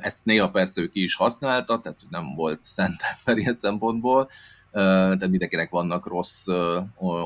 ezt 0.00 0.24
néha 0.24 0.50
persze 0.50 0.80
ő 0.80 0.88
ki 0.88 1.02
is 1.02 1.14
használta, 1.14 1.80
tehát 1.80 2.00
nem 2.10 2.34
volt 2.34 2.62
szent 2.62 3.00
ember 3.16 3.42
ilyen 3.42 3.52
szempontból, 3.52 4.30
tehát 4.72 5.28
mindenkinek 5.28 5.70
vannak 5.70 6.06
rossz 6.06 6.46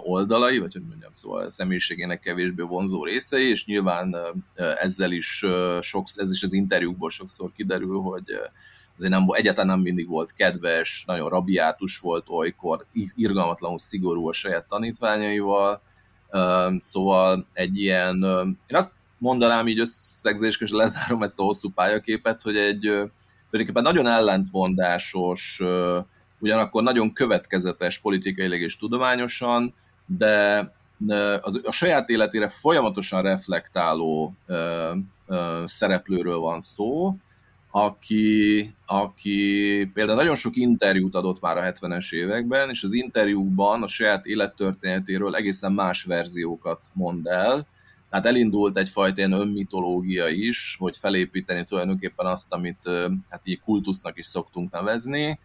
oldalai, 0.02 0.58
vagy 0.58 0.72
hogy 0.72 0.86
mondjam, 0.88 1.12
szóval 1.12 1.44
a 1.44 1.50
személyiségének 1.50 2.20
kevésbé 2.20 2.62
vonzó 2.62 3.04
részei, 3.04 3.48
és 3.48 3.64
nyilván 3.64 4.16
ezzel 4.80 5.12
is, 5.12 5.44
sok, 5.80 6.06
ez 6.14 6.32
is 6.32 6.42
az 6.42 6.52
interjúkból 6.52 7.10
sokszor 7.10 7.52
kiderül, 7.56 8.00
hogy 8.00 8.24
azért 8.96 9.12
nem, 9.12 9.26
egyáltalán 9.30 9.70
nem 9.70 9.80
mindig 9.80 10.08
volt 10.08 10.32
kedves, 10.32 11.04
nagyon 11.06 11.28
rabiátus 11.28 11.98
volt 11.98 12.28
olykor, 12.28 12.84
irgalmatlanul 13.14 13.78
szigorú 13.78 14.28
a 14.28 14.32
saját 14.32 14.68
tanítványaival, 14.68 15.80
szóval 16.78 17.46
egy 17.52 17.76
ilyen, 17.76 18.22
én 18.66 18.76
azt 18.76 18.96
mondanám 19.18 19.68
így 19.68 19.80
összegzés, 19.80 20.60
és 20.60 20.70
lezárom 20.70 21.22
ezt 21.22 21.38
a 21.38 21.42
hosszú 21.42 21.70
pályaképet, 21.70 22.42
hogy 22.42 22.56
egy 22.56 22.80
tulajdonképpen 23.50 23.82
nagyon 23.82 24.06
ellentmondásos, 24.06 25.62
ugyanakkor 26.44 26.82
nagyon 26.82 27.12
következetes 27.12 27.98
politikailag 27.98 28.60
és 28.60 28.76
tudományosan, 28.76 29.74
de 30.06 30.72
az, 31.40 31.60
a 31.64 31.72
saját 31.72 32.08
életére 32.08 32.48
folyamatosan 32.48 33.22
reflektáló 33.22 34.34
ö, 34.46 34.92
ö, 35.26 35.62
szereplőről 35.66 36.38
van 36.38 36.60
szó, 36.60 37.16
aki, 37.70 38.74
aki 38.86 39.90
például 39.94 40.18
nagyon 40.18 40.34
sok 40.34 40.56
interjút 40.56 41.14
adott 41.14 41.40
már 41.40 41.56
a 41.56 41.72
70-es 41.72 42.12
években, 42.12 42.70
és 42.70 42.82
az 42.82 42.92
interjúkban 42.92 43.82
a 43.82 43.88
saját 43.88 44.26
élettörténetéről 44.26 45.36
egészen 45.36 45.72
más 45.72 46.04
verziókat 46.04 46.80
mond 46.92 47.26
el, 47.26 47.66
tehát 48.10 48.26
elindult 48.26 48.78
egyfajta 48.78 49.18
ilyen 49.18 49.32
önmitológia 49.32 50.28
is, 50.28 50.76
hogy 50.78 50.96
felépíteni 50.96 51.64
tulajdonképpen 51.64 52.26
azt, 52.26 52.52
amit 52.52 52.90
hát 53.28 53.40
így 53.44 53.60
kultusznak 53.60 54.18
is 54.18 54.26
szoktunk 54.26 54.70
nevezni, 54.70 55.38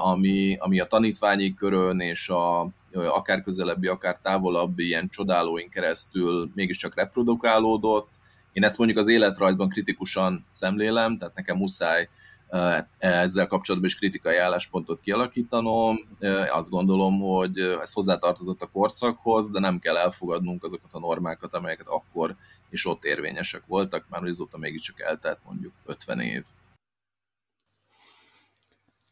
ami, 0.00 0.56
ami 0.58 0.80
a 0.80 0.86
tanítványi 0.86 1.54
körön 1.54 2.00
és 2.00 2.28
a, 2.28 2.68
akár 2.92 3.42
közelebbi, 3.42 3.86
akár 3.86 4.18
távolabbi 4.22 4.86
ilyen 4.86 5.08
csodálóink 5.08 5.70
keresztül 5.70 6.50
mégiscsak 6.54 6.94
reprodukálódott. 6.94 8.08
Én 8.52 8.64
ezt 8.64 8.78
mondjuk 8.78 8.98
az 8.98 9.08
életrajzban 9.08 9.68
kritikusan 9.68 10.46
szemlélem, 10.50 11.18
tehát 11.18 11.34
nekem 11.34 11.56
muszáj 11.56 12.08
ezzel 12.98 13.46
kapcsolatban 13.46 13.90
is 13.90 13.96
kritikai 13.96 14.36
álláspontot 14.36 15.00
kialakítanom. 15.00 15.98
Azt 16.52 16.70
gondolom, 16.70 17.20
hogy 17.20 17.58
ez 17.58 17.92
hozzátartozott 17.92 18.62
a 18.62 18.68
korszakhoz, 18.72 19.50
de 19.50 19.60
nem 19.60 19.78
kell 19.78 19.96
elfogadnunk 19.96 20.64
azokat 20.64 20.90
a 20.92 20.98
normákat, 20.98 21.54
amelyeket 21.54 21.86
akkor 21.86 22.36
és 22.70 22.86
ott 22.86 23.04
érvényesek 23.04 23.62
voltak, 23.66 24.06
már 24.08 24.22
azóta 24.22 24.58
mégiscsak 24.58 25.00
eltelt 25.00 25.38
mondjuk 25.44 25.72
50 25.86 26.20
év. 26.20 26.44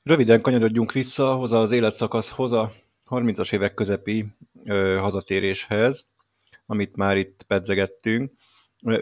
Röviden 0.04 0.40
kanyarodjunk 0.40 0.92
vissza 0.92 1.34
hozzá 1.34 1.58
az 1.58 1.72
életszakaszhoz, 1.72 2.52
a 2.52 2.72
30-as 3.08 3.52
évek 3.52 3.74
közepi 3.74 4.26
ö, 4.64 4.96
hazatéréshez, 5.00 6.06
amit 6.66 6.96
már 6.96 7.16
itt 7.16 7.42
pedzegettünk. 7.46 8.32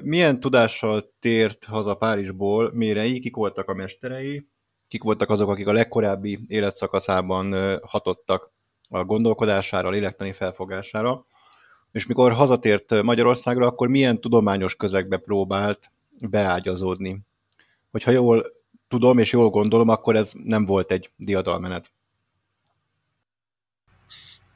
Milyen 0.02 0.40
tudással 0.40 1.12
tért 1.20 1.64
haza 1.64 1.94
Párizsból 1.94 2.72
Mérei, 2.74 3.20
kik 3.20 3.36
voltak 3.36 3.68
a 3.68 3.74
mesterei, 3.74 4.46
kik 4.88 5.02
voltak 5.02 5.30
azok, 5.30 5.48
akik 5.48 5.68
a 5.68 5.72
legkorábbi 5.72 6.38
életszakaszában 6.46 7.78
hatottak 7.82 8.52
a 8.88 9.04
gondolkodására, 9.04 9.88
a 9.88 9.90
lélektani 9.90 10.32
felfogására, 10.32 11.26
és 11.92 12.06
mikor 12.06 12.32
hazatért 12.32 13.02
Magyarországra, 13.02 13.66
akkor 13.66 13.88
milyen 13.88 14.20
tudományos 14.20 14.74
közegbe 14.74 15.16
próbált 15.16 15.90
beágyazódni. 16.28 17.20
Hogyha 17.90 18.10
jól 18.10 18.58
tudom 18.90 19.18
és 19.18 19.32
jól 19.32 19.50
gondolom, 19.50 19.88
akkor 19.88 20.16
ez 20.16 20.30
nem 20.44 20.64
volt 20.64 20.92
egy 20.92 21.10
diadalmenet. 21.16 21.92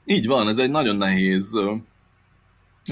Így 0.04 0.26
van, 0.26 0.48
ez 0.48 0.58
egy 0.58 0.70
nagyon 0.70 0.96
nehéz 0.96 1.60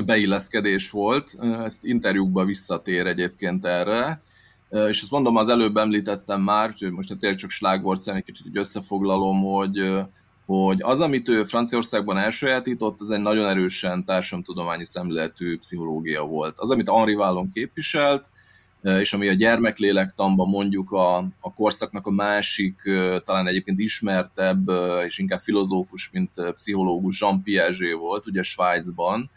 beilleszkedés 0.04 0.90
volt, 0.90 1.36
ezt 1.64 1.84
interjúkba 1.84 2.44
visszatér 2.44 3.06
egyébként 3.06 3.64
erre, 3.64 4.22
és 4.88 5.02
ezt 5.02 5.10
mondom, 5.10 5.36
az 5.36 5.48
előbb 5.48 5.76
említettem 5.76 6.40
már, 6.40 6.74
hogy 6.78 6.90
most 6.90 7.18
tényleg 7.18 7.38
csak 7.38 7.50
slágvort 7.50 8.08
egy 8.08 8.24
kicsit 8.24 8.56
összefoglalom, 8.56 9.42
hogy, 9.42 9.90
hogy 10.46 10.82
az, 10.82 11.00
amit 11.00 11.28
ő 11.28 11.44
Franciaországban 11.44 12.16
elsajátított, 12.16 13.00
az 13.00 13.10
egy 13.10 13.20
nagyon 13.20 13.48
erősen 13.48 14.04
társadalomtudományi 14.04 14.84
szemléletű 14.84 15.58
pszichológia 15.58 16.24
volt. 16.24 16.58
Az, 16.58 16.70
amit 16.70 16.90
Henri 16.90 17.14
Wallon 17.14 17.50
képviselt, 17.50 18.30
és 18.82 19.12
ami 19.12 19.28
a 19.28 19.32
gyermeklélektanban 19.32 20.48
mondjuk 20.48 20.92
a, 20.92 21.16
a 21.40 21.54
korszaknak 21.54 22.06
a 22.06 22.10
másik, 22.10 22.76
talán 23.24 23.46
egyébként 23.46 23.78
ismertebb 23.78 24.70
és 25.06 25.18
inkább 25.18 25.40
filozófus, 25.40 26.10
mint 26.12 26.30
pszichológus 26.52 27.20
Jean 27.20 27.42
Piaget 27.42 27.98
volt, 27.98 28.26
ugye 28.26 28.42
Svájcban, 28.42 29.30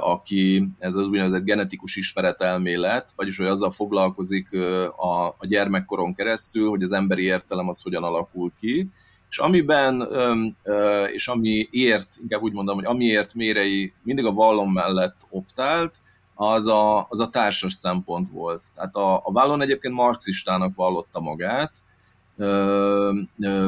aki 0.00 0.68
ez 0.78 0.94
az 0.94 1.06
úgynevezett 1.06 1.44
genetikus 1.44 1.96
ismeretelmélet, 1.96 3.12
vagyis 3.16 3.36
hogy 3.36 3.46
azzal 3.46 3.70
foglalkozik 3.70 4.52
a, 4.96 5.26
a 5.26 5.46
gyermekkoron 5.46 6.14
keresztül, 6.14 6.68
hogy 6.68 6.82
az 6.82 6.92
emberi 6.92 7.22
értelem 7.22 7.68
az 7.68 7.82
hogyan 7.82 8.02
alakul 8.02 8.52
ki, 8.60 8.88
és 9.30 9.38
amiben, 9.38 10.08
és 11.12 11.28
ami 11.28 11.68
ért, 11.70 12.16
inkább 12.22 12.42
úgy 12.42 12.52
mondom, 12.52 12.74
hogy 12.74 12.84
amiért 12.84 13.34
Mérei 13.34 13.92
mindig 14.02 14.24
a 14.24 14.32
vallom 14.32 14.72
mellett 14.72 15.16
optált, 15.30 16.00
az 16.34 16.66
a, 16.66 17.06
az 17.08 17.20
a 17.20 17.28
társas 17.28 17.72
szempont 17.72 18.28
volt. 18.30 18.62
Tehát 18.74 18.94
a, 18.94 19.16
a 19.16 19.32
Vallon 19.32 19.62
egyébként 19.62 19.94
marxistának 19.94 20.74
vallotta 20.74 21.20
magát, 21.20 21.82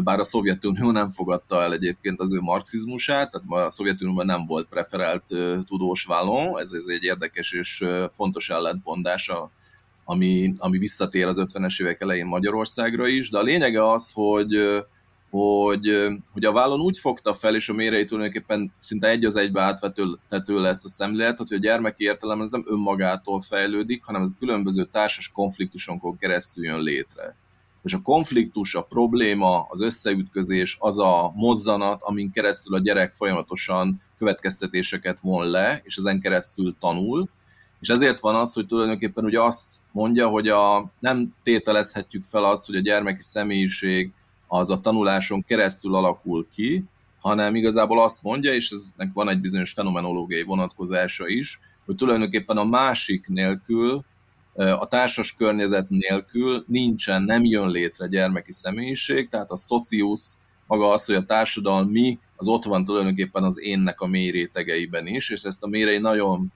bár 0.02 0.18
a 0.18 0.24
Szovjetunió 0.24 0.90
nem 0.90 1.10
fogadta 1.10 1.62
el 1.62 1.72
egyébként 1.72 2.20
az 2.20 2.32
ő 2.32 2.40
marxizmusát, 2.40 3.30
tehát 3.30 3.66
a 3.66 3.70
Szovjetunióban 3.70 4.26
nem 4.26 4.44
volt 4.44 4.66
preferált 4.68 5.24
tudós 5.66 6.04
Vallon, 6.04 6.60
ez, 6.60 6.72
ez 6.72 6.84
egy 6.86 7.04
érdekes 7.04 7.52
és 7.52 7.84
fontos 8.10 8.50
ellentmondása, 8.50 9.50
ami, 10.04 10.54
ami 10.58 10.78
visszatér 10.78 11.26
az 11.26 11.36
50-es 11.40 11.82
évek 11.82 12.00
elején 12.00 12.26
Magyarországra 12.26 13.06
is, 13.06 13.30
de 13.30 13.38
a 13.38 13.42
lényege 13.42 13.90
az, 13.90 14.12
hogy 14.12 14.84
hogy, 15.30 16.06
hogy 16.32 16.44
a 16.44 16.52
vállon 16.52 16.80
úgy 16.80 16.98
fogta 16.98 17.32
fel, 17.32 17.54
és 17.54 17.68
a 17.68 17.72
mérei 17.72 18.04
tulajdonképpen 18.04 18.72
szinte 18.78 19.08
egy 19.08 19.24
az 19.24 19.36
egybe 19.36 19.62
átvető 19.62 20.60
le 20.60 20.68
ezt 20.68 20.84
a 20.84 20.88
szemléletet, 20.88 21.48
hogy 21.48 21.56
a 21.56 21.60
gyermeki 21.60 22.04
értelem 22.04 22.40
ez 22.40 22.50
nem 22.50 22.64
önmagától 22.66 23.40
fejlődik, 23.40 24.04
hanem 24.04 24.22
ez 24.22 24.30
különböző 24.38 24.84
társas 24.84 25.30
konfliktusonkon 25.32 26.18
keresztül 26.18 26.64
jön 26.64 26.80
létre. 26.80 27.36
És 27.82 27.92
a 27.92 28.02
konfliktus, 28.02 28.74
a 28.74 28.82
probléma, 28.82 29.66
az 29.68 29.80
összeütközés, 29.80 30.76
az 30.80 30.98
a 30.98 31.32
mozzanat, 31.34 32.02
amin 32.02 32.30
keresztül 32.30 32.74
a 32.74 32.78
gyerek 32.78 33.14
folyamatosan 33.14 34.00
következtetéseket 34.18 35.20
von 35.20 35.50
le, 35.50 35.80
és 35.84 35.96
ezen 35.96 36.20
keresztül 36.20 36.76
tanul, 36.80 37.28
És 37.80 37.88
ezért 37.88 38.20
van 38.20 38.34
az, 38.34 38.52
hogy 38.52 38.66
tulajdonképpen 38.66 39.24
ugye 39.24 39.40
azt 39.40 39.80
mondja, 39.92 40.28
hogy 40.28 40.48
a, 40.48 40.90
nem 40.98 41.34
tételezhetjük 41.42 42.22
fel 42.22 42.44
azt, 42.44 42.66
hogy 42.66 42.76
a 42.76 42.80
gyermeki 42.80 43.22
személyiség 43.22 44.12
az 44.46 44.70
a 44.70 44.80
tanuláson 44.80 45.44
keresztül 45.44 45.94
alakul 45.94 46.46
ki, 46.52 46.84
hanem 47.20 47.54
igazából 47.54 48.02
azt 48.02 48.22
mondja, 48.22 48.52
és 48.54 48.70
eznek 48.70 49.10
van 49.12 49.28
egy 49.28 49.40
bizonyos 49.40 49.72
fenomenológiai 49.72 50.42
vonatkozása 50.42 51.28
is, 51.28 51.60
hogy 51.84 51.94
tulajdonképpen 51.94 52.56
a 52.56 52.64
másik 52.64 53.28
nélkül, 53.28 54.04
a 54.54 54.86
társas 54.86 55.34
környezet 55.34 55.88
nélkül 55.88 56.64
nincsen, 56.66 57.22
nem 57.22 57.44
jön 57.44 57.70
létre 57.70 58.06
gyermeki 58.06 58.52
személyiség, 58.52 59.28
tehát 59.28 59.50
a 59.50 59.56
szociusz 59.56 60.38
maga 60.66 60.90
az, 60.90 61.04
hogy 61.04 61.14
a 61.14 61.24
társadalmi, 61.24 62.18
az 62.36 62.46
ott 62.46 62.64
van 62.64 62.84
tulajdonképpen 62.84 63.42
az 63.42 63.60
énnek 63.60 64.00
a 64.00 64.06
mély 64.06 64.30
rétegeiben 64.30 65.06
is, 65.06 65.30
és 65.30 65.42
ezt 65.42 65.62
a 65.62 65.66
mérei 65.66 65.98
nagyon 65.98 66.52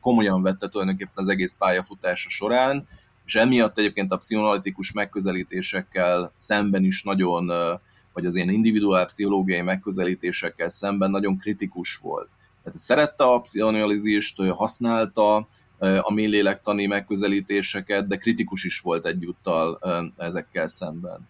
komolyan 0.00 0.42
vette 0.42 0.68
tulajdonképpen 0.68 1.14
az 1.14 1.28
egész 1.28 1.56
pályafutása 1.56 2.28
során, 2.28 2.86
és 3.28 3.34
emiatt 3.34 3.78
egyébként 3.78 4.12
a 4.12 4.16
pszichoanalitikus 4.16 4.92
megközelítésekkel 4.92 6.32
szemben 6.34 6.84
is 6.84 7.02
nagyon, 7.02 7.46
vagy 8.12 8.26
az 8.26 8.34
ilyen 8.36 8.50
individuál 8.50 9.04
pszichológiai 9.04 9.60
megközelítésekkel 9.60 10.68
szemben 10.68 11.10
nagyon 11.10 11.38
kritikus 11.38 11.96
volt. 11.96 12.28
Tehát 12.62 12.78
szerette 12.78 13.24
a 13.24 13.40
pszichoanalízist, 13.40 14.42
használta 14.42 15.48
a 16.00 16.12
mélylélektani 16.12 16.86
megközelítéseket, 16.86 18.06
de 18.06 18.16
kritikus 18.16 18.64
is 18.64 18.80
volt 18.80 19.06
egyúttal 19.06 19.78
ezekkel 20.16 20.66
szemben. 20.66 21.28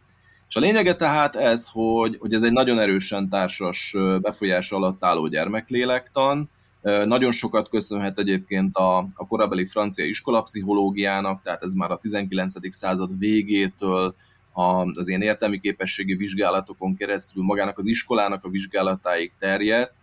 És 0.49 0.57
a 0.57 0.61
lényege 0.61 0.97
tehát 0.97 1.37
ez, 1.37 1.69
hogy, 1.69 2.17
hogy 2.21 2.35
ez 2.35 2.43
egy 2.43 2.53
nagyon 2.53 2.79
erősen 2.79 3.29
társas 3.29 3.97
befolyás 4.21 4.73
alatt 4.73 5.05
álló 5.05 5.27
gyermeklélektan, 5.27 6.51
nagyon 6.83 7.33
sokat 7.33 7.69
köszönhet 7.69 8.19
egyébként 8.19 8.77
a, 8.77 8.99
a 8.99 9.27
korabeli 9.27 9.67
francia 9.67 10.05
iskolapszichológiának, 10.05 11.43
tehát 11.43 11.63
ez 11.63 11.73
már 11.73 11.91
a 11.91 11.99
19. 11.99 12.75
század 12.75 13.19
végétől 13.19 14.15
az 14.93 15.09
ilyen 15.09 15.23
értelmi 15.23 15.59
képességi 15.59 16.15
vizsgálatokon 16.15 16.97
keresztül 16.97 17.43
magának 17.43 17.79
az 17.79 17.87
iskolának 17.87 18.45
a 18.45 18.49
vizsgálatáig 18.49 19.33
terjedt, 19.39 19.95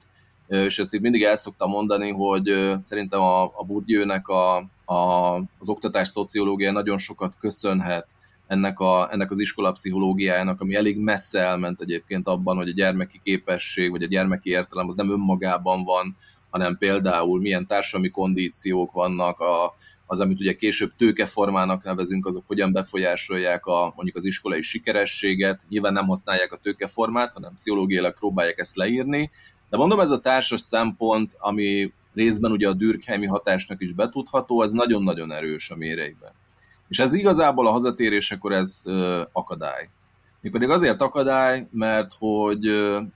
és 0.48 0.80
ezt 0.80 0.94
itt 0.94 1.02
mindig 1.02 1.24
el 1.24 1.36
szoktam 1.36 1.70
mondani, 1.70 2.12
hogy 2.12 2.76
szerintem 2.80 3.22
a, 3.22 3.44
a 3.44 3.64
Bourdieu-nek 3.68 4.28
a, 4.28 4.56
a, 4.86 5.36
az 5.36 5.70
oktatás 5.70 6.08
szociológia 6.08 6.72
nagyon 6.72 6.98
sokat 6.98 7.34
köszönhet 7.40 8.08
ennek, 8.48 8.80
a, 8.80 9.12
ennek 9.12 9.32
az 9.32 9.40
iskolapszichológiájának, 9.40 10.62
ami 10.62 10.76
elég 10.76 10.98
messze 10.98 11.40
elment 11.40 11.82
egyébként 11.82 12.28
abban, 12.28 12.58
hogy 12.58 12.70
a 12.70 12.74
gyermeki 12.74 13.20
képesség, 13.24 13.92
vagy 13.92 14.04
a 14.04 14.08
gyermeki 14.08 14.50
értelem 14.50 14.88
az 14.88 14.96
nem 14.96 15.12
önmagában 15.12 15.84
van, 15.84 16.16
hanem 16.56 16.78
például 16.78 17.40
milyen 17.40 17.68
társadalmi 17.68 18.10
kondíciók 18.10 18.92
vannak, 18.92 19.40
a, 19.40 19.74
az, 20.06 20.20
amit 20.20 20.40
ugye 20.40 20.54
később 20.54 20.92
tőkeformának 20.98 21.84
nevezünk, 21.84 22.26
azok 22.26 22.44
hogyan 22.48 22.72
befolyásolják 22.72 23.66
a, 23.66 23.94
mondjuk 23.96 24.18
az 24.18 24.26
iskolai 24.26 24.62
sikerességet. 24.62 25.62
Nyilván 25.70 25.94
nem 25.94 26.08
használják 26.08 26.52
a 26.52 26.60
tőkeformát, 26.64 27.34
hanem 27.34 27.54
pszichológiailag 27.54 28.14
próbálják 28.14 28.58
ezt 28.58 28.76
leírni. 28.76 29.30
De 29.70 29.78
mondom, 29.78 30.00
ez 30.00 30.12
a 30.12 30.20
társas 30.20 30.62
szempont, 30.62 31.36
ami 31.40 31.94
részben 32.14 32.52
ugye 32.52 32.68
a 32.68 32.74
Dürkheimi 32.74 33.26
hatásnak 33.26 33.82
is 33.82 33.92
betudható, 33.92 34.62
ez 34.62 34.72
nagyon-nagyon 34.72 35.32
erős 35.32 35.70
a 35.70 35.76
méreiben. 35.76 36.32
És 36.88 37.00
ez 37.00 37.14
igazából 37.14 37.68
a 37.68 37.72
hazatérésekor 37.72 38.52
ez 38.52 38.84
akadály. 39.32 39.90
Mégpedig 40.42 40.70
azért 40.70 41.02
akadály, 41.02 41.68
mert 41.72 42.12
hogy 42.20 42.68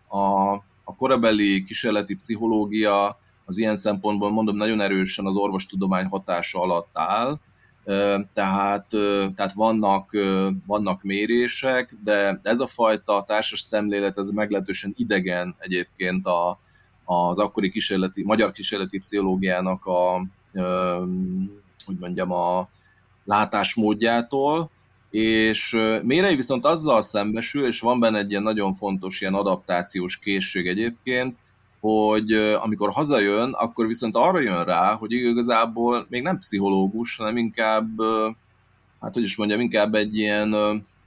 a, 0.07 0.53
a 0.83 0.95
korabeli 0.97 1.63
kísérleti 1.63 2.15
pszichológia 2.15 3.17
az 3.49 3.57
ilyen 3.57 3.75
szempontból 3.75 4.31
mondom 4.31 4.55
nagyon 4.55 4.81
erősen 4.81 5.25
az 5.25 5.35
orvostudomány 5.35 6.05
hatása 6.05 6.61
alatt 6.61 6.89
áll, 6.93 7.39
tehát, 8.33 8.85
tehát 9.35 9.53
vannak, 9.53 10.17
vannak 10.67 11.03
mérések, 11.03 11.95
de 12.03 12.39
ez 12.41 12.59
a 12.59 12.67
fajta 12.67 13.23
társas 13.27 13.59
szemlélet, 13.59 14.17
ez 14.17 14.29
meglehetősen 14.29 14.93
idegen 14.97 15.55
egyébként 15.59 16.25
a, 16.25 16.59
az 17.05 17.39
akkori 17.39 17.71
kísérleti, 17.71 18.23
magyar 18.23 18.51
kísérleti 18.51 18.97
pszichológiának 18.97 19.85
a, 19.85 20.25
hogy 21.85 21.97
mondjam, 21.99 22.31
a 22.31 22.69
látásmódjától, 23.25 24.69
és 25.09 25.77
Mérei 26.03 26.35
viszont 26.35 26.65
azzal 26.65 27.01
szembesül, 27.01 27.65
és 27.65 27.79
van 27.79 27.99
benne 27.99 28.17
egy 28.17 28.29
ilyen 28.29 28.43
nagyon 28.43 28.73
fontos 28.73 29.21
ilyen 29.21 29.33
adaptációs 29.33 30.19
készség 30.19 30.67
egyébként, 30.67 31.37
hogy 31.79 32.31
amikor 32.33 32.91
hazajön, 32.91 33.51
akkor 33.51 33.87
viszont 33.87 34.15
arra 34.15 34.39
jön 34.39 34.63
rá, 34.63 34.95
hogy 34.95 35.11
igazából 35.11 36.05
még 36.09 36.21
nem 36.21 36.37
pszichológus, 36.37 37.15
hanem 37.17 37.37
inkább, 37.37 37.89
hát 39.01 39.13
hogy 39.13 39.23
is 39.23 39.35
mondjam, 39.35 39.59
inkább 39.59 39.95
egy 39.95 40.17
ilyen, 40.17 40.53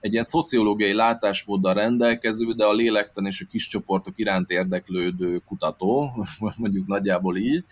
egy 0.00 0.12
ilyen 0.12 0.24
szociológiai 0.24 0.92
látásmóddal 0.92 1.74
rendelkező, 1.74 2.52
de 2.52 2.64
a 2.64 2.72
lélektan 2.72 3.26
és 3.26 3.40
a 3.40 3.50
kis 3.50 3.66
csoportok 3.66 4.18
iránt 4.18 4.50
érdeklődő 4.50 5.38
kutató, 5.46 6.24
mondjuk 6.58 6.86
nagyjából 6.86 7.36
így, 7.36 7.64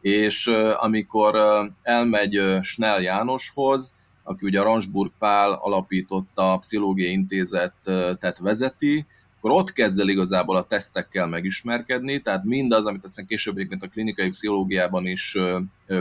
és 0.00 0.46
amikor 0.76 1.40
elmegy 1.82 2.40
Snell 2.62 3.00
Jánoshoz, 3.00 3.94
aki 4.22 4.46
ugye 4.46 4.60
a 4.60 4.64
Ransburg 4.64 5.12
Pál 5.18 5.52
alapította 5.52 6.52
a 6.52 6.58
Pszichológiai 6.58 7.10
Intézetet 7.10 8.38
vezeti, 8.38 9.06
akkor 9.40 9.58
ott 9.58 9.72
kezd 9.72 10.00
el 10.00 10.08
igazából 10.08 10.56
a 10.56 10.64
tesztekkel 10.64 11.26
megismerkedni, 11.26 12.20
tehát 12.20 12.44
mindaz, 12.44 12.86
amit 12.86 13.04
aztán 13.04 13.26
később 13.26 13.56
egyébként 13.56 13.82
a 13.82 13.88
klinikai 13.88 14.28
pszichológiában 14.28 15.06
is 15.06 15.36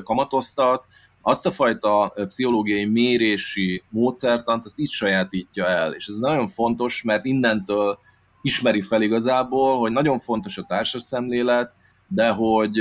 kamatoztat, 0.04 0.86
azt 1.22 1.46
a 1.46 1.52
fajta 1.52 2.14
pszichológiai 2.28 2.86
mérési 2.86 3.84
módszertant, 3.90 4.66
azt 4.66 4.80
így 4.80 4.90
sajátítja 4.90 5.66
el. 5.66 5.92
És 5.94 6.08
ez 6.08 6.16
nagyon 6.16 6.48
fontos, 6.48 7.04
mert 7.04 7.26
innentől 7.26 8.00
ismeri 8.42 8.82
fel 8.82 9.02
igazából, 9.02 9.80
hogy 9.80 9.92
nagyon 9.92 10.18
fontos 10.18 10.58
a 10.58 10.66
társas 10.68 11.02
szemlélet, 11.02 11.74
de 12.08 12.30
hogy, 12.30 12.72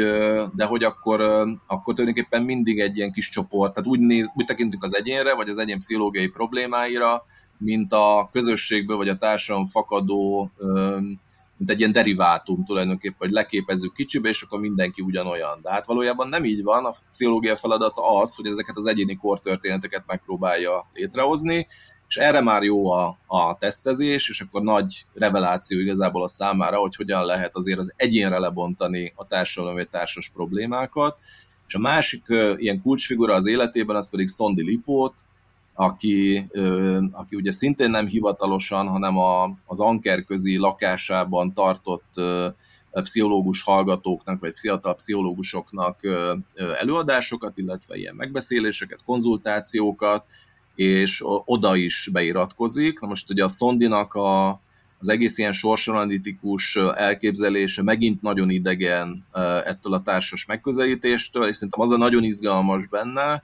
de 0.55 0.65
hogy 0.65 0.85
akkor, 0.85 1.21
akkor 1.67 1.95
tulajdonképpen 1.95 2.43
mindig 2.43 2.81
egy 2.81 2.97
ilyen 2.97 3.13
kis 3.13 3.29
csoport, 3.29 3.75
tehát 3.75 3.89
úgy, 3.89 4.01
néz, 4.01 4.33
úgy 4.35 4.45
tekintünk 4.45 4.85
az 4.85 4.97
egyénre, 4.97 5.35
vagy 5.35 5.49
az 5.49 5.59
egyén 5.59 5.79
pszichológiai 5.79 6.29
problémáira, 6.29 7.23
mint 7.59 7.93
a 7.93 8.29
közösségből 8.33 8.97
vagy 8.97 9.09
a 9.09 9.17
társadalom 9.17 9.67
fakadó, 9.67 10.51
mint 11.57 11.71
egy 11.71 11.79
ilyen 11.79 11.93
derivátum 11.93 12.65
tulajdonképpen, 12.65 13.17
hogy 13.19 13.31
leképezzük 13.31 13.93
kicsibe, 13.93 14.29
és 14.29 14.43
akkor 14.43 14.61
mindenki 14.61 15.03
ugyanolyan. 15.03 15.59
De 15.63 15.71
hát 15.71 15.87
valójában 15.87 16.29
nem 16.29 16.45
így 16.45 16.63
van, 16.63 16.85
a 16.85 16.93
pszichológia 17.11 17.57
feladata 17.57 18.21
az, 18.21 18.35
hogy 18.35 18.47
ezeket 18.47 18.77
az 18.77 18.87
egyéni 18.87 19.17
kortörténeteket 19.17 20.05
megpróbálja 20.07 20.87
létrehozni, 20.93 21.67
és 22.09 22.17
erre 22.17 22.41
már 22.41 22.63
jó 22.63 22.91
a, 22.91 23.19
a 23.27 23.57
tesztezés, 23.57 24.29
és 24.29 24.41
akkor 24.41 24.63
nagy 24.63 25.07
reveláció 25.15 25.79
igazából 25.79 26.23
a 26.23 26.29
számára, 26.29 26.77
hogy 26.77 26.97
hogyan 26.97 27.25
lehet 27.25 27.57
azért 27.57 27.79
az 27.79 27.93
egyénre 27.97 28.39
lebontani 28.39 29.13
a 29.17 29.27
társadalom 29.27 29.75
vagy 29.75 29.89
társas 29.89 30.31
problémákat. 30.35 31.19
És 31.67 31.75
a 31.75 31.79
másik 31.79 32.25
ilyen 32.57 32.83
kulcsfigura 32.83 33.35
az 33.35 33.47
életében, 33.47 33.97
az 33.97 34.11
pedig 34.11 34.29
Szondi 34.29 34.63
Lipót, 34.63 35.15
aki, 35.81 36.51
aki 37.13 37.37
ugye 37.37 37.53
szintén 37.53 37.91
nem 37.91 38.07
hivatalosan, 38.07 38.89
hanem 38.89 39.19
a, 39.19 39.45
az 39.67 39.81
ankerközi 39.81 40.57
lakásában 40.57 41.53
tartott 41.53 42.15
pszichológus 42.91 43.63
hallgatóknak, 43.63 44.41
vagy 44.41 44.55
fiatal 44.57 44.95
pszichológusoknak 44.95 45.99
előadásokat, 46.81 47.59
illetve 47.59 47.97
ilyen 47.97 48.15
megbeszéléseket, 48.15 49.01
konzultációkat, 49.05 50.25
és 50.75 51.23
oda 51.45 51.77
is 51.77 52.09
beiratkozik. 52.13 53.01
Na 53.01 53.07
most 53.07 53.31
ugye 53.31 53.45
a 53.45 53.49
Szondinak 53.49 54.15
a, 54.15 54.49
az 54.99 55.09
egész 55.09 55.39
ilyen 55.39 55.53
sorsanalitikus 55.53 56.77
elképzelése 56.95 57.83
megint 57.83 58.23
nagyon 58.23 58.51
idegen 58.51 59.27
ettől 59.65 59.93
a 59.93 60.03
társas 60.03 60.47
megközelítéstől, 60.47 61.49
és 61.49 61.55
szerintem 61.55 61.81
az 61.81 61.91
a 61.91 61.97
nagyon 61.97 62.25
izgalmas 62.25 62.87
benne, 62.87 63.43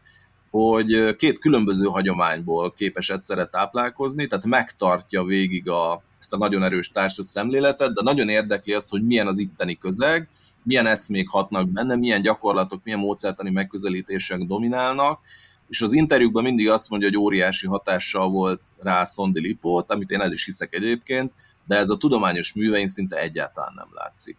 hogy 0.54 1.16
két 1.16 1.38
különböző 1.38 1.86
hagyományból 1.86 2.72
képes 2.72 3.10
egyszerre 3.10 3.46
táplálkozni, 3.46 4.26
tehát 4.26 4.44
megtartja 4.44 5.24
végig 5.24 5.68
a, 5.68 6.02
ezt 6.18 6.32
a 6.32 6.36
nagyon 6.36 6.62
erős 6.62 6.90
társas 6.90 7.24
szemléletet, 7.24 7.92
de 7.92 8.02
nagyon 8.02 8.28
érdekli 8.28 8.72
az, 8.72 8.88
hogy 8.88 9.02
milyen 9.02 9.26
az 9.26 9.38
itteni 9.38 9.78
közeg, 9.78 10.28
milyen 10.62 10.86
eszmék 10.86 11.28
hatnak 11.28 11.68
benne, 11.68 11.96
milyen 11.96 12.22
gyakorlatok, 12.22 12.80
milyen 12.84 12.98
módszertani 12.98 13.50
megközelítések 13.50 14.38
dominálnak, 14.42 15.20
és 15.68 15.82
az 15.82 15.92
interjúkban 15.92 16.42
mindig 16.42 16.70
azt 16.70 16.90
mondja, 16.90 17.08
hogy 17.08 17.18
óriási 17.18 17.66
hatással 17.66 18.28
volt 18.30 18.60
rá 18.82 19.04
Szondi 19.04 19.40
Lipót, 19.40 19.90
amit 19.90 20.10
én 20.10 20.20
el 20.20 20.32
is 20.32 20.44
hiszek 20.44 20.74
egyébként, 20.74 21.32
de 21.66 21.76
ez 21.76 21.90
a 21.90 21.96
tudományos 21.96 22.52
művein 22.52 22.86
szinte 22.86 23.16
egyáltalán 23.16 23.72
nem 23.76 23.88
látszik. 23.92 24.36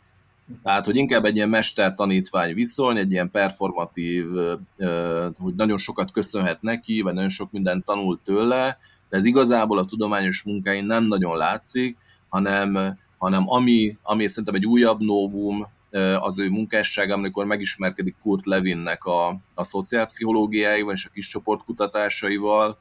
Tehát, 0.63 0.85
hogy 0.85 0.95
inkább 0.95 1.25
egy 1.25 1.35
ilyen 1.35 1.49
mester-tanítvány 1.49 2.53
viszony, 2.53 2.97
egy 2.97 3.11
ilyen 3.11 3.31
performatív, 3.31 4.25
hogy 5.37 5.55
nagyon 5.55 5.77
sokat 5.77 6.11
köszönhet 6.11 6.61
neki, 6.61 7.01
vagy 7.01 7.13
nagyon 7.13 7.29
sok 7.29 7.51
mindent 7.51 7.85
tanult 7.85 8.19
tőle, 8.23 8.77
de 9.09 9.17
ez 9.17 9.25
igazából 9.25 9.77
a 9.77 9.85
tudományos 9.85 10.43
munkáin 10.43 10.85
nem 10.85 11.03
nagyon 11.03 11.37
látszik, 11.37 11.97
hanem, 12.29 12.97
hanem 13.17 13.43
ami, 13.49 13.97
ami 14.01 14.27
szerintem 14.27 14.55
egy 14.55 14.65
újabb 14.65 15.01
novum, 15.01 15.67
az 16.19 16.39
ő 16.39 16.49
munkássága, 16.49 17.13
amikor 17.13 17.45
megismerkedik 17.45 18.15
Kurt 18.21 18.45
Levinnek 18.45 19.03
a, 19.03 19.27
a 19.55 19.63
szociálpszichológiáival 19.63 20.93
és 20.93 21.05
a 21.05 21.09
kis 21.13 21.27
csoportkutatásaival, 21.27 22.77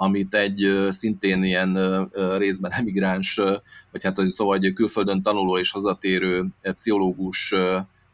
amit 0.00 0.34
egy 0.34 0.86
szintén 0.88 1.42
ilyen 1.42 2.08
részben 2.36 2.72
emigráns, 2.72 3.34
vagy 3.90 4.02
hát 4.02 4.16
szóval 4.16 4.56
egy 4.56 4.72
külföldön 4.72 5.22
tanuló 5.22 5.58
és 5.58 5.70
hazatérő 5.70 6.46
pszichológus 6.62 7.54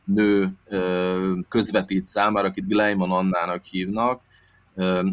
nő 0.04 0.52
közvetít 1.48 2.04
számára, 2.04 2.48
akit 2.48 2.68
Gleimon 2.68 3.10
Annának 3.10 3.64
hívnak, 3.64 4.20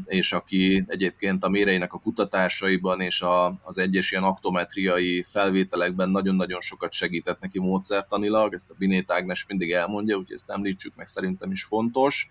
és 0.05 0.33
aki 0.33 0.83
egyébként 0.87 1.43
a 1.43 1.49
méreinek 1.49 1.93
a 1.93 1.99
kutatásaiban 1.99 3.01
és 3.01 3.21
a, 3.21 3.53
az 3.63 3.77
egyes 3.77 4.11
ilyen 4.11 4.23
aktometriai 4.23 5.23
felvételekben 5.23 6.09
nagyon-nagyon 6.09 6.59
sokat 6.59 6.91
segített 6.91 7.39
neki 7.39 7.59
módszertanilag, 7.59 8.53
ezt 8.53 8.69
a 8.69 8.75
Binét 8.77 9.11
Ágnes 9.11 9.45
mindig 9.47 9.71
elmondja, 9.71 10.15
úgyhogy 10.17 10.35
ezt 10.35 10.49
említsük 10.49 10.95
meg, 10.95 11.05
szerintem 11.05 11.51
is 11.51 11.63
fontos. 11.63 12.29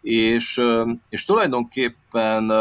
És, 0.00 0.60
és 1.08 1.24
tulajdonképpen 1.24 2.52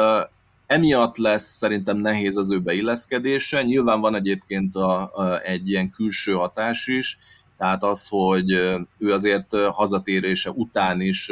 emiatt 0.73 1.17
lesz 1.17 1.55
szerintem 1.57 1.97
nehéz 1.97 2.37
az 2.37 2.51
ő 2.51 2.59
beilleszkedése. 2.59 3.63
Nyilván 3.63 3.99
van 3.99 4.15
egyébként 4.15 4.75
a, 4.75 5.11
a, 5.13 5.41
egy 5.41 5.69
ilyen 5.69 5.89
külső 5.89 6.33
hatás 6.33 6.87
is, 6.87 7.17
tehát 7.57 7.83
az, 7.83 8.07
hogy 8.07 8.51
ő 8.97 9.13
azért 9.13 9.55
hazatérése 9.55 10.49
után 10.49 11.01
is 11.01 11.31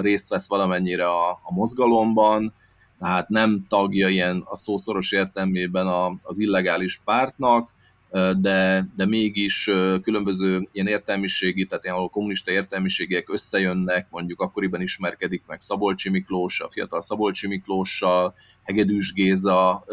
részt 0.00 0.28
vesz 0.28 0.48
valamennyire 0.48 1.08
a, 1.08 1.30
a 1.30 1.52
mozgalomban, 1.52 2.52
tehát 2.98 3.28
nem 3.28 3.66
tagja 3.68 4.08
ilyen 4.08 4.42
a 4.44 4.56
szószoros 4.56 5.12
értelmében 5.12 5.86
a, 5.86 6.16
az 6.20 6.38
illegális 6.38 7.00
pártnak, 7.04 7.70
de, 8.10 8.86
de 8.96 9.06
mégis 9.06 9.70
különböző 10.02 10.68
ilyen 10.72 10.86
értelmiségi, 10.86 11.66
tehát 11.66 11.84
ilyen 11.84 12.10
kommunista 12.10 12.50
értelmiségek 12.50 13.32
összejönnek, 13.32 14.06
mondjuk 14.10 14.40
akkoriban 14.40 14.80
ismerkedik 14.80 15.42
meg 15.46 15.60
Szabolcsi 15.60 16.10
Miklós, 16.10 16.60
a 16.60 16.70
fiatal 16.70 17.00
Szabolcsi 17.00 17.46
Miklóssal, 17.46 18.34
Hegedűs 18.62 19.12
Géza 19.12 19.84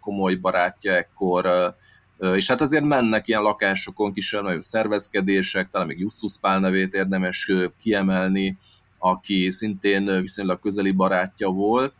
komoly 0.00 0.34
barátja 0.34 0.94
ekkor, 0.94 1.74
és 2.34 2.48
hát 2.48 2.60
azért 2.60 2.84
mennek 2.84 3.28
ilyen 3.28 3.42
lakásokon 3.42 4.12
nagyobb 4.30 4.60
szervezkedések, 4.60 5.70
talán 5.70 5.86
még 5.86 5.98
Justus 5.98 6.38
Pál 6.40 6.60
nevét 6.60 6.94
érdemes 6.94 7.52
kiemelni, 7.80 8.58
aki 8.98 9.50
szintén 9.50 10.20
viszonylag 10.20 10.60
közeli 10.60 10.90
barátja 10.90 11.48
volt, 11.48 11.92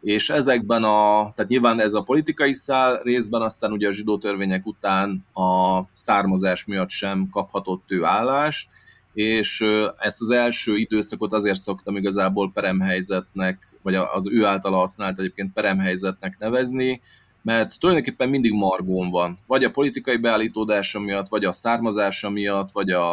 és 0.00 0.30
ezekben 0.30 0.84
a, 0.84 1.32
tehát 1.34 1.48
nyilván 1.48 1.80
ez 1.80 1.94
a 1.94 2.02
politikai 2.02 2.54
szál 2.54 3.00
részben, 3.02 3.42
aztán 3.42 3.72
ugye 3.72 3.88
a 3.88 3.92
zsidó 3.92 4.18
törvények 4.18 4.66
után 4.66 5.24
a 5.34 5.80
származás 5.90 6.64
miatt 6.64 6.90
sem 6.90 7.28
kaphatott 7.32 7.84
ő 7.88 8.04
állást, 8.04 8.68
és 9.14 9.64
ezt 9.98 10.20
az 10.20 10.30
első 10.30 10.76
időszakot 10.76 11.32
azért 11.32 11.60
szoktam 11.60 11.96
igazából 11.96 12.50
peremhelyzetnek, 12.52 13.74
vagy 13.82 13.94
az 13.94 14.28
ő 14.30 14.44
általa 14.44 14.76
használt 14.76 15.18
egyébként 15.18 15.52
peremhelyzetnek 15.52 16.38
nevezni, 16.38 17.00
mert 17.42 17.78
tulajdonképpen 17.80 18.28
mindig 18.28 18.52
margón 18.52 19.10
van. 19.10 19.38
Vagy 19.46 19.64
a 19.64 19.70
politikai 19.70 20.16
beállítódása 20.16 21.00
miatt, 21.00 21.28
vagy 21.28 21.44
a 21.44 21.52
származása 21.52 22.30
miatt, 22.30 22.70
vagy 22.70 22.90
a, 22.90 23.12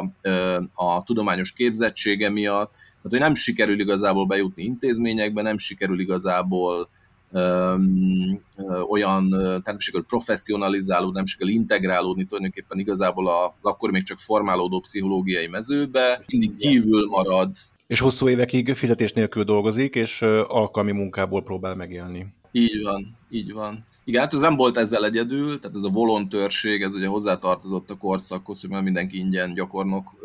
a 0.73 1.03
tudományos 1.05 1.51
képzettsége 1.51 2.29
miatt. 2.29 2.73
Tehát, 3.09 3.25
hogy 3.25 3.33
nem 3.33 3.43
sikerül 3.43 3.79
igazából 3.79 4.25
bejutni 4.25 4.63
intézményekbe, 4.63 5.41
nem 5.41 5.57
sikerül 5.57 5.99
igazából 5.99 6.89
öm, 7.31 8.41
olyan, 8.89 9.29
tehát 9.29 9.65
nem 9.65 9.79
sikerül 9.79 10.05
professzionalizálódni, 10.05 11.15
nem 11.15 11.25
sikerül 11.25 11.53
integrálódni 11.53 12.25
tulajdonképpen 12.25 12.79
igazából 12.79 13.27
az 13.29 13.51
akkor 13.61 13.91
még 13.91 14.03
csak 14.03 14.17
formálódó 14.17 14.79
pszichológiai 14.79 15.47
mezőbe, 15.47 16.23
mindig 16.27 16.55
kívül 16.55 17.07
marad. 17.07 17.55
És 17.87 17.99
hosszú 17.99 18.29
évekig 18.29 18.73
fizetés 18.73 19.13
nélkül 19.13 19.43
dolgozik, 19.43 19.95
és 19.95 20.21
alkalmi 20.47 20.91
munkából 20.91 21.43
próbál 21.43 21.75
megélni. 21.75 22.27
Így 22.51 22.83
van, 22.83 23.17
így 23.29 23.53
van. 23.53 23.85
Igen, 24.03 24.21
hát 24.21 24.33
ez 24.33 24.39
nem 24.39 24.55
volt 24.55 24.77
ezzel 24.77 25.05
egyedül, 25.05 25.59
tehát 25.59 25.75
ez 25.75 25.83
a 25.83 25.89
volontőrség, 25.89 26.81
ez 26.81 26.95
ugye 26.95 27.07
hozzátartozott 27.07 27.89
a 27.89 27.97
korszakhoz, 27.97 28.61
hogy 28.61 28.83
mindenki 28.83 29.17
ingyen 29.17 29.53
gyakornok 29.53 30.15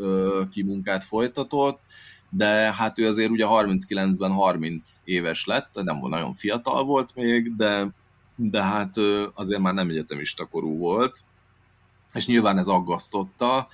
kimunkát 0.52 1.04
folytatott, 1.04 1.80
de 2.34 2.72
hát 2.74 2.98
ő 2.98 3.06
azért 3.06 3.30
ugye 3.30 3.44
39-ben 3.48 4.32
30 4.32 5.00
éves 5.04 5.44
lett, 5.44 5.82
nem 5.82 5.98
volt 5.98 6.12
nagyon 6.12 6.32
fiatal 6.32 6.84
volt 6.84 7.14
még, 7.14 7.56
de, 7.56 7.86
de 8.36 8.62
hát 8.62 8.94
azért 9.34 9.60
már 9.60 9.74
nem 9.74 9.88
egyetemista 9.88 10.44
korú 10.44 10.78
volt, 10.78 11.18
és 12.14 12.26
nyilván 12.26 12.58
ez 12.58 12.66
aggasztotta, 12.66 13.68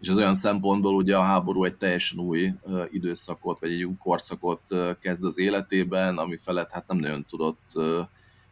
és 0.00 0.08
az 0.08 0.16
olyan 0.16 0.34
szempontból 0.34 0.94
ugye 0.94 1.16
a 1.16 1.22
háború 1.22 1.64
egy 1.64 1.76
teljesen 1.76 2.18
új 2.18 2.52
időszakot, 2.90 3.60
vagy 3.60 3.72
egy 3.72 3.84
új 3.84 3.96
korszakot 3.98 4.62
kezd 5.00 5.24
az 5.24 5.38
életében, 5.38 6.18
ami 6.18 6.36
felett 6.36 6.70
hát 6.70 6.86
nem 6.86 6.96
nagyon 6.96 7.24
tudott 7.24 7.72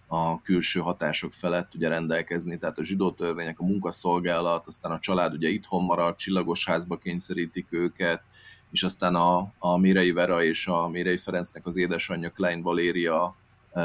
a 0.07 0.43
külső 0.43 0.81
hatások 0.81 1.33
felett 1.33 1.75
ugye 1.75 1.89
rendelkezni, 1.89 2.59
tehát 2.59 2.79
a 2.79 2.85
zsidó 2.85 3.11
törvények, 3.11 3.61
a 3.61 3.65
munkaszolgálat, 3.65 4.67
aztán 4.67 4.93
a 4.93 4.99
család 4.99 5.33
ugye 5.33 5.49
itthon 5.49 5.85
marad, 5.85 6.15
csillagos 6.15 6.67
házba 6.67 6.97
kényszerítik 6.97 7.67
őket, 7.71 8.23
és 8.71 8.83
aztán 8.83 9.15
a, 9.15 9.53
a 9.59 9.77
Mérei 9.77 10.13
Vera 10.13 10.43
és 10.43 10.67
a 10.67 10.89
Mérei 10.89 11.17
Ferencnek 11.17 11.67
az 11.67 11.77
édesanyja 11.77 12.31
Klein 12.31 12.63
Valéria 12.63 13.37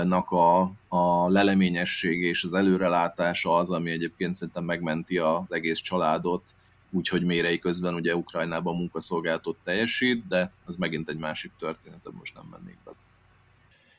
nak 0.03 0.31
a, 0.31 0.71
a 0.87 1.29
leleményessége 1.29 2.27
és 2.27 2.43
az 2.43 2.53
előrelátása 2.53 3.55
az, 3.55 3.71
ami 3.71 3.91
egyébként 3.91 4.35
szerintem 4.35 4.63
megmenti 4.63 5.17
az 5.17 5.43
egész 5.49 5.79
családot, 5.79 6.43
úgyhogy 6.91 7.23
Mérei 7.23 7.59
közben 7.59 7.93
ugye 7.93 8.15
Ukrajnában 8.15 8.75
munkaszolgálatot 8.75 9.57
teljesít, 9.63 10.27
de 10.27 10.53
ez 10.67 10.75
megint 10.75 11.09
egy 11.09 11.17
másik 11.17 11.51
történet, 11.59 12.07
most 12.11 12.35
nem 12.35 12.45
mennék 12.51 12.77
be. 12.85 12.91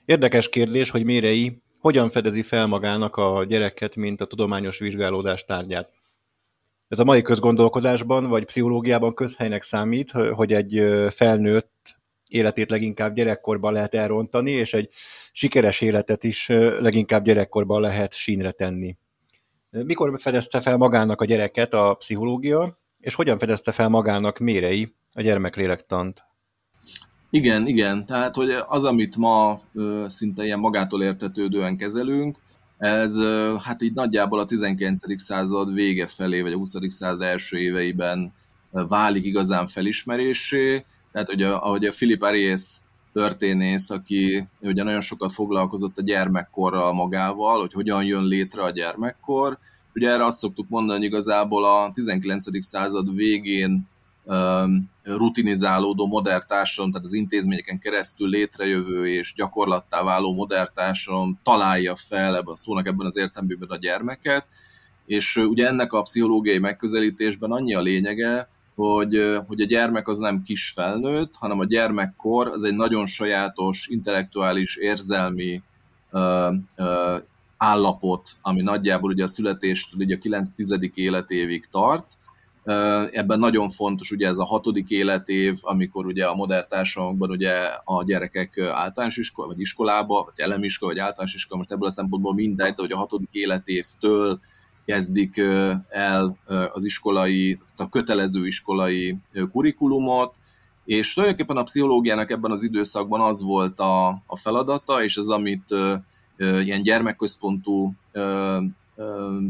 Érdekes 0.04 0.48
kérdés, 0.48 0.90
hogy 0.90 1.04
Mérei 1.04 1.60
hogyan 1.80 2.10
fedezi 2.10 2.42
fel 2.42 2.66
magának 2.66 3.16
a 3.16 3.44
gyereket, 3.44 3.96
mint 3.96 4.20
a 4.20 4.26
tudományos 4.26 4.78
vizsgálódás 4.78 5.44
tárgyát. 5.44 5.90
Ez 6.92 6.98
a 6.98 7.04
mai 7.04 7.22
közgondolkodásban 7.22 8.28
vagy 8.28 8.44
pszichológiában 8.44 9.14
közhelynek 9.14 9.62
számít, 9.62 10.10
hogy 10.10 10.52
egy 10.52 10.84
felnőtt 11.10 11.94
életét 12.28 12.70
leginkább 12.70 13.14
gyerekkorban 13.14 13.72
lehet 13.72 13.94
elrontani, 13.94 14.50
és 14.50 14.72
egy 14.72 14.88
sikeres 15.32 15.80
életet 15.80 16.24
is 16.24 16.48
leginkább 16.80 17.24
gyerekkorban 17.24 17.80
lehet 17.80 18.14
sínre 18.14 18.50
tenni. 18.50 18.96
Mikor 19.70 20.20
fedezte 20.20 20.60
fel 20.60 20.76
magának 20.76 21.20
a 21.20 21.24
gyereket 21.24 21.74
a 21.74 21.94
pszichológia, 21.94 22.78
és 23.00 23.14
hogyan 23.14 23.38
fedezte 23.38 23.72
fel 23.72 23.88
magának 23.88 24.38
mérei 24.38 24.94
a 25.14 25.22
gyermeklélektant? 25.22 26.24
Igen, 27.30 27.66
igen. 27.66 28.06
Tehát, 28.06 28.36
hogy 28.36 28.50
az, 28.66 28.84
amit 28.84 29.16
ma 29.16 29.60
szinte 30.06 30.44
ilyen 30.44 30.58
magától 30.58 31.02
értetődően 31.02 31.76
kezelünk, 31.76 32.38
ez 32.82 33.18
hát 33.62 33.82
így 33.82 33.92
nagyjából 33.92 34.38
a 34.38 34.44
19. 34.44 35.20
század 35.20 35.74
vége 35.74 36.06
felé, 36.06 36.40
vagy 36.40 36.52
a 36.52 36.56
20. 36.56 36.74
század 36.86 37.22
első 37.22 37.58
éveiben 37.58 38.32
válik 38.70 39.24
igazán 39.24 39.66
felismerésé. 39.66 40.84
Tehát, 41.12 41.28
a, 41.28 41.64
ahogy 41.64 41.84
a 41.84 41.90
Philip 41.90 42.22
Arias 42.22 42.76
történész, 43.12 43.90
aki 43.90 44.48
ugye 44.60 44.82
nagyon 44.82 45.00
sokat 45.00 45.32
foglalkozott 45.32 45.98
a 45.98 46.02
gyermekkorral 46.02 46.92
magával, 46.92 47.60
hogy 47.60 47.72
hogyan 47.72 48.04
jön 48.04 48.24
létre 48.24 48.62
a 48.62 48.70
gyermekkor. 48.70 49.58
Ugye 49.94 50.10
erre 50.10 50.24
azt 50.24 50.38
szoktuk 50.38 50.68
mondani, 50.68 50.98
hogy 50.98 51.08
igazából 51.08 51.64
a 51.64 51.90
19. 51.94 52.64
század 52.64 53.14
végén 53.14 53.88
rutinizálódó 55.02 56.06
modern 56.06 56.42
társadalom, 56.46 56.92
tehát 56.92 57.06
az 57.06 57.12
intézményeken 57.12 57.78
keresztül 57.78 58.28
létrejövő 58.28 59.08
és 59.08 59.34
gyakorlattá 59.34 60.02
váló 60.02 60.34
modern 60.34 60.68
társadalom 60.74 61.40
találja 61.42 61.96
fel 61.96 62.36
ebben 62.36 62.52
a 62.52 62.56
szónak 62.56 62.86
ebben 62.86 63.06
az 63.06 63.16
értelmében 63.16 63.68
a 63.68 63.76
gyermeket, 63.76 64.46
és 65.06 65.36
ugye 65.36 65.68
ennek 65.68 65.92
a 65.92 66.02
pszichológiai 66.02 66.58
megközelítésben 66.58 67.50
annyi 67.50 67.74
a 67.74 67.80
lényege, 67.80 68.48
hogy, 68.74 69.42
hogy 69.46 69.60
a 69.60 69.66
gyermek 69.66 70.08
az 70.08 70.18
nem 70.18 70.42
kis 70.42 70.70
felnőtt, 70.70 71.34
hanem 71.36 71.58
a 71.58 71.64
gyermekkor 71.64 72.48
az 72.48 72.64
egy 72.64 72.74
nagyon 72.74 73.06
sajátos, 73.06 73.86
intellektuális, 73.86 74.76
érzelmi 74.76 75.62
ö, 76.10 76.52
ö, 76.76 77.16
állapot, 77.56 78.30
ami 78.42 78.62
nagyjából 78.62 79.10
ugye 79.10 79.22
a 79.22 79.26
születéstől 79.26 80.00
ugye 80.00 80.16
a 80.16 80.40
9-10. 80.40 80.94
életévig 80.94 81.66
tart, 81.66 82.06
Ebben 83.10 83.38
nagyon 83.38 83.68
fontos 83.68 84.10
ugye 84.10 84.28
ez 84.28 84.38
a 84.38 84.44
hatodik 84.44 84.90
életév, 84.90 85.58
amikor 85.60 86.06
ugye 86.06 86.26
a 86.26 86.34
modern 86.34 86.68
társadalmakban 86.68 87.30
ugye 87.30 87.52
a 87.84 88.04
gyerekek 88.04 88.58
általános 88.58 89.16
iskola, 89.16 89.46
vagy 89.46 89.60
iskolába, 89.60 90.22
vagy 90.24 90.44
elemiskola, 90.44 90.92
vagy 90.92 91.00
általános 91.00 91.34
iskola, 91.34 91.58
most 91.58 91.72
ebből 91.72 91.88
a 91.88 91.90
szempontból 91.90 92.34
mindegy, 92.34 92.74
de 92.74 92.82
hogy 92.82 92.92
a 92.92 92.96
hatodik 92.96 93.32
életévtől 93.32 94.40
kezdik 94.84 95.40
el 95.88 96.38
az 96.72 96.84
iskolai, 96.84 97.58
a 97.76 97.88
kötelező 97.88 98.46
iskolai 98.46 99.16
kurikulumot, 99.52 100.34
és 100.84 101.14
tulajdonképpen 101.14 101.56
a 101.56 101.62
pszichológiának 101.62 102.30
ebben 102.30 102.50
az 102.50 102.62
időszakban 102.62 103.20
az 103.20 103.42
volt 103.42 103.78
a, 103.78 104.08
a 104.26 104.36
feladata, 104.36 105.02
és 105.02 105.16
az, 105.16 105.28
amit 105.28 105.74
ilyen 106.38 106.82
gyermekközpontú 106.82 107.94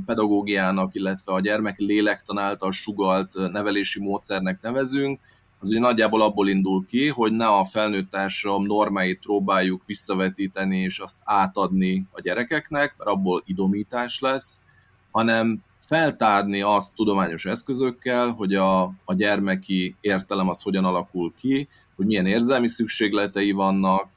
pedagógiának, 0.06 0.94
illetve 0.94 1.32
a 1.32 1.40
gyermek 1.40 1.78
lélektan 1.78 2.38
által 2.38 2.72
sugalt 2.72 3.34
nevelési 3.52 4.00
módszernek 4.00 4.58
nevezünk, 4.62 5.20
az 5.62 5.68
ugye 5.68 5.78
nagyjából 5.78 6.22
abból 6.22 6.48
indul 6.48 6.86
ki, 6.86 7.08
hogy 7.08 7.32
ne 7.32 7.46
a 7.46 7.64
felnőtt 7.64 8.10
társadalom 8.10 8.66
normáit 8.66 9.20
próbáljuk 9.20 9.84
visszavetíteni 9.84 10.78
és 10.78 10.98
azt 10.98 11.20
átadni 11.24 12.06
a 12.10 12.20
gyerekeknek, 12.20 12.94
mert 12.96 13.10
abból 13.10 13.42
idomítás 13.46 14.20
lesz, 14.20 14.64
hanem 15.10 15.62
feltárni 15.78 16.60
azt 16.60 16.96
tudományos 16.96 17.44
eszközökkel, 17.44 18.30
hogy 18.30 18.54
a, 18.54 18.82
a 18.82 19.14
gyermeki 19.14 19.96
értelem 20.00 20.48
az 20.48 20.62
hogyan 20.62 20.84
alakul 20.84 21.32
ki, 21.36 21.68
hogy 21.96 22.06
milyen 22.06 22.26
érzelmi 22.26 22.68
szükségletei 22.68 23.52
vannak, 23.52 24.08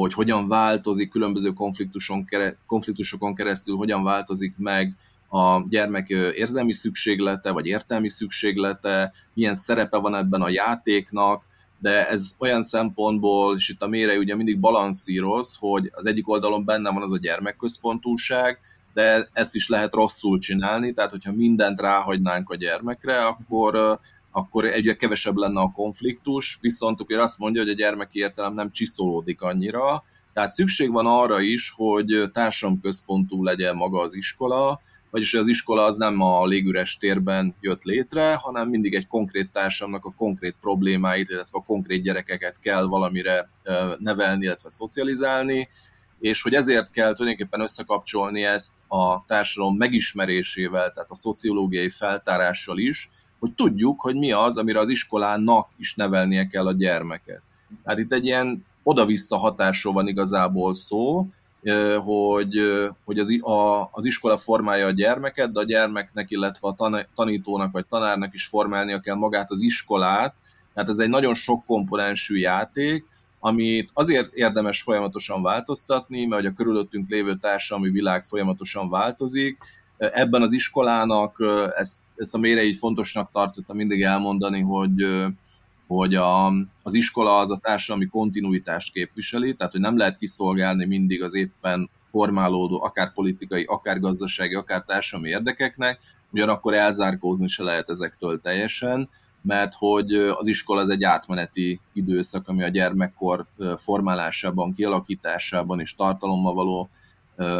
hogy 0.00 0.12
hogyan 0.12 0.48
változik 0.48 1.10
különböző 1.10 1.50
konfliktuson, 1.50 2.24
konfliktusokon 2.66 3.34
keresztül, 3.34 3.76
hogyan 3.76 4.02
változik 4.02 4.54
meg 4.58 4.94
a 5.28 5.62
gyermek 5.68 6.08
érzelmi 6.08 6.72
szükséglete, 6.72 7.50
vagy 7.50 7.66
értelmi 7.66 8.08
szükséglete, 8.08 9.12
milyen 9.34 9.54
szerepe 9.54 9.98
van 9.98 10.14
ebben 10.14 10.42
a 10.42 10.48
játéknak, 10.48 11.42
de 11.78 12.08
ez 12.08 12.34
olyan 12.38 12.62
szempontból, 12.62 13.56
és 13.56 13.68
itt 13.68 13.82
a 13.82 13.88
mére 13.88 14.16
ugye 14.18 14.36
mindig 14.36 14.60
balanszíroz, 14.60 15.56
hogy 15.60 15.90
az 15.92 16.06
egyik 16.06 16.28
oldalon 16.28 16.64
benne 16.64 16.90
van 16.90 17.02
az 17.02 17.12
a 17.12 17.18
gyermekközpontúság, 17.18 18.58
de 18.94 19.26
ezt 19.32 19.54
is 19.54 19.68
lehet 19.68 19.94
rosszul 19.94 20.38
csinálni, 20.38 20.92
tehát 20.92 21.10
hogyha 21.10 21.32
mindent 21.32 21.80
ráhagynánk 21.80 22.50
a 22.50 22.56
gyermekre, 22.56 23.24
akkor, 23.24 23.98
akkor 24.36 24.64
egyre 24.64 24.94
kevesebb 24.94 25.36
lenne 25.36 25.60
a 25.60 25.72
konfliktus, 25.72 26.58
viszont 26.60 27.00
akkor 27.00 27.18
azt 27.18 27.38
mondja, 27.38 27.62
hogy 27.62 27.70
a 27.70 27.74
gyermeki 27.74 28.18
értelem 28.18 28.54
nem 28.54 28.70
csiszolódik 28.70 29.40
annyira, 29.42 30.02
tehát 30.32 30.50
szükség 30.50 30.92
van 30.92 31.06
arra 31.06 31.40
is, 31.40 31.72
hogy 31.76 32.30
társadalomközpontú 32.32 33.42
legyen 33.42 33.76
maga 33.76 34.00
az 34.00 34.14
iskola, 34.14 34.80
vagyis 35.10 35.34
az 35.34 35.48
iskola 35.48 35.84
az 35.84 35.96
nem 35.96 36.20
a 36.20 36.46
légüres 36.46 36.96
térben 36.96 37.54
jött 37.60 37.82
létre, 37.82 38.34
hanem 38.34 38.68
mindig 38.68 38.94
egy 38.94 39.06
konkrét 39.06 39.50
társamnak 39.50 40.04
a 40.04 40.14
konkrét 40.16 40.56
problémáit, 40.60 41.28
illetve 41.28 41.58
a 41.58 41.64
konkrét 41.64 42.02
gyerekeket 42.02 42.60
kell 42.60 42.84
valamire 42.84 43.50
nevelni, 43.98 44.44
illetve 44.44 44.68
szocializálni, 44.68 45.68
és 46.20 46.42
hogy 46.42 46.54
ezért 46.54 46.90
kell 46.90 47.12
tulajdonképpen 47.12 47.60
összekapcsolni 47.60 48.44
ezt 48.44 48.78
a 48.88 49.24
társadalom 49.26 49.76
megismerésével, 49.76 50.92
tehát 50.92 51.10
a 51.10 51.14
szociológiai 51.14 51.88
feltárással 51.88 52.78
is, 52.78 53.10
hogy 53.44 53.54
tudjuk, 53.54 54.00
hogy 54.00 54.16
mi 54.16 54.32
az, 54.32 54.56
amire 54.56 54.78
az 54.78 54.88
iskolának 54.88 55.68
is 55.76 55.94
nevelnie 55.94 56.46
kell 56.46 56.66
a 56.66 56.72
gyermeket. 56.72 57.42
Tehát 57.82 57.98
itt 57.98 58.12
egy 58.12 58.24
ilyen 58.24 58.64
oda-vissza 58.82 59.36
hatásról 59.36 59.92
van 59.92 60.08
igazából 60.08 60.74
szó, 60.74 61.26
hogy, 62.04 62.60
hogy 63.04 63.18
az, 63.18 63.40
a, 63.40 63.88
az 63.92 64.04
iskola 64.04 64.36
formálja 64.36 64.86
a 64.86 64.90
gyermeket, 64.90 65.52
de 65.52 65.60
a 65.60 65.64
gyermeknek, 65.64 66.30
illetve 66.30 66.68
a 66.68 67.06
tanítónak 67.14 67.72
vagy 67.72 67.86
tanárnak 67.86 68.34
is 68.34 68.46
formálnia 68.46 69.00
kell 69.00 69.14
magát 69.14 69.50
az 69.50 69.60
iskolát, 69.60 70.34
tehát 70.74 70.88
ez 70.88 70.98
egy 70.98 71.08
nagyon 71.08 71.34
sok 71.34 71.64
komponensű 71.66 72.36
játék, 72.36 73.04
amit 73.40 73.90
azért 73.92 74.32
érdemes 74.32 74.82
folyamatosan 74.82 75.42
változtatni, 75.42 76.24
mert 76.24 76.42
hogy 76.42 76.50
a 76.50 76.56
körülöttünk 76.56 77.08
lévő 77.08 77.36
társadalmi 77.36 77.90
világ 77.90 78.24
folyamatosan 78.24 78.90
változik. 78.90 79.58
Ebben 79.98 80.42
az 80.42 80.52
iskolának 80.52 81.42
ezt, 81.76 81.96
ezt 82.16 82.34
a 82.34 82.38
mére 82.38 82.62
így 82.62 82.76
fontosnak 82.76 83.30
tartottam 83.32 83.76
mindig 83.76 84.02
elmondani, 84.02 84.60
hogy, 84.60 85.24
hogy 85.86 86.14
a, 86.14 86.46
az 86.82 86.94
iskola 86.94 87.38
az 87.38 87.50
a 87.50 87.58
társadalmi 87.62 88.06
kontinuitást 88.06 88.92
képviseli, 88.92 89.54
tehát 89.54 89.72
hogy 89.72 89.80
nem 89.80 89.96
lehet 89.96 90.16
kiszolgálni 90.16 90.84
mindig 90.84 91.22
az 91.22 91.34
éppen 91.34 91.90
formálódó, 92.06 92.82
akár 92.82 93.12
politikai, 93.12 93.64
akár 93.64 94.00
gazdasági, 94.00 94.54
akár 94.54 94.82
társadalmi 94.82 95.28
érdekeknek, 95.28 95.98
ugyanakkor 96.32 96.74
elzárkózni 96.74 97.46
se 97.46 97.62
lehet 97.62 97.90
ezektől 97.90 98.40
teljesen, 98.40 99.08
mert 99.42 99.74
hogy 99.74 100.12
az 100.14 100.46
iskola 100.46 100.80
az 100.80 100.88
egy 100.88 101.04
átmeneti 101.04 101.80
időszak, 101.92 102.48
ami 102.48 102.62
a 102.62 102.68
gyermekkor 102.68 103.46
formálásában, 103.76 104.74
kialakításában 104.74 105.80
és 105.80 105.94
tartalommal 105.94 106.54
való 106.54 106.88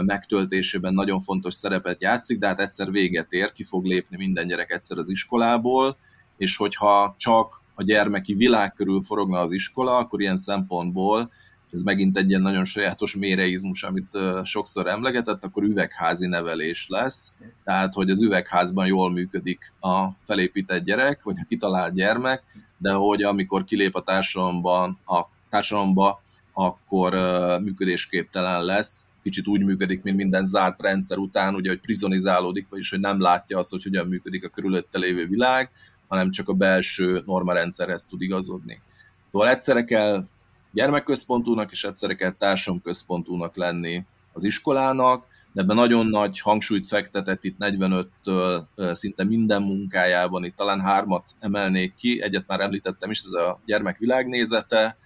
megtöltésében 0.04 0.94
nagyon 0.94 1.20
fontos 1.20 1.54
szerepet 1.54 2.02
játszik, 2.02 2.38
de 2.38 2.46
hát 2.46 2.60
egyszer 2.60 2.90
véget 2.90 3.32
ér, 3.32 3.52
ki 3.52 3.62
fog 3.62 3.84
lépni 3.84 4.16
minden 4.16 4.46
gyerek 4.46 4.70
egyszer 4.70 4.98
az 4.98 5.10
iskolából, 5.10 5.96
és 6.36 6.56
hogyha 6.56 7.14
csak 7.18 7.62
a 7.74 7.82
gyermeki 7.82 8.34
világ 8.34 8.72
körül 8.72 9.00
forogna 9.00 9.40
az 9.40 9.52
iskola, 9.52 9.96
akkor 9.96 10.20
ilyen 10.20 10.36
szempontból 10.36 11.30
ez 11.74 11.82
megint 11.82 12.16
egy 12.16 12.28
ilyen 12.28 12.42
nagyon 12.42 12.64
sajátos 12.64 13.16
méreizmus, 13.16 13.82
amit 13.82 14.18
sokszor 14.42 14.86
emlegetett, 14.86 15.44
akkor 15.44 15.62
üvegházi 15.62 16.26
nevelés 16.26 16.86
lesz, 16.88 17.36
tehát 17.64 17.94
hogy 17.94 18.10
az 18.10 18.22
üvegházban 18.22 18.86
jól 18.86 19.10
működik 19.10 19.72
a 19.80 20.08
felépített 20.20 20.84
gyerek, 20.84 21.22
vagy 21.22 21.36
a 21.40 21.46
kitalált 21.48 21.94
gyermek, 21.94 22.42
de 22.78 22.92
hogy 22.92 23.22
amikor 23.22 23.64
kilép 23.64 23.94
a 23.94 24.02
társadalomban, 24.02 24.98
a 25.06 25.20
társadalomba, 25.50 26.22
akkor 26.52 27.14
működésképtelen 27.60 28.64
lesz, 28.64 29.10
kicsit 29.24 29.46
úgy 29.46 29.64
működik, 29.64 30.02
mint 30.02 30.16
minden 30.16 30.44
zárt 30.44 30.82
rendszer 30.82 31.18
után, 31.18 31.54
ugye, 31.54 31.68
hogy 31.68 31.80
prizonizálódik, 31.80 32.68
vagyis 32.68 32.90
hogy 32.90 33.00
nem 33.00 33.20
látja 33.20 33.58
azt, 33.58 33.70
hogy 33.70 33.82
hogyan 33.82 34.06
működik 34.06 34.44
a 34.44 34.48
körülötte 34.48 34.98
lévő 34.98 35.26
világ, 35.26 35.70
hanem 36.08 36.30
csak 36.30 36.48
a 36.48 36.52
belső 36.52 37.22
normarendszerhez 37.26 38.04
tud 38.04 38.22
igazodni. 38.22 38.80
Szóval 39.26 39.48
egyszerre 39.48 39.84
kell 39.84 40.24
gyermekközpontúnak, 40.72 41.70
és 41.70 41.84
egyszerre 41.84 42.14
kell 42.14 42.32
társadalomközpontúnak 42.32 43.56
lenni 43.56 44.04
az 44.32 44.44
iskolának, 44.44 45.26
de 45.52 45.60
ebben 45.60 45.76
nagyon 45.76 46.06
nagy 46.06 46.40
hangsúlyt 46.40 46.86
fektetett 46.86 47.44
itt 47.44 47.56
45-től 47.58 48.64
szinte 48.92 49.24
minden 49.24 49.62
munkájában, 49.62 50.44
itt 50.44 50.56
talán 50.56 50.80
hármat 50.80 51.24
emelnék 51.40 51.94
ki, 51.94 52.22
egyet 52.22 52.46
már 52.46 52.60
említettem 52.60 53.10
is, 53.10 53.18
ez 53.18 53.32
a 53.32 53.60
gyermek 53.66 53.98
világnézete, 53.98 54.96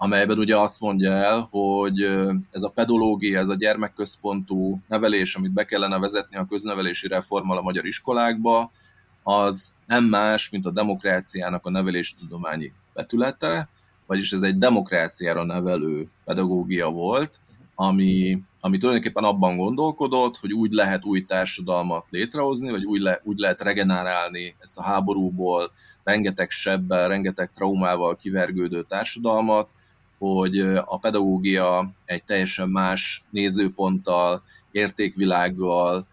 amelyben 0.00 0.38
ugye 0.38 0.56
azt 0.56 0.80
mondja 0.80 1.12
el, 1.12 1.48
hogy 1.50 2.02
ez 2.50 2.62
a 2.62 2.70
pedológia, 2.70 3.38
ez 3.38 3.48
a 3.48 3.54
gyermekközpontú 3.54 4.80
nevelés, 4.88 5.34
amit 5.34 5.52
be 5.52 5.64
kellene 5.64 5.98
vezetni 5.98 6.36
a 6.36 6.46
köznevelési 6.46 7.08
reformmal 7.08 7.58
a 7.58 7.62
magyar 7.62 7.86
iskolákba, 7.86 8.70
az 9.22 9.74
nem 9.86 10.04
más, 10.04 10.50
mint 10.50 10.66
a 10.66 10.70
demokráciának 10.70 11.66
a 11.66 11.70
neveléstudományi 11.70 12.72
vetülete, 12.94 13.68
vagyis 14.06 14.32
ez 14.32 14.42
egy 14.42 14.58
demokráciára 14.58 15.44
nevelő 15.44 16.08
pedagógia 16.24 16.90
volt, 16.90 17.40
ami, 17.74 18.42
ami 18.60 18.78
tulajdonképpen 18.78 19.24
abban 19.24 19.56
gondolkodott, 19.56 20.36
hogy 20.36 20.52
úgy 20.52 20.72
lehet 20.72 21.04
új 21.04 21.24
társadalmat 21.24 22.04
létrehozni, 22.10 22.70
vagy 22.70 22.84
úgy, 22.84 23.00
le, 23.00 23.20
úgy 23.24 23.38
lehet 23.38 23.60
regenerálni 23.60 24.54
ezt 24.58 24.78
a 24.78 24.82
háborúból 24.82 25.70
rengeteg 26.04 26.50
sebbel, 26.50 27.08
rengeteg 27.08 27.50
traumával 27.52 28.16
kivergődő 28.16 28.82
társadalmat, 28.82 29.70
hogy 30.18 30.58
a 30.84 30.98
pedagógia 30.98 31.90
egy 32.04 32.24
teljesen 32.24 32.68
más 32.68 33.24
nézőponttal, 33.30 34.42
értékvilággal, 34.70 36.06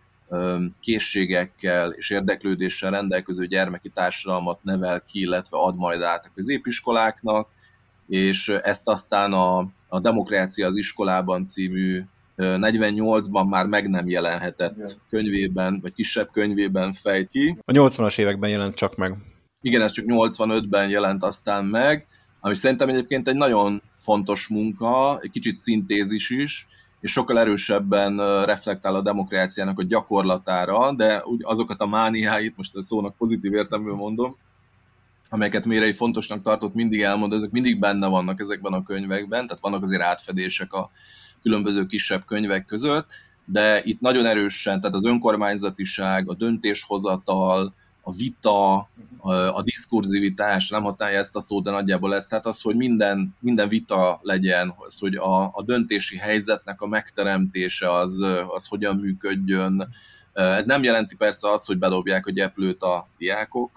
készségekkel 0.79 1.91
és 1.91 2.09
érdeklődéssel 2.09 2.91
rendelkező 2.91 3.45
gyermeki 3.45 3.89
társadalmat 3.89 4.63
nevel 4.63 5.01
ki, 5.01 5.19
illetve 5.19 5.57
ad 5.57 5.75
majd 5.75 6.01
át 6.01 6.25
a 6.25 6.31
középiskoláknak, 6.35 7.47
és 8.07 8.49
ezt 8.49 8.87
aztán 8.87 9.33
a, 9.33 9.67
a 9.87 9.99
Demokrácia 9.99 10.65
az 10.67 10.75
iskolában 10.75 11.43
című 11.43 12.03
48-ban 12.37 13.49
már 13.49 13.65
meg 13.65 13.89
nem 13.89 14.07
jelenhetett 14.07 14.75
Igen. 14.75 14.87
könyvében, 15.09 15.79
vagy 15.81 15.93
kisebb 15.93 16.29
könyvében 16.31 16.93
fej 16.93 17.25
ki. 17.25 17.57
A 17.65 17.71
80-as 17.71 18.19
években 18.19 18.49
jelent 18.49 18.75
csak 18.75 18.95
meg. 18.95 19.15
Igen, 19.61 19.81
ez 19.81 19.91
csak 19.91 20.05
85-ben 20.07 20.89
jelent 20.89 21.23
aztán 21.23 21.65
meg, 21.65 22.07
ami 22.45 22.55
szerintem 22.55 22.89
egyébként 22.89 23.27
egy 23.27 23.35
nagyon 23.35 23.81
fontos 23.95 24.47
munka, 24.47 25.19
egy 25.21 25.29
kicsit 25.29 25.55
szintézis 25.55 26.29
is, 26.29 26.67
és 27.01 27.11
sokkal 27.11 27.39
erősebben 27.39 28.45
reflektál 28.45 28.95
a 28.95 29.01
demokráciának 29.01 29.79
a 29.79 29.83
gyakorlatára, 29.83 30.91
de 30.91 31.23
azokat 31.41 31.81
a 31.81 31.87
mániáit, 31.87 32.57
most 32.57 32.75
a 32.75 32.81
szónak 32.81 33.15
pozitív 33.17 33.53
értelműen 33.53 33.95
mondom, 33.95 34.37
amelyeket 35.29 35.65
Mérei 35.65 35.93
fontosnak 35.93 36.41
tartott 36.41 36.73
mindig 36.73 37.01
elmond, 37.01 37.33
ezek 37.33 37.51
mindig 37.51 37.79
benne 37.79 38.07
vannak 38.07 38.39
ezekben 38.39 38.73
a 38.73 38.83
könyvekben, 38.83 39.47
tehát 39.47 39.61
vannak 39.61 39.83
azért 39.83 40.01
átfedések 40.01 40.73
a 40.73 40.89
különböző 41.41 41.85
kisebb 41.85 42.25
könyvek 42.25 42.65
között, 42.65 43.09
de 43.45 43.81
itt 43.83 43.99
nagyon 43.99 44.25
erősen, 44.25 44.79
tehát 44.79 44.95
az 44.95 45.05
önkormányzatiság, 45.05 46.29
a 46.29 46.33
döntéshozatal, 46.33 47.73
a 48.01 48.11
vita, 48.11 48.89
a, 49.32 49.61
diskurzivitás, 49.61 50.69
nem 50.69 50.84
használja 50.84 51.19
ezt 51.19 51.36
a 51.36 51.41
szót, 51.41 51.63
de 51.63 51.71
nagyjából 51.71 52.15
ez, 52.15 52.28
tehát 52.28 52.45
az, 52.45 52.61
hogy 52.61 52.76
minden, 52.76 53.36
minden 53.39 53.69
vita 53.69 54.19
legyen, 54.21 54.73
az, 54.78 54.99
hogy 54.99 55.15
a, 55.15 55.43
a 55.43 55.63
döntési 55.65 56.17
helyzetnek 56.17 56.82
a 56.82 56.88
megteremtése 56.88 57.93
az, 57.93 58.19
az 58.47 58.65
hogyan 58.65 58.95
működjön. 58.95 59.88
Ez 60.34 60.65
nem 60.65 60.84
jelenti 60.84 61.15
persze 61.15 61.51
azt, 61.51 61.65
hogy 61.65 61.78
bedobják 61.78 62.26
a 62.26 62.32
gyeplőt 62.32 62.82
a 62.82 63.07
diákok 63.17 63.71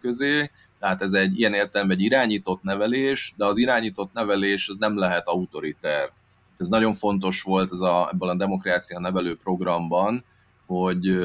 közé, 0.00 0.50
tehát 0.78 1.02
ez 1.02 1.12
egy 1.12 1.38
ilyen 1.38 1.54
értelemben 1.54 1.96
egy 1.96 2.02
irányított 2.02 2.62
nevelés, 2.62 3.34
de 3.36 3.44
az 3.44 3.58
irányított 3.58 4.12
nevelés 4.12 4.68
az 4.68 4.76
nem 4.76 4.98
lehet 4.98 5.28
autoriter. 5.28 6.10
Ez 6.58 6.68
nagyon 6.68 6.92
fontos 6.92 7.42
volt 7.42 7.72
ez 7.72 7.80
a, 7.80 8.08
ebben 8.12 8.28
a 8.28 8.34
demokrácia 8.34 9.00
nevelő 9.00 9.36
programban, 9.36 10.24
hogy, 10.66 11.18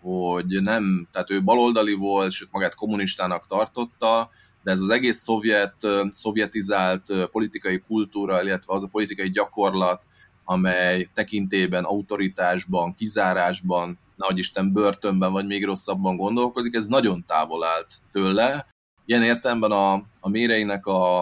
hogy 0.00 0.62
nem, 0.62 1.08
tehát 1.12 1.30
ő 1.30 1.42
baloldali 1.42 1.94
volt, 1.94 2.30
sőt 2.30 2.52
magát 2.52 2.74
kommunistának 2.74 3.46
tartotta, 3.46 4.28
de 4.62 4.70
ez 4.70 4.80
az 4.80 4.90
egész 4.90 5.16
szovjet, 5.16 5.74
szovjetizált 6.08 7.26
politikai 7.30 7.78
kultúra, 7.78 8.42
illetve 8.42 8.74
az 8.74 8.84
a 8.84 8.88
politikai 8.88 9.30
gyakorlat, 9.30 10.06
amely 10.44 11.08
tekintében, 11.14 11.84
autoritásban, 11.84 12.94
kizárásban, 12.94 13.98
nagy 14.16 14.38
Isten 14.38 14.72
börtönben, 14.72 15.32
vagy 15.32 15.46
még 15.46 15.64
rosszabban 15.64 16.16
gondolkodik, 16.16 16.74
ez 16.74 16.86
nagyon 16.86 17.24
távol 17.26 17.64
állt 17.64 17.92
tőle. 18.12 18.66
Ilyen 19.04 19.22
értelemben 19.22 19.70
a, 19.70 19.92
a 20.20 20.28
méreinek 20.28 20.86
a, 20.86 21.20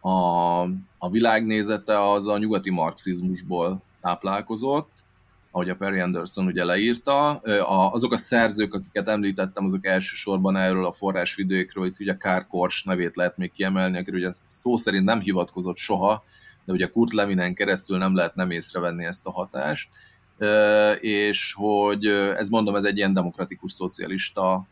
a, 0.00 0.60
a 0.98 1.10
világnézete 1.10 2.10
az 2.10 2.28
a 2.28 2.38
nyugati 2.38 2.70
marxizmusból 2.70 3.82
táplálkozott, 4.00 4.99
ahogy 5.50 5.68
a 5.68 5.74
Perry 5.74 5.98
Anderson 5.98 6.46
ugye 6.46 6.64
leírta. 6.64 7.30
Azok 7.92 8.12
a 8.12 8.16
szerzők, 8.16 8.74
akiket 8.74 9.08
említettem, 9.08 9.64
azok 9.64 9.86
elsősorban 9.86 10.56
erről 10.56 10.86
a 10.86 10.92
forrásvidőkről, 10.92 11.86
itt 11.86 12.00
ugye 12.00 12.16
Kár 12.16 12.46
Kors 12.46 12.82
nevét 12.82 13.16
lehet 13.16 13.36
még 13.36 13.52
kiemelni, 13.52 13.98
akiről 13.98 14.20
ugye 14.20 14.30
szó 14.44 14.76
szerint 14.76 15.04
nem 15.04 15.20
hivatkozott 15.20 15.76
soha, 15.76 16.24
de 16.64 16.72
ugye 16.72 16.86
Kurt 16.86 17.12
Levinen 17.12 17.54
keresztül 17.54 17.98
nem 17.98 18.14
lehet 18.14 18.34
nem 18.34 18.50
észrevenni 18.50 19.04
ezt 19.04 19.26
a 19.26 19.30
hatást, 19.30 19.88
és 21.00 21.54
hogy 21.56 22.06
ez 22.36 22.48
mondom, 22.48 22.76
ez 22.76 22.84
egy 22.84 22.96
ilyen 22.96 23.12
demokratikus 23.12 23.72
szocialista 23.72 24.66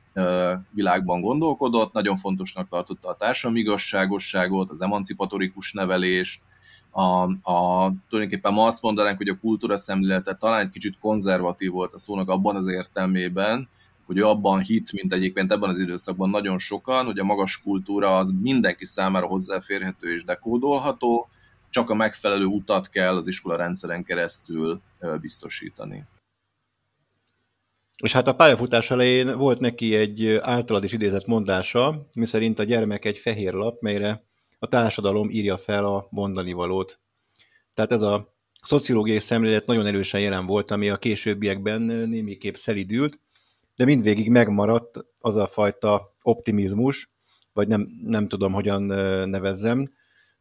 világban 0.70 1.20
gondolkodott, 1.20 1.92
nagyon 1.92 2.16
fontosnak 2.16 2.68
tartotta 2.68 3.08
a 3.08 3.16
társadalmi 3.16 3.60
igazságosságot, 3.60 4.70
az 4.70 4.80
emancipatorikus 4.80 5.72
nevelést, 5.72 6.42
a, 6.90 7.22
a, 7.52 7.92
tulajdonképpen 8.08 8.52
ma 8.52 8.66
azt 8.66 8.82
mondanánk, 8.82 9.16
hogy 9.16 9.28
a 9.28 9.38
kultúra 9.38 9.76
szemlélete 9.76 10.34
talán 10.34 10.60
egy 10.60 10.70
kicsit 10.70 10.98
konzervatív 11.00 11.70
volt 11.70 11.94
a 11.94 11.98
szónak 11.98 12.28
abban 12.28 12.56
az 12.56 12.66
értelmében, 12.66 13.68
hogy 14.06 14.18
ő 14.18 14.24
abban 14.24 14.60
hit, 14.60 14.92
mint 14.92 15.12
egyébként 15.12 15.52
ebben 15.52 15.70
az 15.70 15.78
időszakban 15.78 16.30
nagyon 16.30 16.58
sokan, 16.58 17.04
hogy 17.04 17.18
a 17.18 17.24
magas 17.24 17.62
kultúra 17.62 18.16
az 18.16 18.34
mindenki 18.40 18.84
számára 18.84 19.26
hozzáférhető 19.26 20.14
és 20.14 20.24
dekódolható, 20.24 21.28
csak 21.70 21.90
a 21.90 21.94
megfelelő 21.94 22.44
utat 22.44 22.88
kell 22.88 23.16
az 23.16 23.26
iskola 23.26 23.56
rendszeren 23.56 24.04
keresztül 24.04 24.80
biztosítani. 25.20 26.04
És 28.02 28.12
hát 28.12 28.28
a 28.28 28.34
pályafutás 28.34 28.90
elején 28.90 29.38
volt 29.38 29.60
neki 29.60 29.94
egy 29.94 30.38
általad 30.40 30.84
is 30.84 30.92
idézett 30.92 31.26
mondása, 31.26 32.06
miszerint 32.14 32.58
a 32.58 32.62
gyermek 32.62 33.04
egy 33.04 33.18
fehér 33.18 33.52
lap, 33.52 33.80
melyre 33.80 34.27
a 34.58 34.68
társadalom 34.68 35.30
írja 35.30 35.56
fel 35.56 35.84
a 35.84 36.06
mondani 36.10 36.52
valót. 36.52 37.00
Tehát 37.74 37.92
ez 37.92 38.02
a 38.02 38.34
szociológiai 38.62 39.18
szemlélet 39.18 39.66
nagyon 39.66 39.86
erősen 39.86 40.20
jelen 40.20 40.46
volt, 40.46 40.70
ami 40.70 40.88
a 40.88 40.96
későbbiekben 40.96 41.80
némiképp 41.82 42.54
szelidült, 42.54 43.20
de 43.76 43.84
mindvégig 43.84 44.30
megmaradt 44.30 45.04
az 45.18 45.36
a 45.36 45.46
fajta 45.46 46.16
optimizmus, 46.22 47.10
vagy 47.52 47.68
nem, 47.68 47.88
nem 48.04 48.28
tudom, 48.28 48.52
hogyan 48.52 48.82
nevezzem, 49.28 49.90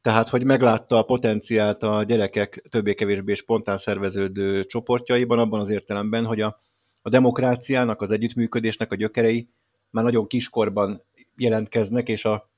tehát, 0.08 0.30
hogy 0.30 0.44
meglátta 0.44 0.98
a 0.98 1.04
potenciált 1.04 1.84
a 1.84 2.04
gyerekek 2.04 2.64
többé-kevésbé 2.70 3.34
spontán 3.34 3.78
szerveződő 3.78 4.64
csoportjaiban, 4.64 5.40
abban 5.40 5.60
az 5.60 5.70
értelemben, 5.70 6.26
hogy 6.26 6.42
a, 6.42 6.62
a 7.02 7.10
demokráciának, 7.10 8.02
az 8.02 8.12
együttműködésnek 8.12 8.92
a 8.92 8.96
gyökerei 8.96 9.50
már 9.90 10.04
nagyon 10.04 10.28
kiskorban 10.28 11.04
jelentkeznek, 11.36 12.10
és 12.10 12.26
a 12.26 12.50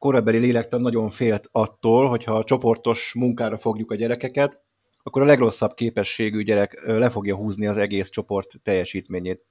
korabeli 0.00 0.38
lélektan 0.38 0.80
nagyon 0.80 1.10
félt 1.10 1.48
attól, 1.52 2.08
hogyha 2.08 2.34
a 2.34 2.44
csoportos 2.44 3.14
munkára 3.14 3.56
fogjuk 3.56 3.90
a 3.90 3.94
gyerekeket, 3.94 4.60
akkor 5.02 5.22
a 5.22 5.24
legrosszabb 5.24 5.74
képességű 5.74 6.42
gyerek 6.42 6.82
le 6.86 7.10
fogja 7.10 7.36
húzni 7.36 7.66
az 7.66 7.76
egész 7.76 8.08
csoport 8.08 8.60
teljesítményét. 8.62 9.44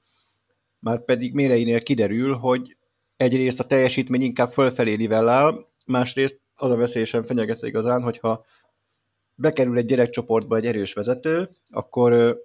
Már 0.79 1.05
pedig 1.05 1.33
méreinél 1.33 1.79
kiderül, 1.79 2.33
hogy 2.33 2.77
egyrészt 3.17 3.59
a 3.59 3.63
teljesítmény 3.63 4.21
inkább 4.21 4.51
fölfelé 4.51 4.95
nivellál, 4.95 5.67
másrészt 5.85 6.39
az 6.55 6.71
a 6.71 6.75
veszélyesen 6.75 7.23
fenyegető 7.23 7.67
igazán, 7.67 8.01
hogyha 8.01 8.45
bekerül 9.35 9.77
egy 9.77 9.85
gyerekcsoportba 9.85 10.55
egy 10.55 10.65
erős 10.65 10.93
vezető, 10.93 11.49
akkor 11.69 12.39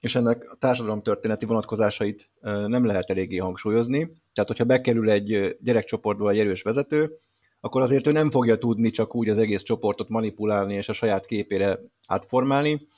és 0.00 0.14
ennek 0.14 0.50
a 0.50 0.56
társadalomtörténeti 0.56 1.46
vonatkozásait 1.46 2.30
nem 2.66 2.86
lehet 2.86 3.10
eléggé 3.10 3.36
hangsúlyozni. 3.36 4.12
Tehát, 4.32 4.48
hogyha 4.50 4.64
bekerül 4.64 5.10
egy 5.10 5.56
gyerekcsoportba 5.60 6.30
egy 6.30 6.38
erős 6.38 6.62
vezető, 6.62 7.18
akkor 7.64 7.82
azért 7.82 8.06
ő 8.06 8.12
nem 8.12 8.30
fogja 8.30 8.56
tudni 8.56 8.90
csak 8.90 9.14
úgy 9.14 9.28
az 9.28 9.38
egész 9.38 9.62
csoportot 9.62 10.08
manipulálni 10.08 10.74
és 10.74 10.88
a 10.88 10.92
saját 10.92 11.26
képére 11.26 11.80
átformálni, 12.08 12.88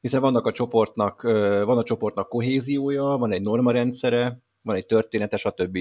hiszen 0.00 0.20
vannak 0.20 0.46
a 0.46 0.52
csoportnak, 0.52 1.22
van 1.64 1.78
a 1.78 1.82
csoportnak 1.82 2.28
kohéziója, 2.28 3.02
van 3.02 3.32
egy 3.32 3.42
normarendszere, 3.42 4.42
van 4.62 4.76
egy 4.76 4.86
története, 4.86 5.36
stb. 5.36 5.78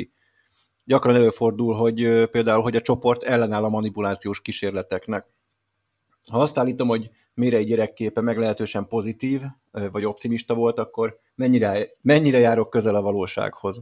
Gyakran 0.83 1.15
előfordul, 1.15 1.75
hogy 1.75 2.29
például, 2.31 2.61
hogy 2.61 2.75
a 2.75 2.81
csoport 2.81 3.23
ellenáll 3.23 3.63
a 3.63 3.69
manipulációs 3.69 4.41
kísérleteknek. 4.41 5.25
Ha 6.29 6.41
azt 6.41 6.57
állítom, 6.57 6.87
hogy 6.87 7.09
mire 7.33 7.57
egy 7.57 7.67
gyerekképe 7.67 8.21
meglehetősen 8.21 8.87
pozitív, 8.87 9.41
vagy 9.91 10.05
optimista 10.05 10.53
volt, 10.53 10.79
akkor 10.79 11.19
mennyire, 11.35 11.87
mennyire 12.01 12.37
járok 12.37 12.69
közel 12.69 12.95
a 12.95 13.01
valósághoz? 13.01 13.81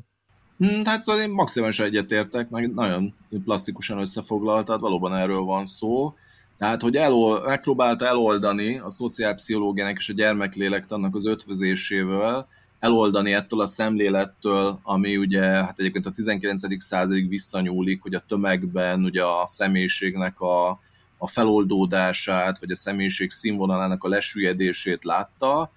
Hmm, 0.60 0.86
hát 0.86 1.04
szóval 1.04 1.22
én 1.22 1.30
maximálisan 1.30 1.86
egyetértek, 1.86 2.50
meg 2.50 2.74
nagyon 2.74 3.14
plastikusan 3.44 3.98
összefoglaltad, 3.98 4.82
valóban 4.82 5.16
erről 5.16 5.42
van 5.42 5.66
szó. 5.66 6.14
Tehát, 6.58 6.82
hogy 6.82 6.96
elol, 6.96 7.42
megpróbálta 7.46 8.06
eloldani 8.06 8.78
a 8.78 8.90
szociálpszichológiának 8.90 9.98
és 9.98 10.10
a 10.10 10.14
gyermeklélektannak 10.14 11.16
az 11.16 11.26
ötvözésével, 11.26 12.48
eloldani 12.80 13.34
ettől 13.34 13.62
a 13.62 13.66
szemlélettől, 13.66 14.80
ami 14.84 15.18
ugye 15.18 15.42
hát 15.42 15.80
egyébként 15.80 16.06
a 16.06 16.12
19. 16.12 16.84
századig 16.84 17.30
visszanyúlik, 17.30 18.02
hogy 18.02 18.14
a 18.14 18.24
tömegben 18.28 19.04
ugye 19.04 19.24
a 19.24 19.48
személyiségnek 19.48 20.42
a, 20.42 20.70
a 21.18 21.28
feloldódását, 21.28 22.60
vagy 22.60 22.72
a 22.72 22.76
személyiség 22.76 23.32
színvonalának 23.32 24.04
a 24.04 24.10
lesüllyedését 24.10 25.04
látta, 25.04 25.72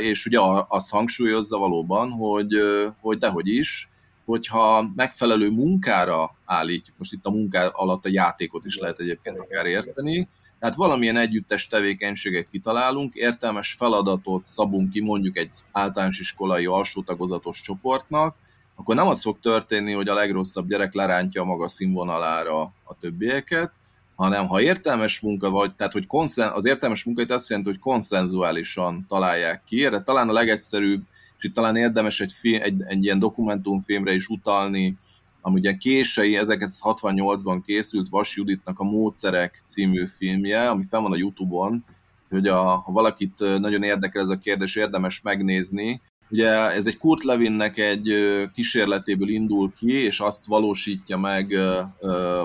és 0.00 0.26
ugye 0.26 0.38
azt 0.68 0.90
hangsúlyozza 0.90 1.58
valóban, 1.58 2.10
hogy, 2.10 2.54
hogy 3.00 3.18
dehogy 3.18 3.48
is, 3.48 3.89
hogyha 4.30 4.90
megfelelő 4.96 5.50
munkára 5.50 6.36
állítjuk, 6.44 6.96
most 6.98 7.12
itt 7.12 7.26
a 7.26 7.30
munká 7.30 7.66
alatt 7.66 8.04
a 8.04 8.08
játékot 8.12 8.64
is 8.64 8.78
lehet 8.78 9.00
egyébként 9.00 9.38
akár 9.38 9.66
érteni, 9.66 10.28
tehát 10.58 10.74
valamilyen 10.74 11.16
együttes 11.16 11.66
tevékenységet 11.66 12.48
kitalálunk, 12.50 13.14
értelmes 13.14 13.72
feladatot 13.72 14.44
szabunk 14.44 14.90
ki 14.90 15.00
mondjuk 15.00 15.38
egy 15.38 15.50
általános 15.72 16.18
iskolai 16.18 16.66
alsó 16.66 17.02
tagozatos 17.02 17.60
csoportnak, 17.60 18.36
akkor 18.76 18.94
nem 18.94 19.06
az 19.06 19.22
fog 19.22 19.40
történni, 19.40 19.92
hogy 19.92 20.08
a 20.08 20.14
legrosszabb 20.14 20.68
gyerek 20.68 20.94
lerántja 20.94 21.44
maga 21.44 21.68
színvonalára 21.68 22.60
a 22.62 22.96
többieket, 23.00 23.72
hanem 24.16 24.46
ha 24.46 24.60
értelmes 24.60 25.20
munka 25.20 25.50
vagy, 25.50 25.74
tehát 25.74 25.92
hogy 25.92 26.06
konszen, 26.06 26.50
az 26.50 26.66
értelmes 26.66 27.04
munka 27.04 27.34
azt 27.34 27.48
jelenti, 27.48 27.70
hogy 27.70 27.78
konszenzuálisan 27.78 29.06
találják 29.08 29.62
ki, 29.66 29.84
erre 29.84 30.02
talán 30.02 30.28
a 30.28 30.32
legegyszerűbb 30.32 31.02
és 31.40 31.46
itt 31.46 31.54
talán 31.54 31.76
érdemes 31.76 32.20
egy, 32.20 32.32
film, 32.32 32.62
egy, 32.62 32.82
egy 32.86 33.04
ilyen 33.04 33.18
dokumentumfilmre 33.18 34.14
is 34.14 34.28
utalni, 34.28 34.96
ami 35.40 35.58
ugye 35.58 35.76
kései, 35.76 36.38
1968-ban 36.42 37.62
készült 37.66 38.08
Vas 38.08 38.36
Juditnak 38.36 38.78
a 38.78 38.84
Módszerek 38.84 39.62
című 39.64 40.06
filmje, 40.06 40.68
ami 40.68 40.82
fel 40.82 41.00
van 41.00 41.12
a 41.12 41.16
Youtube-on, 41.16 41.84
hogy 42.28 42.46
a, 42.46 42.62
ha 42.62 42.92
valakit 42.92 43.38
nagyon 43.38 43.82
érdekel 43.82 44.22
ez 44.22 44.28
a 44.28 44.38
kérdés, 44.38 44.76
érdemes 44.76 45.20
megnézni. 45.20 46.00
Ugye 46.30 46.48
ez 46.70 46.86
egy 46.86 46.98
Kurt 46.98 47.22
Levinnek 47.22 47.78
egy 47.78 48.14
kísérletéből 48.52 49.28
indul 49.28 49.72
ki, 49.78 49.92
és 49.92 50.20
azt 50.20 50.46
valósítja 50.46 51.18
meg 51.18 51.58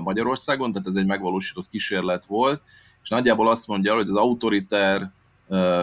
Magyarországon, 0.03 0.71
tehát 0.71 0.87
ez 0.87 0.95
egy 0.95 1.05
megvalósított 1.05 1.69
kísérlet 1.69 2.25
volt, 2.25 2.61
és 3.03 3.09
nagyjából 3.09 3.49
azt 3.49 3.67
mondja, 3.67 3.95
hogy 3.95 4.09
az 4.09 4.15
autoriter 4.15 5.11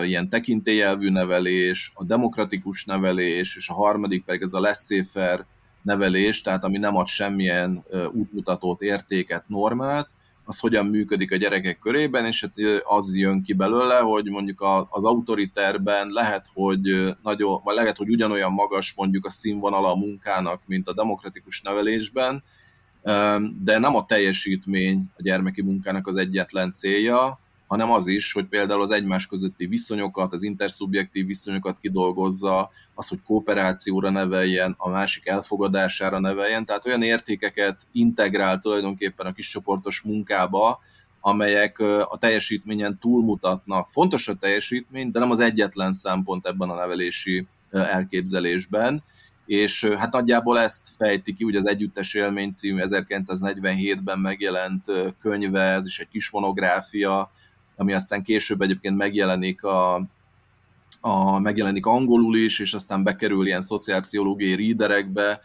ilyen 0.05 0.29
tekintélyelvű 0.29 1.11
nevelés, 1.11 1.93
a 1.95 2.05
demokratikus 2.05 2.85
nevelés, 2.85 3.57
és 3.57 3.69
a 3.69 3.75
harmadik 3.75 4.25
pedig 4.25 4.43
ez 4.43 4.53
a 4.53 4.61
laissez 4.61 5.13
nevelés, 5.83 6.41
tehát 6.41 6.65
ami 6.65 6.79
nem 6.79 6.97
ad 6.97 7.07
semmilyen 7.07 7.85
útmutatót, 8.13 8.83
értéket, 8.83 9.45
normát, 9.47 10.09
az 10.45 10.59
hogyan 10.59 10.87
működik 10.87 11.33
a 11.33 11.37
gyerekek 11.37 11.79
körében, 11.79 12.27
és 12.27 12.41
hát 12.41 12.83
az 12.85 13.17
jön 13.17 13.43
ki 13.43 13.53
belőle, 13.53 13.99
hogy 13.99 14.29
mondjuk 14.29 14.65
az 14.91 15.05
autoriterben 15.05 16.09
lehet, 16.09 16.47
hogy 16.55 17.15
nagyon, 17.23 17.61
vagy 17.65 17.75
lehet, 17.75 17.97
hogy 17.97 18.09
ugyanolyan 18.09 18.53
magas 18.53 18.93
mondjuk 18.97 19.27
a 19.27 19.31
színvonala 19.31 19.93
a 19.93 19.97
munkának, 19.97 20.63
mint 20.67 20.89
a 20.89 20.95
demokratikus 20.95 21.63
nevelésben, 21.63 22.43
de 23.63 23.79
nem 23.79 23.97
a 23.97 24.07
teljesítmény 24.07 25.11
a 25.17 25.23
gyermeki 25.23 25.63
munkának 25.63 26.07
az 26.07 26.17
egyetlen 26.17 26.71
célja, 26.71 27.41
hanem 27.73 27.91
az 27.91 28.07
is, 28.07 28.33
hogy 28.33 28.45
például 28.45 28.83
az 28.83 28.91
egymás 28.91 29.27
közötti 29.27 29.67
viszonyokat, 29.67 30.33
az 30.33 30.43
interszubjektív 30.43 31.27
viszonyokat 31.27 31.79
kidolgozza, 31.81 32.71
az, 32.95 33.09
hogy 33.09 33.23
kooperációra 33.23 34.11
neveljen, 34.11 34.75
a 34.79 34.89
másik 34.89 35.27
elfogadására 35.27 36.19
neveljen, 36.19 36.65
tehát 36.65 36.87
olyan 36.87 37.03
értékeket 37.03 37.87
integrál 37.93 38.59
tulajdonképpen 38.59 39.27
a 39.27 39.33
kiscsoportos 39.33 40.01
munkába, 40.01 40.81
amelyek 41.21 41.79
a 42.09 42.17
teljesítményen 42.19 42.99
túlmutatnak. 42.99 43.89
Fontos 43.89 44.29
a 44.29 44.35
teljesítmény, 44.35 45.11
de 45.11 45.19
nem 45.19 45.31
az 45.31 45.41
egyetlen 45.41 45.93
szempont 45.93 46.47
ebben 46.47 46.71
a 46.71 46.75
nevelési 46.75 47.47
elképzelésben, 47.71 49.03
és 49.47 49.85
hát 49.85 50.13
nagyjából 50.13 50.59
ezt 50.59 50.89
fejti 50.97 51.35
ki, 51.35 51.45
ugye 51.45 51.59
az 51.59 51.67
Együttes 51.67 52.15
élmény 52.15 52.51
című 52.51 52.83
1947-ben 52.85 54.19
megjelent 54.19 54.85
könyve, 55.21 55.63
ez 55.63 55.87
is 55.87 55.99
egy 55.99 56.09
kis 56.09 56.31
monográfia, 56.31 57.31
ami 57.77 57.93
aztán 57.93 58.23
később 58.23 58.61
egyébként 58.61 58.97
megjelenik 58.97 59.65
a, 59.65 59.95
a, 61.01 61.39
megjelenik 61.39 61.87
angolul 61.87 62.37
is, 62.37 62.59
és 62.59 62.75
aztán 62.75 63.03
bekerül 63.03 63.47
ilyen 63.47 63.61
szociálpszichológiai 63.61 64.55
readerekbe, 64.55 65.41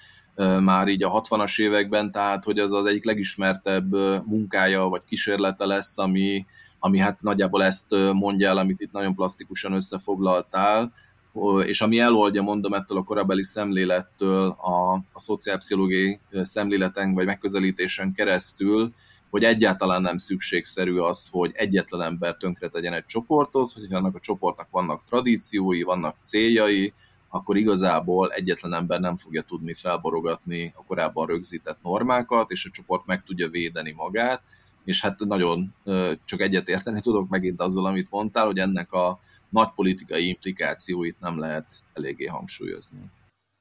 már 0.59 0.87
így 0.87 1.03
a 1.03 1.21
60-as 1.21 1.61
években, 1.61 2.11
tehát 2.11 2.43
hogy 2.43 2.59
ez 2.59 2.71
az 2.71 2.85
egyik 2.85 3.05
legismertebb 3.05 3.91
munkája 4.25 4.83
vagy 4.83 5.01
kísérlete 5.05 5.65
lesz, 5.65 5.97
ami, 5.97 6.45
ami 6.79 6.97
hát 6.97 7.21
nagyjából 7.21 7.63
ezt 7.63 7.95
mondja 8.13 8.47
el, 8.47 8.57
amit 8.57 8.81
itt 8.81 8.91
nagyon 8.91 9.15
plastikusan 9.15 9.73
összefoglaltál, 9.73 10.93
és 11.65 11.81
ami 11.81 11.99
eloldja, 11.99 12.41
mondom, 12.41 12.73
ettől 12.73 12.97
a 12.97 13.03
korabeli 13.03 13.43
szemlélettől 13.43 14.49
a, 14.49 14.93
a 14.93 15.19
szociálpszichológiai 15.19 16.19
szemléleten 16.41 17.13
vagy 17.13 17.25
megközelítésen 17.25 18.13
keresztül, 18.13 18.93
hogy 19.29 19.43
egyáltalán 19.43 20.01
nem 20.01 20.17
szükségszerű 20.17 20.97
az, 20.97 21.27
hogy 21.31 21.51
egyetlen 21.53 22.01
ember 22.01 22.37
tönkre 22.37 22.67
tegyen 22.67 22.93
egy 22.93 23.05
csoportot, 23.05 23.71
hogy 23.73 23.93
annak 23.93 24.15
a 24.15 24.19
csoportnak 24.19 24.67
vannak 24.71 25.03
tradíciói, 25.05 25.81
vannak 25.81 26.15
céljai, 26.19 26.93
akkor 27.29 27.57
igazából 27.57 28.31
egyetlen 28.31 28.73
ember 28.73 28.99
nem 28.99 29.15
fogja 29.15 29.41
tudni 29.41 29.73
felborogatni 29.73 30.73
a 30.75 30.83
korábban 30.83 31.27
rögzített 31.27 31.81
normákat, 31.81 32.51
és 32.51 32.65
a 32.65 32.69
csoport 32.69 33.05
meg 33.05 33.23
tudja 33.23 33.49
védeni 33.49 33.91
magát, 33.91 34.41
és 34.85 35.01
hát 35.01 35.19
nagyon 35.19 35.73
csak 36.25 36.41
egyetérteni 36.41 37.01
tudok 37.01 37.29
megint 37.29 37.61
azzal, 37.61 37.85
amit 37.85 38.09
mondtál, 38.09 38.45
hogy 38.45 38.59
ennek 38.59 38.91
a 38.91 39.19
nagy 39.49 39.69
politikai 39.75 40.27
implikációit 40.27 41.19
nem 41.19 41.39
lehet 41.39 41.65
eléggé 41.93 42.25
hangsúlyozni. 42.25 42.99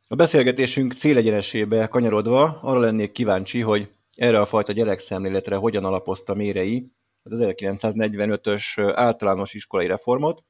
A 0.08 0.14
beszélgetésünk 0.14 0.92
célegyenesébe 0.92 1.86
kanyarodva 1.86 2.58
arra 2.62 2.78
lennék 2.78 3.12
kíváncsi, 3.12 3.60
hogy 3.60 3.90
erre 4.16 4.40
a 4.40 4.46
fajta 4.46 4.72
gyerekszemléletre 4.72 5.56
hogyan 5.56 5.84
alapozta 5.84 6.34
Mérei 6.34 6.90
az 7.22 7.32
1945-ös 7.40 8.92
általános 8.94 9.54
iskolai 9.54 9.86
reformot, 9.86 10.44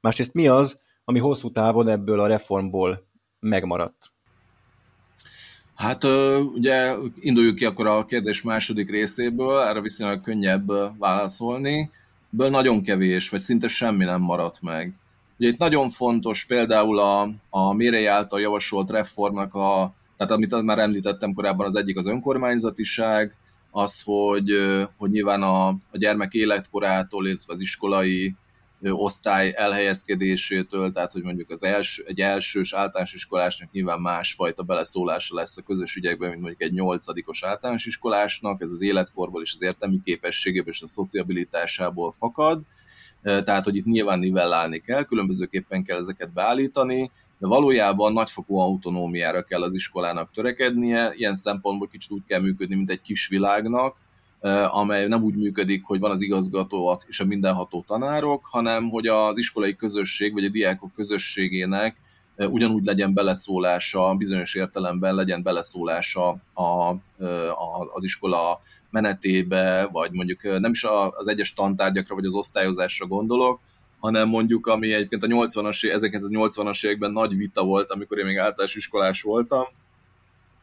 másrészt 0.00 0.32
mi 0.32 0.48
az, 0.48 0.78
ami 1.04 1.18
hosszú 1.18 1.52
távon 1.52 1.88
ebből 1.88 2.20
a 2.20 2.26
reformból 2.26 3.08
megmaradt? 3.40 4.12
Hát 5.74 6.04
ugye 6.54 6.94
induljuk 7.14 7.54
ki 7.54 7.64
akkor 7.64 7.86
a 7.86 8.04
kérdés 8.04 8.42
második 8.42 8.90
részéből, 8.90 9.60
erre 9.60 9.80
viszonylag 9.80 10.20
könnyebb 10.20 10.98
válaszolni. 10.98 11.90
Ből 12.30 12.50
nagyon 12.50 12.82
kevés, 12.82 13.28
vagy 13.28 13.40
szinte 13.40 13.68
semmi 13.68 14.04
nem 14.04 14.20
maradt 14.20 14.60
meg. 14.60 14.94
Ugye 15.38 15.48
itt 15.48 15.58
nagyon 15.58 15.88
fontos 15.88 16.44
például 16.44 16.98
a, 16.98 17.28
a 17.50 17.72
Mérei 17.72 18.06
által 18.06 18.40
javasolt 18.40 18.90
reformnak 18.90 19.54
a, 19.54 19.94
tehát 20.20 20.34
amit 20.34 20.62
már 20.62 20.78
említettem 20.78 21.32
korábban, 21.32 21.66
az 21.66 21.76
egyik 21.76 21.98
az 21.98 22.06
önkormányzatiság, 22.06 23.36
az, 23.70 24.02
hogy, 24.04 24.50
hogy 24.96 25.10
nyilván 25.10 25.42
a, 25.42 25.68
a 25.68 25.98
gyermek 25.98 26.32
életkorától, 26.32 27.26
illetve 27.26 27.52
az 27.52 27.60
iskolai 27.60 28.34
osztály 28.82 29.52
elhelyezkedésétől, 29.56 30.92
tehát 30.92 31.12
hogy 31.12 31.22
mondjuk 31.22 31.50
az 31.50 31.62
első, 31.62 32.04
egy 32.06 32.20
elsős 32.20 32.72
általános 32.72 33.14
iskolásnak 33.14 33.72
nyilván 33.72 34.00
másfajta 34.00 34.62
beleszólása 34.62 35.34
lesz 35.34 35.56
a 35.56 35.62
közös 35.62 35.96
ügyekben, 35.96 36.28
mint 36.28 36.40
mondjuk 36.40 36.62
egy 36.62 36.72
nyolcadikos 36.72 37.44
általános 37.44 37.86
iskolásnak, 37.86 38.62
ez 38.62 38.72
az 38.72 38.82
életkorból 38.82 39.42
és 39.42 39.52
az 39.54 39.62
értelmi 39.62 40.00
képességéből 40.04 40.72
és 40.72 40.82
a 40.82 40.86
szociabilitásából 40.86 42.12
fakad, 42.12 42.62
tehát 43.22 43.64
hogy 43.64 43.76
itt 43.76 43.84
nyilván 43.84 44.18
nivellálni 44.18 44.78
kell, 44.78 45.04
különbözőképpen 45.04 45.84
kell 45.84 45.98
ezeket 45.98 46.32
beállítani, 46.32 47.10
de 47.40 47.46
valójában 47.46 48.12
nagyfokú 48.12 48.58
autonómiára 48.58 49.42
kell 49.42 49.62
az 49.62 49.74
iskolának 49.74 50.30
törekednie, 50.32 51.12
ilyen 51.16 51.34
szempontból 51.34 51.88
kicsit 51.88 52.10
úgy 52.10 52.24
kell 52.26 52.40
működni, 52.40 52.74
mint 52.74 52.90
egy 52.90 53.00
kis 53.00 53.28
világnak, 53.28 53.96
amely 54.70 55.06
nem 55.06 55.22
úgy 55.22 55.34
működik, 55.34 55.84
hogy 55.84 56.00
van 56.00 56.10
az 56.10 56.20
igazgató 56.20 56.98
és 57.06 57.20
a 57.20 57.24
mindenható 57.24 57.84
tanárok, 57.86 58.46
hanem 58.46 58.88
hogy 58.88 59.06
az 59.06 59.38
iskolai 59.38 59.76
közösség 59.76 60.32
vagy 60.32 60.44
a 60.44 60.48
diákok 60.48 60.92
közösségének 60.94 61.96
ugyanúgy 62.36 62.84
legyen 62.84 63.14
beleszólása, 63.14 64.14
bizonyos 64.14 64.54
értelemben 64.54 65.14
legyen 65.14 65.42
beleszólása 65.42 66.28
a, 66.52 66.62
a, 66.62 67.90
az 67.92 68.04
iskola 68.04 68.60
menetébe, 68.90 69.88
vagy 69.92 70.12
mondjuk 70.12 70.42
nem 70.42 70.70
is 70.70 70.84
az 71.16 71.26
egyes 71.28 71.54
tantárgyakra, 71.54 72.14
vagy 72.14 72.24
az 72.24 72.34
osztályozásra 72.34 73.06
gondolok, 73.06 73.60
hanem 74.00 74.28
mondjuk, 74.28 74.66
ami 74.66 74.92
egyébként 74.92 75.22
a 75.22 75.26
80-as, 75.26 75.78
1980-as 75.82 76.84
években 76.84 77.12
nagy 77.12 77.36
vita 77.36 77.64
volt, 77.64 77.90
amikor 77.90 78.18
én 78.18 78.24
még 78.24 78.38
általános 78.38 78.74
iskolás 78.74 79.22
voltam, 79.22 79.64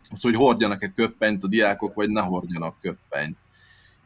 az, 0.10 0.22
hogy 0.22 0.36
hordjanak-e 0.36 0.92
köppenyt 0.96 1.44
a 1.44 1.48
diákok, 1.48 1.94
vagy 1.94 2.10
ne 2.10 2.22
hordjanak 2.22 2.76
köppenyt. 2.82 3.38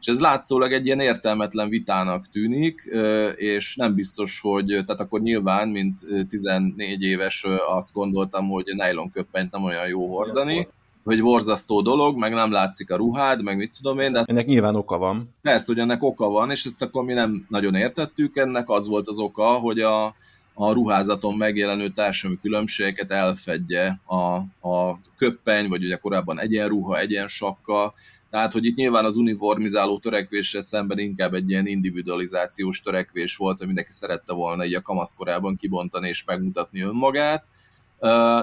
És 0.00 0.08
ez 0.08 0.20
látszólag 0.20 0.72
egy 0.72 0.86
ilyen 0.86 1.00
értelmetlen 1.00 1.68
vitának 1.68 2.28
tűnik, 2.30 2.90
és 3.36 3.76
nem 3.76 3.94
biztos, 3.94 4.40
hogy, 4.40 4.66
tehát 4.66 5.00
akkor 5.00 5.20
nyilván, 5.20 5.68
mint 5.68 6.00
14 6.28 7.02
éves 7.02 7.46
azt 7.66 7.92
gondoltam, 7.92 8.48
hogy 8.48 8.64
nylon 8.76 9.10
köppenyt 9.10 9.52
nem 9.52 9.64
olyan 9.64 9.88
jó 9.88 10.16
hordani, 10.16 10.68
hogy 11.04 11.22
borzasztó 11.22 11.80
dolog, 11.80 12.16
meg 12.16 12.32
nem 12.32 12.50
látszik 12.50 12.90
a 12.90 12.96
ruhád, 12.96 13.42
meg 13.42 13.56
mit 13.56 13.76
tudom 13.76 13.98
én. 13.98 14.12
De 14.12 14.22
ennek 14.26 14.46
nyilván 14.46 14.74
oka 14.74 14.98
van. 14.98 15.34
Persze, 15.42 15.64
hogy 15.66 15.78
ennek 15.78 16.02
oka 16.02 16.28
van, 16.28 16.50
és 16.50 16.64
ezt 16.64 16.82
akkor 16.82 17.04
mi 17.04 17.12
nem 17.12 17.46
nagyon 17.48 17.74
értettük, 17.74 18.36
ennek 18.36 18.68
az 18.68 18.86
volt 18.86 19.08
az 19.08 19.18
oka, 19.18 19.44
hogy 19.44 19.80
a, 19.80 20.04
a 20.54 20.72
ruházaton 20.72 21.34
megjelenő 21.34 21.88
társadalmi 21.88 22.40
különbségeket 22.42 23.10
elfedje 23.10 24.00
a, 24.06 24.34
a 24.68 24.98
köppeny, 25.16 25.68
vagy 25.68 25.84
ugye 25.84 25.96
korábban 25.96 26.40
egyenruha, 26.40 26.98
egyensapka, 26.98 27.94
tehát, 28.32 28.52
hogy 28.52 28.64
itt 28.64 28.76
nyilván 28.76 29.04
az 29.04 29.16
uniformizáló 29.16 29.98
törekvésre 29.98 30.60
szemben 30.60 30.98
inkább 30.98 31.34
egy 31.34 31.50
ilyen 31.50 31.66
individualizációs 31.66 32.82
törekvés 32.82 33.36
volt, 33.36 33.58
hogy 33.58 33.66
mindenki 33.66 33.92
szerette 33.92 34.32
volna 34.32 34.64
így 34.64 34.74
a 34.74 34.80
kamaszkorában 34.80 35.56
kibontani 35.56 36.08
és 36.08 36.24
megmutatni 36.24 36.80
önmagát. 36.80 37.44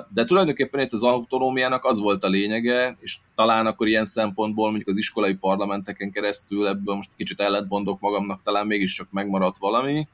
De 0.09 0.25
tulajdonképpen 0.25 0.79
itt 0.79 0.91
az 0.91 1.03
autonómiának 1.03 1.85
az 1.85 1.99
volt 1.99 2.23
a 2.23 2.27
lényege, 2.27 2.97
és 2.99 3.17
talán 3.35 3.65
akkor 3.65 3.87
ilyen 3.87 4.05
szempontból 4.05 4.67
mondjuk 4.67 4.87
az 4.87 4.97
iskolai 4.97 5.33
parlamenteken 5.33 6.11
keresztül 6.11 6.67
ebből 6.67 6.95
most 6.95 7.09
kicsit 7.15 7.39
ellentmondok 7.39 7.99
magamnak, 7.99 8.41
talán 8.41 8.67
mégiscsak 8.67 9.07
megmaradt 9.11 9.57
valami, 9.57 10.07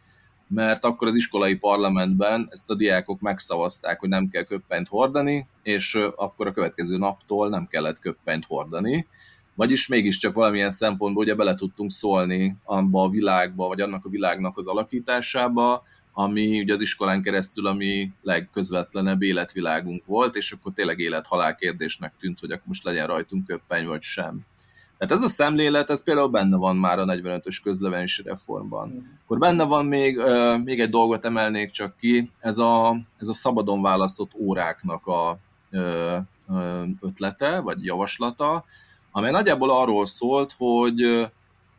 mert 0.48 0.86
akkor 0.86 1.08
az 1.08 1.16
iskolai 1.16 1.56
parlamentben 1.56 2.48
ezt 2.52 2.70
a 2.70 2.76
diákok 2.76 3.20
megszavazták, 3.20 4.00
hogy 4.00 4.10
nem 4.10 4.30
kell 4.30 4.44
köppenyt 4.44 4.88
hordani, 4.88 5.48
és 5.64 5.96
akkor 6.16 6.48
a 6.48 6.52
következő 6.52 6.98
naptól 6.98 7.50
nem 7.50 7.68
kellett 7.68 8.00
köppenyt 8.00 8.46
hordani. 8.46 9.08
Vagyis 9.56 9.88
mégiscsak 9.88 10.34
valamilyen 10.34 10.70
szempontból 10.70 11.24
ugye 11.24 11.36
bele 11.36 11.56
tudtunk 11.56 11.92
szólni 11.92 12.56
abba 12.64 13.04
a 13.04 13.10
világba, 13.10 13.68
vagy 13.68 13.82
annak 13.82 14.06
a 14.06 14.10
világnak 14.10 14.58
az 14.58 14.68
alakításába, 14.68 15.84
ami 16.18 16.60
ugye 16.60 16.74
az 16.74 16.82
iskolán 16.82 17.22
keresztül 17.22 17.68
a 17.68 17.74
mi 17.74 18.12
legközvetlenebb 18.22 19.22
életvilágunk 19.22 20.06
volt, 20.06 20.36
és 20.36 20.52
akkor 20.52 20.72
tényleg 20.74 21.00
élet-halál 21.00 21.56
kérdésnek 21.56 22.14
tűnt, 22.20 22.40
hogy 22.40 22.52
akkor 22.52 22.64
most 22.66 22.84
legyen 22.84 23.08
rajtunk 23.08 23.46
köppeny, 23.46 23.86
vagy 23.86 24.02
sem. 24.02 24.46
Tehát 24.98 25.14
ez 25.14 25.22
a 25.22 25.28
szemlélet, 25.28 25.90
ez 25.90 26.04
például 26.04 26.28
benne 26.28 26.58
van 26.58 26.76
már 26.76 27.00
a 27.00 27.06
45-ös 27.06 27.58
közlevenési 27.64 28.22
reformban. 28.24 29.18
Akkor 29.24 29.38
benne 29.38 29.64
van 29.64 29.86
még, 29.86 30.22
még 30.64 30.80
egy 30.80 30.90
dolgot 30.90 31.26
emelnék 31.26 31.72
csak 31.72 31.98
ki, 31.98 32.32
ez 32.40 32.58
a, 32.58 32.96
ez 33.18 33.28
a 33.28 33.34
szabadon 33.34 33.82
választott 33.82 34.32
óráknak 34.34 35.08
a 35.08 35.38
ötlete, 37.00 37.60
vagy 37.60 37.86
javaslata, 37.86 38.66
amely 39.12 39.32
nagyjából 39.32 39.70
arról 39.70 40.06
szólt, 40.06 40.56
hogy, 40.58 41.30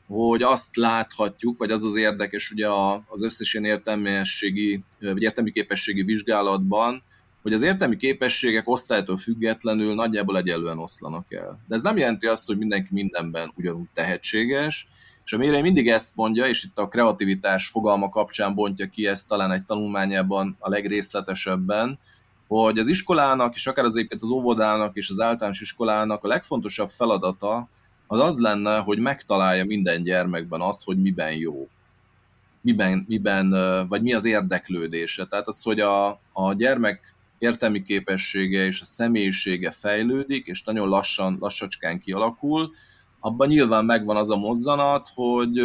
hogy 0.07 0.43
azt 0.43 0.77
láthatjuk, 0.77 1.57
vagy 1.59 1.71
az 1.71 1.85
az 1.85 1.97
érdekes 1.97 2.51
ugye 2.51 2.69
az 3.09 3.23
összes 3.23 3.55
ilyen 3.55 3.67
értelmiességi, 3.67 4.85
vagy 5.01 5.23
értelmi 5.23 5.51
képességi 5.51 6.03
vizsgálatban, 6.03 7.03
hogy 7.43 7.53
az 7.53 7.63
értelmi 7.63 7.97
képességek 7.97 8.69
osztálytól 8.69 9.17
függetlenül 9.17 9.95
nagyjából 9.95 10.37
egyelően 10.37 10.79
oszlanak 10.79 11.33
el. 11.33 11.61
De 11.69 11.75
ez 11.75 11.83
nem 11.83 11.97
jelenti 11.97 12.27
azt, 12.27 12.47
hogy 12.47 12.59
mindenki 12.59 12.89
mindenben 12.91 13.53
ugyanúgy 13.57 13.89
tehetséges, 13.95 14.89
és 15.25 15.33
a 15.33 15.37
Mérei 15.37 15.61
mindig 15.61 15.89
ezt 15.89 16.17
mondja, 16.17 16.47
és 16.47 16.65
itt 16.65 16.79
a 16.79 16.89
kreativitás 16.89 17.67
fogalma 17.67 18.09
kapcsán 18.09 18.55
bontja 18.55 18.87
ki 18.87 19.07
ezt 19.07 19.29
talán 19.29 19.53
egy 19.53 19.65
tanulmányában 19.65 20.57
a 20.59 20.69
legrészletesebben, 20.69 21.99
hogy 22.47 22.79
az 22.79 22.89
iskolának, 22.89 23.55
és 23.55 23.67
akár 23.67 23.85
az 23.85 23.97
egyébként 23.97 24.23
az 24.23 24.31
óvodának 24.31 24.97
és 24.97 25.11
az 25.11 25.21
általános 25.21 25.61
iskolának 25.61 26.25
a 26.25 26.29
legfontosabb 26.29 26.89
feladata 26.89 27.69
az 28.07 28.21
az 28.21 28.39
lenne, 28.39 28.79
hogy 28.79 28.99
megtalálja 28.99 29.65
minden 29.65 30.03
gyermekben 30.03 30.61
azt, 30.61 30.85
hogy 30.85 31.01
miben 31.01 31.33
jó. 31.33 31.69
Miben, 32.61 33.05
miben 33.09 33.51
vagy 33.89 34.03
mi 34.03 34.15
az 34.15 34.25
érdeklődése. 34.25 35.25
Tehát 35.25 35.47
az, 35.47 35.63
hogy 35.63 35.81
a, 35.81 36.21
a 36.33 36.53
gyermek 36.57 37.15
értelmi 37.39 37.83
képessége 37.83 38.65
és 38.65 38.81
a 38.81 38.85
személyisége 38.85 39.71
fejlődik, 39.71 40.47
és 40.47 40.63
nagyon 40.63 40.89
lassan, 40.89 41.37
lassacskán 41.41 42.01
kialakul, 42.01 42.71
abban 43.21 43.49
nyilván 43.49 43.85
megvan 43.85 44.17
az 44.17 44.31
a 44.31 44.37
mozzanat, 44.37 45.11
hogy 45.15 45.61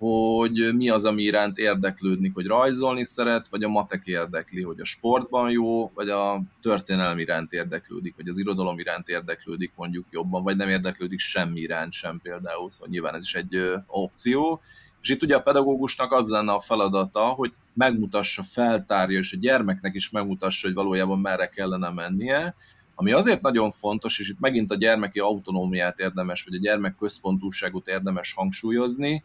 hogy 0.00 0.70
mi 0.74 0.88
az, 0.88 1.04
ami 1.04 1.22
iránt 1.22 1.58
érdeklődni, 1.58 2.30
hogy 2.34 2.46
rajzolni 2.46 3.04
szeret, 3.04 3.48
vagy 3.48 3.62
a 3.62 3.68
matek 3.68 4.02
érdekli, 4.04 4.62
hogy 4.62 4.80
a 4.80 4.84
sportban 4.84 5.50
jó, 5.50 5.90
vagy 5.94 6.08
a 6.08 6.42
történelem 6.62 7.18
iránt 7.18 7.52
érdeklődik, 7.52 8.16
vagy 8.16 8.28
az 8.28 8.38
irodalom 8.38 8.78
iránt 8.78 9.08
érdeklődik 9.08 9.72
mondjuk 9.76 10.06
jobban, 10.10 10.42
vagy 10.42 10.56
nem 10.56 10.68
érdeklődik 10.68 11.18
semmi 11.18 11.60
iránt 11.60 11.92
sem 11.92 12.20
például, 12.22 12.68
szóval 12.68 12.88
nyilván 12.90 13.14
ez 13.14 13.24
is 13.24 13.34
egy 13.34 13.72
opció. 13.86 14.60
És 15.02 15.08
itt 15.08 15.22
ugye 15.22 15.36
a 15.36 15.42
pedagógusnak 15.42 16.12
az 16.12 16.28
lenne 16.28 16.52
a 16.52 16.60
feladata, 16.60 17.24
hogy 17.24 17.52
megmutassa, 17.74 18.42
feltárja, 18.42 19.18
és 19.18 19.32
a 19.32 19.38
gyermeknek 19.40 19.94
is 19.94 20.10
megmutassa, 20.10 20.66
hogy 20.66 20.76
valójában 20.76 21.18
merre 21.18 21.48
kellene 21.48 21.90
mennie, 21.90 22.54
ami 22.94 23.12
azért 23.12 23.40
nagyon 23.40 23.70
fontos, 23.70 24.18
és 24.18 24.28
itt 24.28 24.40
megint 24.40 24.70
a 24.70 24.76
gyermeki 24.76 25.18
autonómiát 25.18 25.98
érdemes, 25.98 26.44
vagy 26.44 26.54
a 26.54 26.60
gyermek 26.60 26.96
központúságot 26.96 27.88
érdemes 27.88 28.32
hangsúlyozni, 28.32 29.22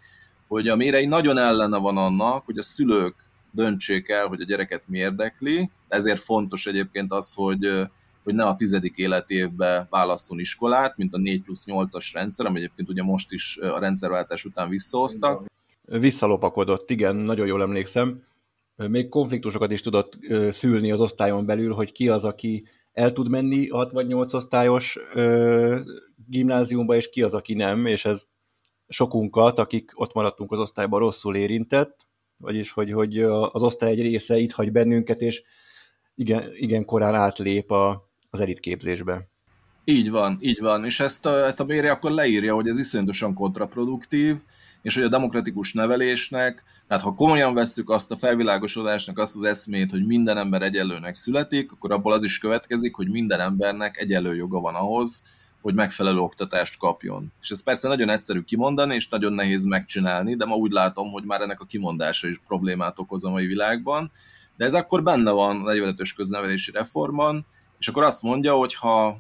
hogy 0.48 0.68
a 0.68 0.76
mérei 0.76 1.06
nagyon 1.06 1.38
ellene 1.38 1.78
van 1.78 1.98
annak, 1.98 2.46
hogy 2.46 2.58
a 2.58 2.64
szülők 2.64 3.16
döntsék 3.52 4.10
el, 4.10 4.28
hogy 4.28 4.42
a 4.42 4.46
gyereket 4.46 4.84
mi 4.86 4.98
érdekli. 4.98 5.70
Ezért 5.88 6.20
fontos 6.20 6.66
egyébként 6.66 7.12
az, 7.12 7.34
hogy, 7.34 7.88
hogy 8.24 8.36
ne 8.36 8.46
a 8.46 8.56
tizedik 8.56 8.98
életévbe 8.98 9.88
válasszon 9.90 10.40
iskolát, 10.40 10.98
mint 10.98 11.14
a 11.14 11.18
4 11.18 11.42
plusz 11.42 11.64
8-as 11.68 12.10
rendszer, 12.14 12.46
ami 12.46 12.58
egyébként 12.58 12.90
ugye 12.90 13.04
most 13.04 13.32
is 13.32 13.58
a 13.58 13.80
rendszerváltás 13.80 14.46
után 14.46 14.70
visszahoztak. 14.70 15.46
Visszalopakodott, 15.86 16.90
igen, 16.90 17.16
nagyon 17.16 17.48
jól 17.48 17.62
emlékszem. 17.62 18.24
Még 18.76 19.10
konfliktusokat 19.10 19.72
is 19.72 19.82
tudott 19.82 20.18
szülni 20.50 20.92
az 20.92 21.00
osztályon 21.00 21.46
belül, 21.46 21.74
hogy 21.74 21.92
ki 21.92 22.10
az, 22.10 22.24
aki 22.24 22.64
el 22.94 23.14
tud 23.14 23.30
menni 23.30 23.68
6 23.68 23.92
vagy 23.92 24.08
8 24.08 24.34
osztályos 24.34 24.98
gimnáziumba, 26.30 26.96
és 26.96 27.10
ki 27.10 27.22
az, 27.22 27.34
aki 27.34 27.54
nem, 27.54 27.86
és 27.86 28.06
ez 28.06 28.26
sokunkat, 28.88 29.60
akik 29.60 29.92
ott 29.94 30.14
maradtunk 30.14 30.52
az 30.52 30.60
osztályban 30.60 31.00
rosszul 31.00 31.36
érintett, 31.36 32.08
vagyis 32.38 32.72
hogy, 32.72 32.92
hogy 32.92 33.22
az 33.22 33.62
osztály 33.62 33.92
egy 33.92 34.02
része 34.02 34.38
itt 34.38 34.52
hagy 34.52 34.72
bennünket, 34.72 35.22
és 35.22 35.44
igen, 36.16 36.50
igen 36.54 36.86
korán 36.86 37.16
átlép 37.16 37.72
a, 37.72 38.10
az 38.30 38.40
elitképzésbe. 38.40 39.30
Így 39.84 40.12
van, 40.12 40.38
így 40.42 40.60
van, 40.60 40.86
és 40.86 41.00
ezt 41.00 41.26
a, 41.26 41.46
ezt 41.46 41.60
a 41.60 41.66
bérje 41.66 41.92
akkor 41.92 42.12
leírja, 42.12 42.54
hogy 42.54 42.68
ez 42.68 42.80
iszonyatosan 42.80 43.34
kontraproduktív, 43.34 44.38
és 44.82 44.96
hogy 44.96 45.04
a 45.04 45.10
demokratikus 45.10 45.74
nevelésnek, 45.74 46.64
tehát 46.88 47.04
ha 47.04 47.14
komolyan 47.14 47.54
vesszük 47.54 47.90
azt 47.90 48.12
a 48.12 48.16
felvilágosodásnak 48.16 49.18
azt 49.20 49.36
az 49.36 49.44
eszmét, 49.44 49.92
hogy 49.92 50.06
minden 50.06 50.38
ember 50.38 50.62
egyenlőnek 50.62 51.14
születik, 51.14 51.72
akkor 51.72 51.92
abból 51.92 52.14
az 52.14 52.24
is 52.24 52.38
következik, 52.38 52.96
hogy 52.96 53.10
minden 53.10 53.40
embernek 53.40 53.98
egyenlő 53.98 54.36
joga 54.36 54.60
van 54.60 54.76
ahhoz, 54.76 55.24
hogy 55.66 55.74
megfelelő 55.74 56.18
oktatást 56.18 56.78
kapjon. 56.78 57.32
És 57.42 57.50
ez 57.50 57.64
persze 57.64 57.88
nagyon 57.88 58.10
egyszerű 58.10 58.42
kimondani, 58.42 58.96
és 58.96 59.08
nagyon 59.08 59.34
nehéz 59.34 59.64
megcsinálni, 59.64 60.36
de 60.36 60.46
ma 60.46 60.56
úgy 60.56 60.72
látom, 60.72 61.12
hogy 61.12 61.24
már 61.24 61.42
ennek 61.42 61.62
a 61.62 61.66
kimondása 61.66 62.28
is 62.28 62.42
problémát 62.48 63.00
okoz 63.00 63.24
a 63.26 63.30
mai 63.30 63.46
világban. 63.46 64.12
De 64.58 64.66
ez 64.66 64.74
akkor 64.74 65.04
benne 65.04 65.32
van 65.32 65.68
a 65.68 65.72
45-ös 65.72 66.12
köznevelési 66.16 66.72
reformban, 66.72 67.46
és 67.80 67.88
akkor 67.88 68.04
azt 68.04 68.22
mondja, 68.22 68.54
hogy 68.54 68.74
ha, 68.74 69.18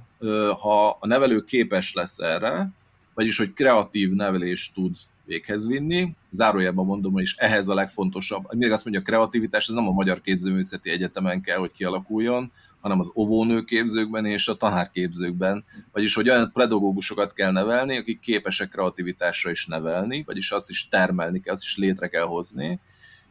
ha 0.60 0.98
a 1.00 1.08
nevelő 1.08 1.42
képes 1.42 1.94
lesz 1.94 2.20
erre, 2.20 2.72
vagyis 3.14 3.38
hogy 3.38 3.54
kreatív 3.54 4.12
nevelést 4.12 4.74
tud 4.74 4.96
véghez 5.24 5.68
vinni. 5.68 6.16
Zárójelben 6.32 6.86
mondom, 6.86 7.18
is 7.18 7.36
ehhez 7.36 7.68
a 7.68 7.74
legfontosabb. 7.74 8.46
Mindig 8.50 8.72
azt 8.72 8.84
mondja, 8.84 9.02
a 9.02 9.06
kreativitás, 9.06 9.68
ez 9.68 9.74
nem 9.74 9.88
a 9.88 9.92
Magyar 9.92 10.22
Képzőművészeti 10.22 10.90
Egyetemen 10.90 11.42
kell, 11.42 11.58
hogy 11.58 11.72
kialakuljon, 11.72 12.52
hanem 12.86 12.99
az 12.99 13.12
óvónőképzőkben 13.16 14.26
és 14.26 14.48
a 14.48 14.53
tanárképzőkben. 14.53 15.66
Vagyis, 15.91 16.14
hogy 16.14 16.30
olyan 16.30 16.52
pedagógusokat 16.53 17.34
kell 17.34 17.52
nevelni, 17.52 17.98
akik 17.98 18.20
képesek 18.20 18.70
kreativitásra 18.70 19.52
is 19.52 19.66
nevelni, 19.66 20.24
vagyis 20.26 20.52
azt 20.52 20.70
is 20.70 20.90
termelni 20.90 21.40
kell, 21.40 21.53
azt 21.53 21.64
is 21.64 21.78
létre 21.78 22.07
kell 22.07 22.24
hozni. 22.26 22.80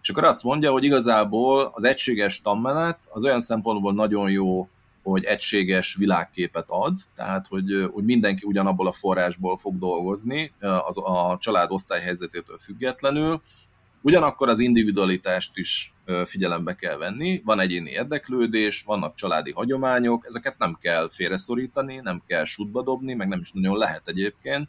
És 0.02 0.08
akkor 0.08 0.24
azt 0.24 0.42
mondja, 0.42 0.70
hogy 0.70 0.84
igazából 0.84 1.70
az 1.74 1.84
egységes 1.84 2.40
tanmenet 2.40 2.98
az 3.10 3.24
olyan 3.24 3.40
szempontból 3.40 3.92
nagyon 3.92 4.30
jó, 4.30 4.68
hogy 5.02 5.24
egységes 5.24 5.94
világképet 5.94 6.66
ad, 6.68 6.98
tehát 7.16 7.46
hogy, 7.46 7.88
hogy 7.92 8.04
mindenki 8.04 8.46
ugyanabból 8.46 8.86
a 8.86 8.92
forrásból 8.92 9.56
fog 9.56 9.78
dolgozni, 9.78 10.52
az, 10.60 10.98
a 10.98 11.36
család 11.40 11.70
osztályhelyzetétől 11.70 12.58
függetlenül, 12.58 13.42
Ugyanakkor 14.04 14.48
az 14.48 14.58
individualitást 14.58 15.56
is 15.56 15.94
figyelembe 16.24 16.74
kell 16.74 16.96
venni, 16.96 17.42
van 17.44 17.60
egyéni 17.60 17.90
érdeklődés, 17.90 18.82
vannak 18.86 19.14
családi 19.14 19.52
hagyományok, 19.52 20.24
ezeket 20.26 20.58
nem 20.58 20.76
kell 20.80 21.08
félreszorítani, 21.10 22.00
nem 22.02 22.22
kell 22.26 22.44
sútba 22.44 22.82
dobni, 22.82 23.14
meg 23.14 23.28
nem 23.28 23.40
is 23.40 23.52
nagyon 23.52 23.76
lehet 23.76 24.08
egyébként, 24.08 24.68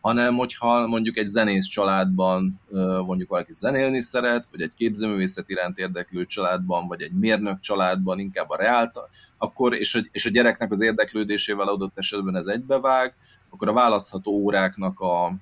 hanem 0.00 0.36
hogyha 0.36 0.86
mondjuk 0.86 1.16
egy 1.16 1.26
zenész 1.26 1.64
családban 1.64 2.60
mondjuk 3.06 3.28
valaki 3.28 3.52
zenélni 3.52 4.00
szeret, 4.00 4.48
vagy 4.50 4.60
egy 4.60 4.74
képzőművészet 4.74 5.48
iránt 5.48 5.78
érdeklő 5.78 6.26
családban, 6.26 6.86
vagy 6.86 7.02
egy 7.02 7.12
mérnök 7.12 7.60
családban 7.60 8.18
inkább 8.18 8.50
a 8.50 8.56
reálta, 8.56 9.08
akkor, 9.38 9.74
és 9.74 9.94
a, 9.94 9.98
és 10.12 10.26
a 10.26 10.30
gyereknek 10.30 10.70
az 10.70 10.80
érdeklődésével 10.80 11.68
adott 11.68 11.98
esetben 11.98 12.36
ez 12.36 12.46
egybevág, 12.46 13.14
akkor 13.50 13.68
a 13.68 13.72
választható 13.72 14.32
óráknak 14.32 15.00
a 15.00 15.34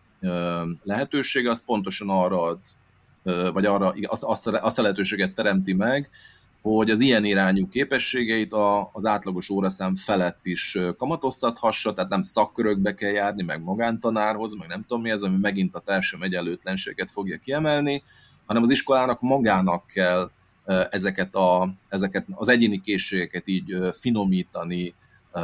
lehetősége 0.82 1.50
az 1.50 1.64
pontosan 1.64 2.10
arra 2.10 2.42
ad 2.42 2.58
vagy 3.52 3.66
arra 3.66 3.94
azt, 4.02 4.22
azt, 4.22 4.46
azt 4.46 4.78
a 4.78 4.82
lehetőséget 4.82 5.34
teremti 5.34 5.72
meg, 5.72 6.10
hogy 6.62 6.90
az 6.90 7.00
ilyen 7.00 7.24
irányú 7.24 7.68
képességeit 7.68 8.52
a, 8.52 8.90
az 8.92 9.04
átlagos 9.04 9.50
óraszám 9.50 9.94
felett 9.94 10.38
is 10.42 10.78
kamatoztathassa, 10.96 11.94
tehát 11.94 12.10
nem 12.10 12.22
szakkörökbe 12.22 12.94
kell 12.94 13.10
járni, 13.10 13.42
meg 13.42 13.62
magántanárhoz, 13.62 14.56
meg 14.56 14.68
nem 14.68 14.84
tudom 14.86 15.02
mi 15.02 15.10
ez, 15.10 15.22
ami 15.22 15.36
megint 15.36 15.74
a 15.74 15.80
társadalmi 15.80 16.26
egyenlőtlenséget 16.26 17.10
fogja 17.10 17.38
kiemelni, 17.44 18.02
hanem 18.46 18.62
az 18.62 18.70
iskolának 18.70 19.20
magának 19.20 19.86
kell 19.86 20.30
ezeket, 20.90 21.34
a, 21.34 21.74
ezeket 21.88 22.26
az 22.34 22.48
egyéni 22.48 22.80
készségeket 22.80 23.48
így 23.48 23.76
finomítani, 23.92 24.94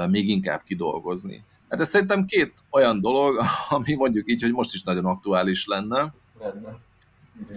még 0.08 0.28
inkább 0.28 0.62
kidolgozni. 0.62 1.44
Hát 1.68 1.80
ez 1.80 1.88
szerintem 1.88 2.24
két 2.24 2.52
olyan 2.70 3.00
dolog, 3.00 3.40
ami 3.68 3.94
mondjuk 3.94 4.30
így, 4.30 4.42
hogy 4.42 4.52
most 4.52 4.74
is 4.74 4.82
nagyon 4.82 5.04
aktuális 5.04 5.66
lenne. 5.66 6.14
Rendben. 6.40 6.86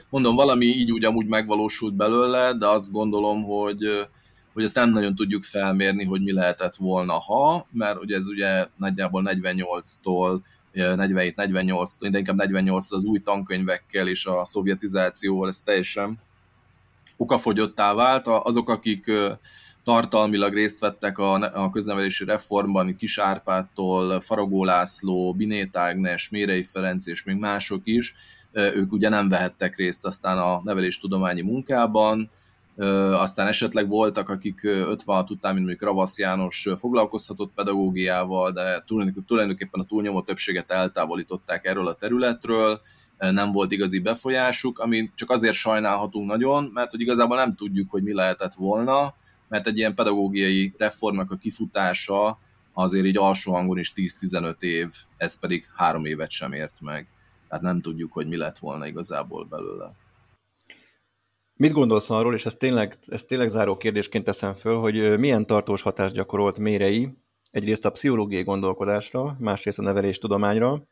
Mondom, 0.10 0.36
valami 0.36 0.66
így 0.66 0.92
úgy 0.92 1.06
amúgy 1.06 1.28
megvalósult 1.28 1.94
belőle, 1.94 2.54
de 2.54 2.68
azt 2.68 2.92
gondolom, 2.92 3.44
hogy, 3.44 4.08
hogy 4.54 4.64
ezt 4.64 4.76
nem 4.76 4.90
nagyon 4.90 5.16
tudjuk 5.16 5.44
felmérni, 5.44 6.04
hogy 6.04 6.22
mi 6.22 6.34
lehetett 6.34 6.76
volna, 6.76 7.14
ha, 7.14 7.68
mert 7.72 8.02
ugye 8.02 8.16
ez 8.16 8.28
ugye 8.28 8.68
nagyjából 8.78 9.24
48-tól 9.26 10.40
47-48, 10.74 12.10
de 12.10 12.18
inkább 12.18 12.36
48 12.36 12.92
az 12.92 13.04
új 13.04 13.20
tankönyvekkel 13.20 14.08
és 14.08 14.26
a 14.26 14.46
szovjetizációval 14.46 15.48
ez 15.48 15.60
teljesen 15.60 16.20
okafogyottá 17.18 17.94
vált. 17.94 18.28
Azok, 18.28 18.70
akik 18.70 19.12
tartalmilag 19.84 20.54
részt 20.54 20.80
vettek 20.80 21.18
a, 21.18 21.64
a 21.64 21.70
köznevelési 21.70 22.26
reformban, 22.26 22.96
Kis 22.96 23.18
Árpádtól, 23.18 24.20
Faragó 24.20 24.64
László, 24.64 25.34
Binét 25.34 25.78
Ágnes, 25.78 26.30
Mérei 26.30 26.64
Ferenc 26.64 27.08
és 27.08 27.24
még 27.24 27.36
mások 27.36 27.82
is, 27.84 28.16
ők 28.52 28.92
ugye 28.92 29.10
nem 29.10 29.30
vehettek 29.30 29.76
részt 29.76 30.06
aztán 30.06 30.38
a 30.38 30.62
neveléstudományi 30.64 31.42
munkában, 31.42 32.30
aztán 33.12 33.48
esetleg 33.48 33.88
voltak, 33.88 34.30
akik 34.30 34.64
56 34.64 35.30
után, 35.30 35.54
mint 35.54 35.66
mondjuk 35.66 35.90
Ravasz 35.90 36.20
János 36.20 36.68
foglalkozhatott 36.78 37.52
pedagógiával, 37.56 38.52
de 38.52 38.84
tulajdonképpen 39.26 39.82
a 39.82 39.86
túlnyomó 39.86 40.22
többséget 40.22 40.72
eltávolították 40.72 41.66
erről 41.66 41.88
a 41.88 41.96
területről, 41.96 42.82
nem 43.18 43.52
volt 43.52 43.72
igazi 43.72 44.00
befolyásuk, 44.00 44.80
ami 44.80 45.12
csak 45.16 45.30
azért 45.30 45.54
sajnálhatunk 45.54 46.28
nagyon, 46.28 46.70
mert 46.74 46.92
hogy 46.92 47.02
igazából 47.02 47.38
nem 47.38 47.56
tudjuk, 47.56 47.92
hogy 47.92 48.04
mi 48.04 48.14
lehetett 48.14 48.54
volna, 48.54 49.14
mert 49.52 49.68
egy 49.68 49.78
ilyen 49.78 49.96
pedagógiai 49.96 50.74
reformnak 50.78 51.32
a 51.32 51.36
kifutása 51.36 52.40
azért 52.74 53.06
így 53.06 53.18
alsó 53.18 53.54
hangon 53.54 53.78
is 53.78 53.94
10-15 53.96 54.62
év, 54.62 54.90
ez 55.18 55.40
pedig 55.40 55.66
három 55.76 56.06
évet 56.06 56.30
sem 56.32 56.54
ért 56.54 56.82
meg 56.82 57.08
tehát 57.52 57.66
nem 57.66 57.82
tudjuk, 57.82 58.14
hogy 58.14 58.28
mi 58.28 58.38
lett 58.38 58.58
volna 58.58 58.88
igazából 58.88 59.46
belőle. 59.46 59.92
Mit 61.54 61.72
gondolsz 61.72 62.10
arról, 62.10 62.34
és 62.34 62.46
ezt 62.46 62.58
tényleg, 62.58 62.98
ezt 63.08 63.28
tényleg 63.28 63.50
záró 63.50 63.78
kérdésként 63.78 64.24
teszem 64.24 64.54
föl, 64.54 64.80
hogy 64.80 65.20
milyen 65.20 65.46
tartós 65.46 65.82
hatást 65.82 66.14
gyakorolt 66.14 66.58
Mérei 66.58 67.10
egyrészt 67.50 67.86
a 67.86 67.92
pszichológiai 67.92 68.44
gondolkodásra, 68.44 69.36
másrészt 69.40 69.80
a 69.80 69.82
nevelés 69.82 70.18
tudományra, 70.18 70.84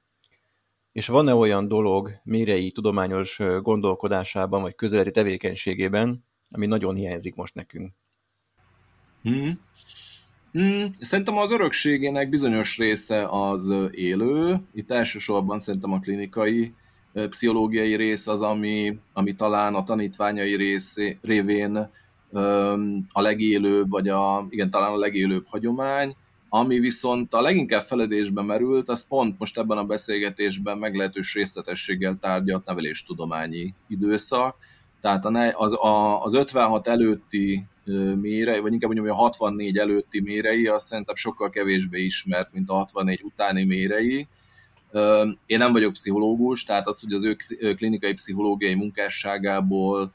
és 0.92 1.08
van-e 1.08 1.34
olyan 1.34 1.68
dolog 1.68 2.12
Mérei 2.24 2.72
tudományos 2.72 3.40
gondolkodásában, 3.62 4.62
vagy 4.62 4.76
közéleti 4.76 5.12
tevékenységében, 5.12 6.26
ami 6.52 6.66
nagyon 6.66 6.96
hiányzik 6.96 7.36
most 7.36 7.56
nekünk? 7.56 7.94
Hmm. 9.24 9.60
Mm, 10.60 10.86
szerintem 11.00 11.38
az 11.38 11.52
örökségének 11.52 12.30
bizonyos 12.30 12.78
része 12.78 13.28
az 13.30 13.74
élő, 13.92 14.62
itt 14.74 14.92
elsősorban 14.92 15.60
szerintem 15.60 15.92
a 15.92 16.00
klinikai 16.00 16.74
pszichológiai 17.30 17.96
rész 17.96 18.28
az, 18.28 18.42
ami, 18.42 19.00
ami 19.14 19.36
talán 19.36 19.76
a 19.76 19.84
tanítványai 19.84 20.56
rész 20.56 20.96
révén 21.22 21.90
a 23.12 23.22
legélőbb, 23.22 23.90
vagy 23.90 24.10
a, 24.10 24.48
igen, 24.50 24.70
talán 24.70 24.92
a 24.94 24.98
legélőbb 24.98 25.46
hagyomány, 25.48 26.16
Ami 26.52 26.80
viszont 26.80 27.34
a 27.34 27.42
leginkább 27.42 27.82
feledésbe 27.82 28.42
merült, 28.42 28.90
az 28.90 29.08
pont 29.08 29.40
most 29.40 29.58
ebben 29.58 29.78
a 29.78 29.84
beszélgetésben 29.84 30.78
meglehetős 30.78 31.34
részletességgel 31.34 32.18
tárgyalt 32.22 32.66
neveléstudományi 32.66 33.74
időszak. 33.88 34.56
Tehát 35.02 35.26
az, 35.56 35.78
az 36.22 36.34
56 36.34 36.88
előtti 36.88 37.66
mérei, 38.22 38.60
vagy 38.60 38.74
inkább 38.74 38.92
mondjam, 38.92 39.06
hogy 39.06 39.18
a 39.18 39.22
64 39.22 39.78
előtti 39.78 40.22
mérei, 40.22 40.68
azt 40.68 40.86
szerintem 40.86 41.16
sokkal 41.16 41.50
kevésbé 41.50 42.02
ismert, 42.04 42.54
mint 42.54 42.70
a 42.70 42.74
64 42.74 43.22
utáni 43.24 43.64
mérei. 43.64 44.28
Én 45.46 45.58
nem 45.58 45.72
vagyok 45.72 45.94
pszichológus, 45.94 46.64
tehát 46.64 46.88
az, 46.88 47.02
hogy 47.02 47.14
az 47.14 47.36
ő 47.60 47.74
klinikai 47.74 48.14
pszichológiai 48.14 48.74
munkásságából 48.74 50.14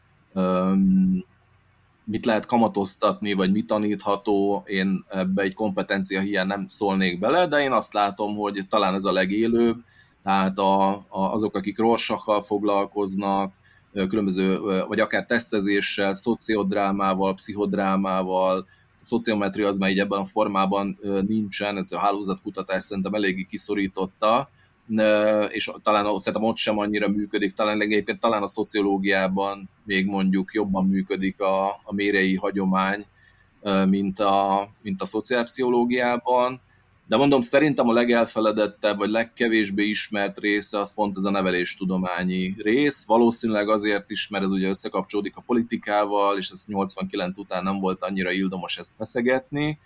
mit 2.04 2.26
lehet 2.26 2.46
kamatoztatni, 2.46 3.32
vagy 3.32 3.52
mit 3.52 3.66
tanítható, 3.66 4.62
én 4.66 5.04
ebbe 5.08 5.42
egy 5.42 5.54
kompetencia 5.54 6.20
hiány 6.20 6.46
nem 6.46 6.68
szólnék 6.68 7.18
bele, 7.18 7.46
de 7.46 7.60
én 7.60 7.72
azt 7.72 7.92
látom, 7.92 8.36
hogy 8.36 8.66
talán 8.68 8.94
ez 8.94 9.04
a 9.04 9.12
legélőbb, 9.12 9.76
tehát 10.22 10.58
a, 10.58 10.88
a, 10.92 11.04
azok, 11.08 11.56
akik 11.56 11.78
rorsakkal 11.78 12.40
foglalkoznak, 12.42 13.54
különböző, 13.94 14.58
vagy 14.88 15.00
akár 15.00 15.26
tesztezéssel, 15.26 16.14
szociodrámával, 16.14 17.34
pszichodrámával, 17.34 18.66
a 19.00 19.04
szociometria 19.04 19.68
az 19.68 19.78
már 19.78 19.90
így 19.90 19.98
ebben 19.98 20.18
a 20.18 20.24
formában 20.24 20.98
nincsen, 21.26 21.76
ez 21.76 21.92
a 21.92 21.98
hálózatkutatás 21.98 22.84
szerintem 22.84 23.14
eléggé 23.14 23.46
kiszorította, 23.50 24.48
és 25.48 25.70
talán 25.82 26.18
szerintem 26.18 26.48
ott 26.48 26.56
sem 26.56 26.78
annyira 26.78 27.08
működik, 27.08 27.52
talán 27.52 27.80
egyébként 27.80 28.20
talán 28.20 28.42
a 28.42 28.46
szociológiában 28.46 29.68
még 29.84 30.06
mondjuk 30.06 30.52
jobban 30.52 30.86
működik 30.86 31.40
a, 31.40 31.68
a 31.68 31.94
mérei 31.94 32.36
hagyomány, 32.36 33.06
mint 33.88 34.18
a, 34.18 34.68
mint 34.82 35.00
a 35.00 35.06
szociálpszichológiában, 35.06 36.60
de 37.06 37.16
mondom, 37.16 37.40
szerintem 37.40 37.88
a 37.88 37.92
legelfeledettebb, 37.92 38.98
vagy 38.98 39.10
legkevésbé 39.10 39.84
ismert 39.84 40.38
része 40.38 40.78
az 40.78 40.94
pont 40.94 41.16
ez 41.16 41.24
a 41.24 41.30
neveléstudományi 41.30 42.54
rész. 42.58 43.04
Valószínűleg 43.06 43.68
azért 43.68 44.10
is, 44.10 44.28
mert 44.28 44.44
ez 44.44 44.52
ugye 44.52 44.68
összekapcsolódik 44.68 45.36
a 45.36 45.42
politikával, 45.46 46.38
és 46.38 46.48
ez 46.50 46.64
89 46.66 47.38
után 47.38 47.62
nem 47.62 47.80
volt 47.80 48.02
annyira 48.02 48.30
ildomos 48.30 48.78
ezt 48.78 48.94
feszegetni. 48.94 49.78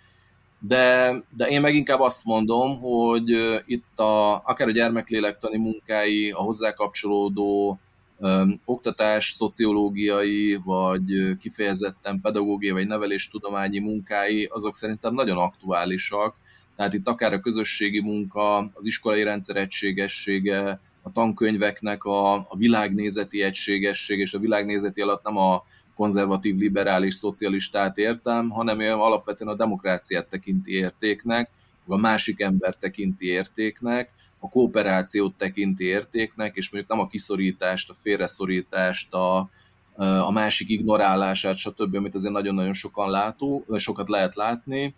De, 0.59 1.15
de 1.29 1.45
én 1.45 1.61
meg 1.61 1.75
inkább 1.75 1.99
azt 1.99 2.25
mondom, 2.25 2.79
hogy 2.79 3.29
itt 3.65 3.99
a, 3.99 4.33
akár 4.35 4.67
a 4.67 4.71
gyermeklélektani 4.71 5.57
munkái, 5.57 6.31
a 6.31 6.41
hozzá 6.41 6.71
kapcsolódó 6.73 7.79
um, 8.17 8.61
oktatás, 8.65 9.29
szociológiai, 9.29 10.59
vagy 10.65 11.37
kifejezetten 11.39 12.21
pedagógiai, 12.21 12.73
vagy 12.73 12.87
neveléstudományi 12.87 13.79
munkái, 13.79 14.45
azok 14.51 14.75
szerintem 14.75 15.13
nagyon 15.13 15.37
aktuálisak, 15.37 16.35
tehát 16.79 16.93
itt 16.93 17.07
akár 17.07 17.33
a 17.33 17.39
közösségi 17.39 18.01
munka, 18.01 18.57
az 18.57 18.85
iskolai 18.85 19.23
rendszer 19.23 19.55
egységessége, 19.55 20.79
a 21.01 21.11
tankönyveknek 21.11 22.03
a, 22.03 22.33
a 22.33 22.55
világnézeti 22.57 23.41
egységesség, 23.41 24.19
és 24.19 24.33
a 24.33 24.39
világnézeti 24.39 25.01
alatt 25.01 25.23
nem 25.23 25.37
a 25.37 25.63
konzervatív, 25.95 26.55
liberális, 26.55 27.13
szocialistát 27.13 27.97
értem, 27.97 28.49
hanem 28.49 28.79
ő 28.79 28.91
alapvetően 28.91 29.51
a 29.51 29.55
demokráciát 29.55 30.27
tekinti 30.27 30.71
értéknek, 30.71 31.49
a 31.87 31.97
másik 31.97 32.41
ember 32.41 32.75
tekinti 32.75 33.25
értéknek, 33.25 34.13
a 34.39 34.49
kooperációt 34.49 35.33
tekinti 35.37 35.83
értéknek, 35.83 36.55
és 36.55 36.69
mondjuk 36.69 36.91
nem 36.91 37.01
a 37.01 37.09
kiszorítást, 37.09 37.89
a 37.89 37.93
félreszorítást, 37.93 39.13
a, 39.13 39.49
a 39.97 40.31
másik 40.31 40.69
ignorálását, 40.69 41.55
stb., 41.55 41.95
amit 41.95 42.15
azért 42.15 42.33
nagyon-nagyon 42.33 42.73
sokan 42.73 43.09
látó, 43.09 43.65
sokat 43.77 44.09
lehet 44.09 44.35
látni, 44.35 44.95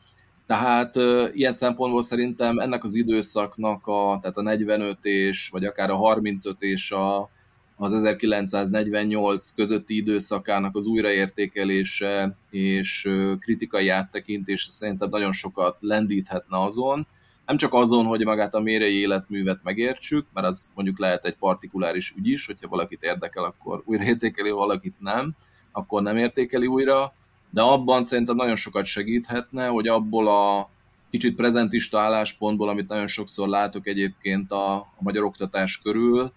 tehát 0.51 0.95
ilyen 1.33 1.51
szempontból 1.51 2.01
szerintem 2.01 2.59
ennek 2.59 2.83
az 2.83 2.95
időszaknak, 2.95 3.87
a, 3.87 4.17
tehát 4.21 4.37
a 4.37 4.41
45 4.41 4.97
és, 5.01 5.49
vagy 5.49 5.65
akár 5.65 5.89
a 5.89 5.95
35 5.95 6.61
és 6.61 6.91
a, 6.91 7.29
az 7.75 7.93
1948 7.93 9.49
közötti 9.49 9.95
időszakának 9.95 10.75
az 10.75 10.85
újraértékelése 10.85 12.37
és 12.49 13.09
kritikai 13.39 13.89
áttekintése 13.89 14.69
szerintem 14.69 15.09
nagyon 15.09 15.31
sokat 15.31 15.75
lendíthetne 15.79 16.61
azon, 16.61 17.07
nem 17.45 17.57
csak 17.57 17.73
azon, 17.73 18.05
hogy 18.05 18.25
magát 18.25 18.53
a 18.53 18.59
mérei 18.59 18.99
életművet 18.99 19.59
megértsük, 19.63 20.25
mert 20.33 20.47
az 20.47 20.69
mondjuk 20.75 20.99
lehet 20.99 21.25
egy 21.25 21.35
partikuláris 21.35 22.13
ügy 22.17 22.27
is, 22.27 22.45
hogyha 22.45 22.67
valakit 22.67 23.03
érdekel, 23.03 23.43
akkor 23.43 23.81
újraértékeli, 23.85 24.49
valakit 24.49 24.95
nem, 24.99 25.35
akkor 25.71 26.01
nem 26.01 26.17
értékeli 26.17 26.67
újra, 26.67 27.13
de 27.51 27.61
abban 27.61 28.03
szerintem 28.03 28.35
nagyon 28.35 28.55
sokat 28.55 28.85
segíthetne, 28.85 29.67
hogy 29.67 29.87
abból 29.87 30.27
a 30.27 30.69
kicsit 31.09 31.35
prezentista 31.35 31.99
álláspontból, 31.99 32.69
amit 32.69 32.87
nagyon 32.87 33.07
sokszor 33.07 33.47
látok 33.47 33.87
egyébként 33.87 34.51
a, 34.51 34.75
a 34.75 34.87
magyar 34.99 35.23
oktatás 35.23 35.77
körül, 35.77 36.31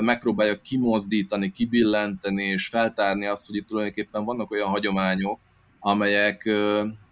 megpróbálja 0.00 0.60
kimozdítani, 0.60 1.50
kibillenteni 1.50 2.44
és 2.44 2.68
feltárni 2.68 3.26
azt, 3.26 3.46
hogy 3.46 3.56
itt 3.56 3.66
tulajdonképpen 3.66 4.24
vannak 4.24 4.50
olyan 4.50 4.68
hagyományok, 4.68 5.38
amelyek, 5.80 6.50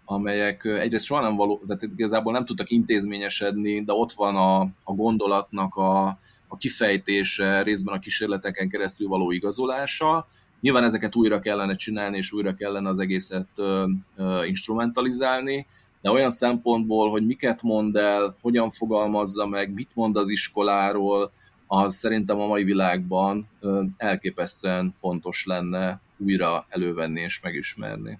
amelyek 0.05 0.65
egyrészt 0.65 1.05
soha 1.05 1.21
nem 1.21 1.35
való, 1.35 1.61
tehát 1.67 1.83
igazából 1.83 2.33
nem 2.33 2.45
tudtak 2.45 2.69
intézményesedni, 2.69 3.83
de 3.83 3.93
ott 3.93 4.11
van 4.11 4.35
a, 4.35 4.59
a 4.83 4.93
gondolatnak 4.93 5.75
a, 5.75 6.05
a 6.47 6.57
kifejtése, 6.57 7.61
részben 7.61 7.95
a 7.95 7.99
kísérleteken 7.99 8.69
keresztül 8.69 9.07
való 9.07 9.31
igazolása, 9.31 10.27
Nyilván 10.61 10.83
ezeket 10.83 11.15
újra 11.15 11.39
kellene 11.39 11.75
csinálni, 11.75 12.17
és 12.17 12.31
újra 12.31 12.53
kellene 12.53 12.89
az 12.89 12.99
egészet 12.99 13.47
ö, 13.55 13.85
ö, 14.15 14.43
instrumentalizálni, 14.45 15.65
de 16.01 16.11
olyan 16.11 16.29
szempontból, 16.29 17.09
hogy 17.09 17.25
miket 17.25 17.61
mond 17.61 17.95
el, 17.95 18.35
hogyan 18.41 18.69
fogalmazza 18.69 19.47
meg, 19.47 19.73
mit 19.73 19.89
mond 19.93 20.17
az 20.17 20.29
iskoláról, 20.29 21.31
az 21.67 21.95
szerintem 21.95 22.39
a 22.39 22.47
mai 22.47 22.63
világban 22.63 23.49
ö, 23.59 23.83
elképesztően 23.97 24.91
fontos 24.91 25.45
lenne 25.45 26.01
újra 26.17 26.65
elővenni 26.69 27.21
és 27.21 27.39
megismerni. 27.41 28.19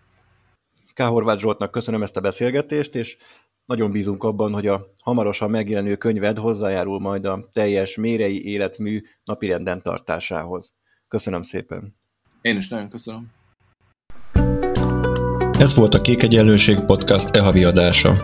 K. 0.93 1.01
Horváth 1.01 1.39
Zsoltnak 1.39 1.71
köszönöm 1.71 2.03
ezt 2.03 2.17
a 2.17 2.21
beszélgetést, 2.21 2.95
és 2.95 3.17
nagyon 3.65 3.91
bízunk 3.91 4.23
abban, 4.23 4.53
hogy 4.53 4.67
a 4.67 4.93
hamarosan 5.01 5.49
megjelenő 5.49 5.95
könyved 5.95 6.37
hozzájárul 6.37 6.99
majd 6.99 7.25
a 7.25 7.49
teljes 7.53 7.95
mérei 7.95 8.45
életmű 8.45 9.01
napirenden 9.23 9.81
tartásához. 9.81 10.75
Köszönöm 11.07 11.41
szépen! 11.41 12.00
Én 12.41 12.57
is 12.57 12.67
nagyon 12.67 12.89
köszönöm. 12.89 13.27
Ez 15.59 15.75
volt 15.75 15.93
a 15.93 16.01
Kék 16.01 16.23
Egyenlőség 16.23 16.79
Podcast 16.79 17.35
e-havi 17.35 17.63
adása. 17.63 18.17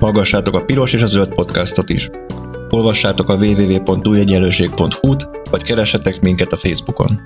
Hallgassátok 0.00 0.54
a 0.54 0.64
Piros 0.64 0.92
és 0.92 1.02
a 1.02 1.06
Zöld 1.06 1.34
podcastot 1.34 1.90
is. 1.90 2.10
Olvassátok 2.70 3.28
a 3.28 3.34
www.újegyenlőség.hu-t, 3.34 5.28
vagy 5.50 5.62
keressetek 5.62 6.20
minket 6.20 6.52
a 6.52 6.56
Facebookon. 6.56 7.20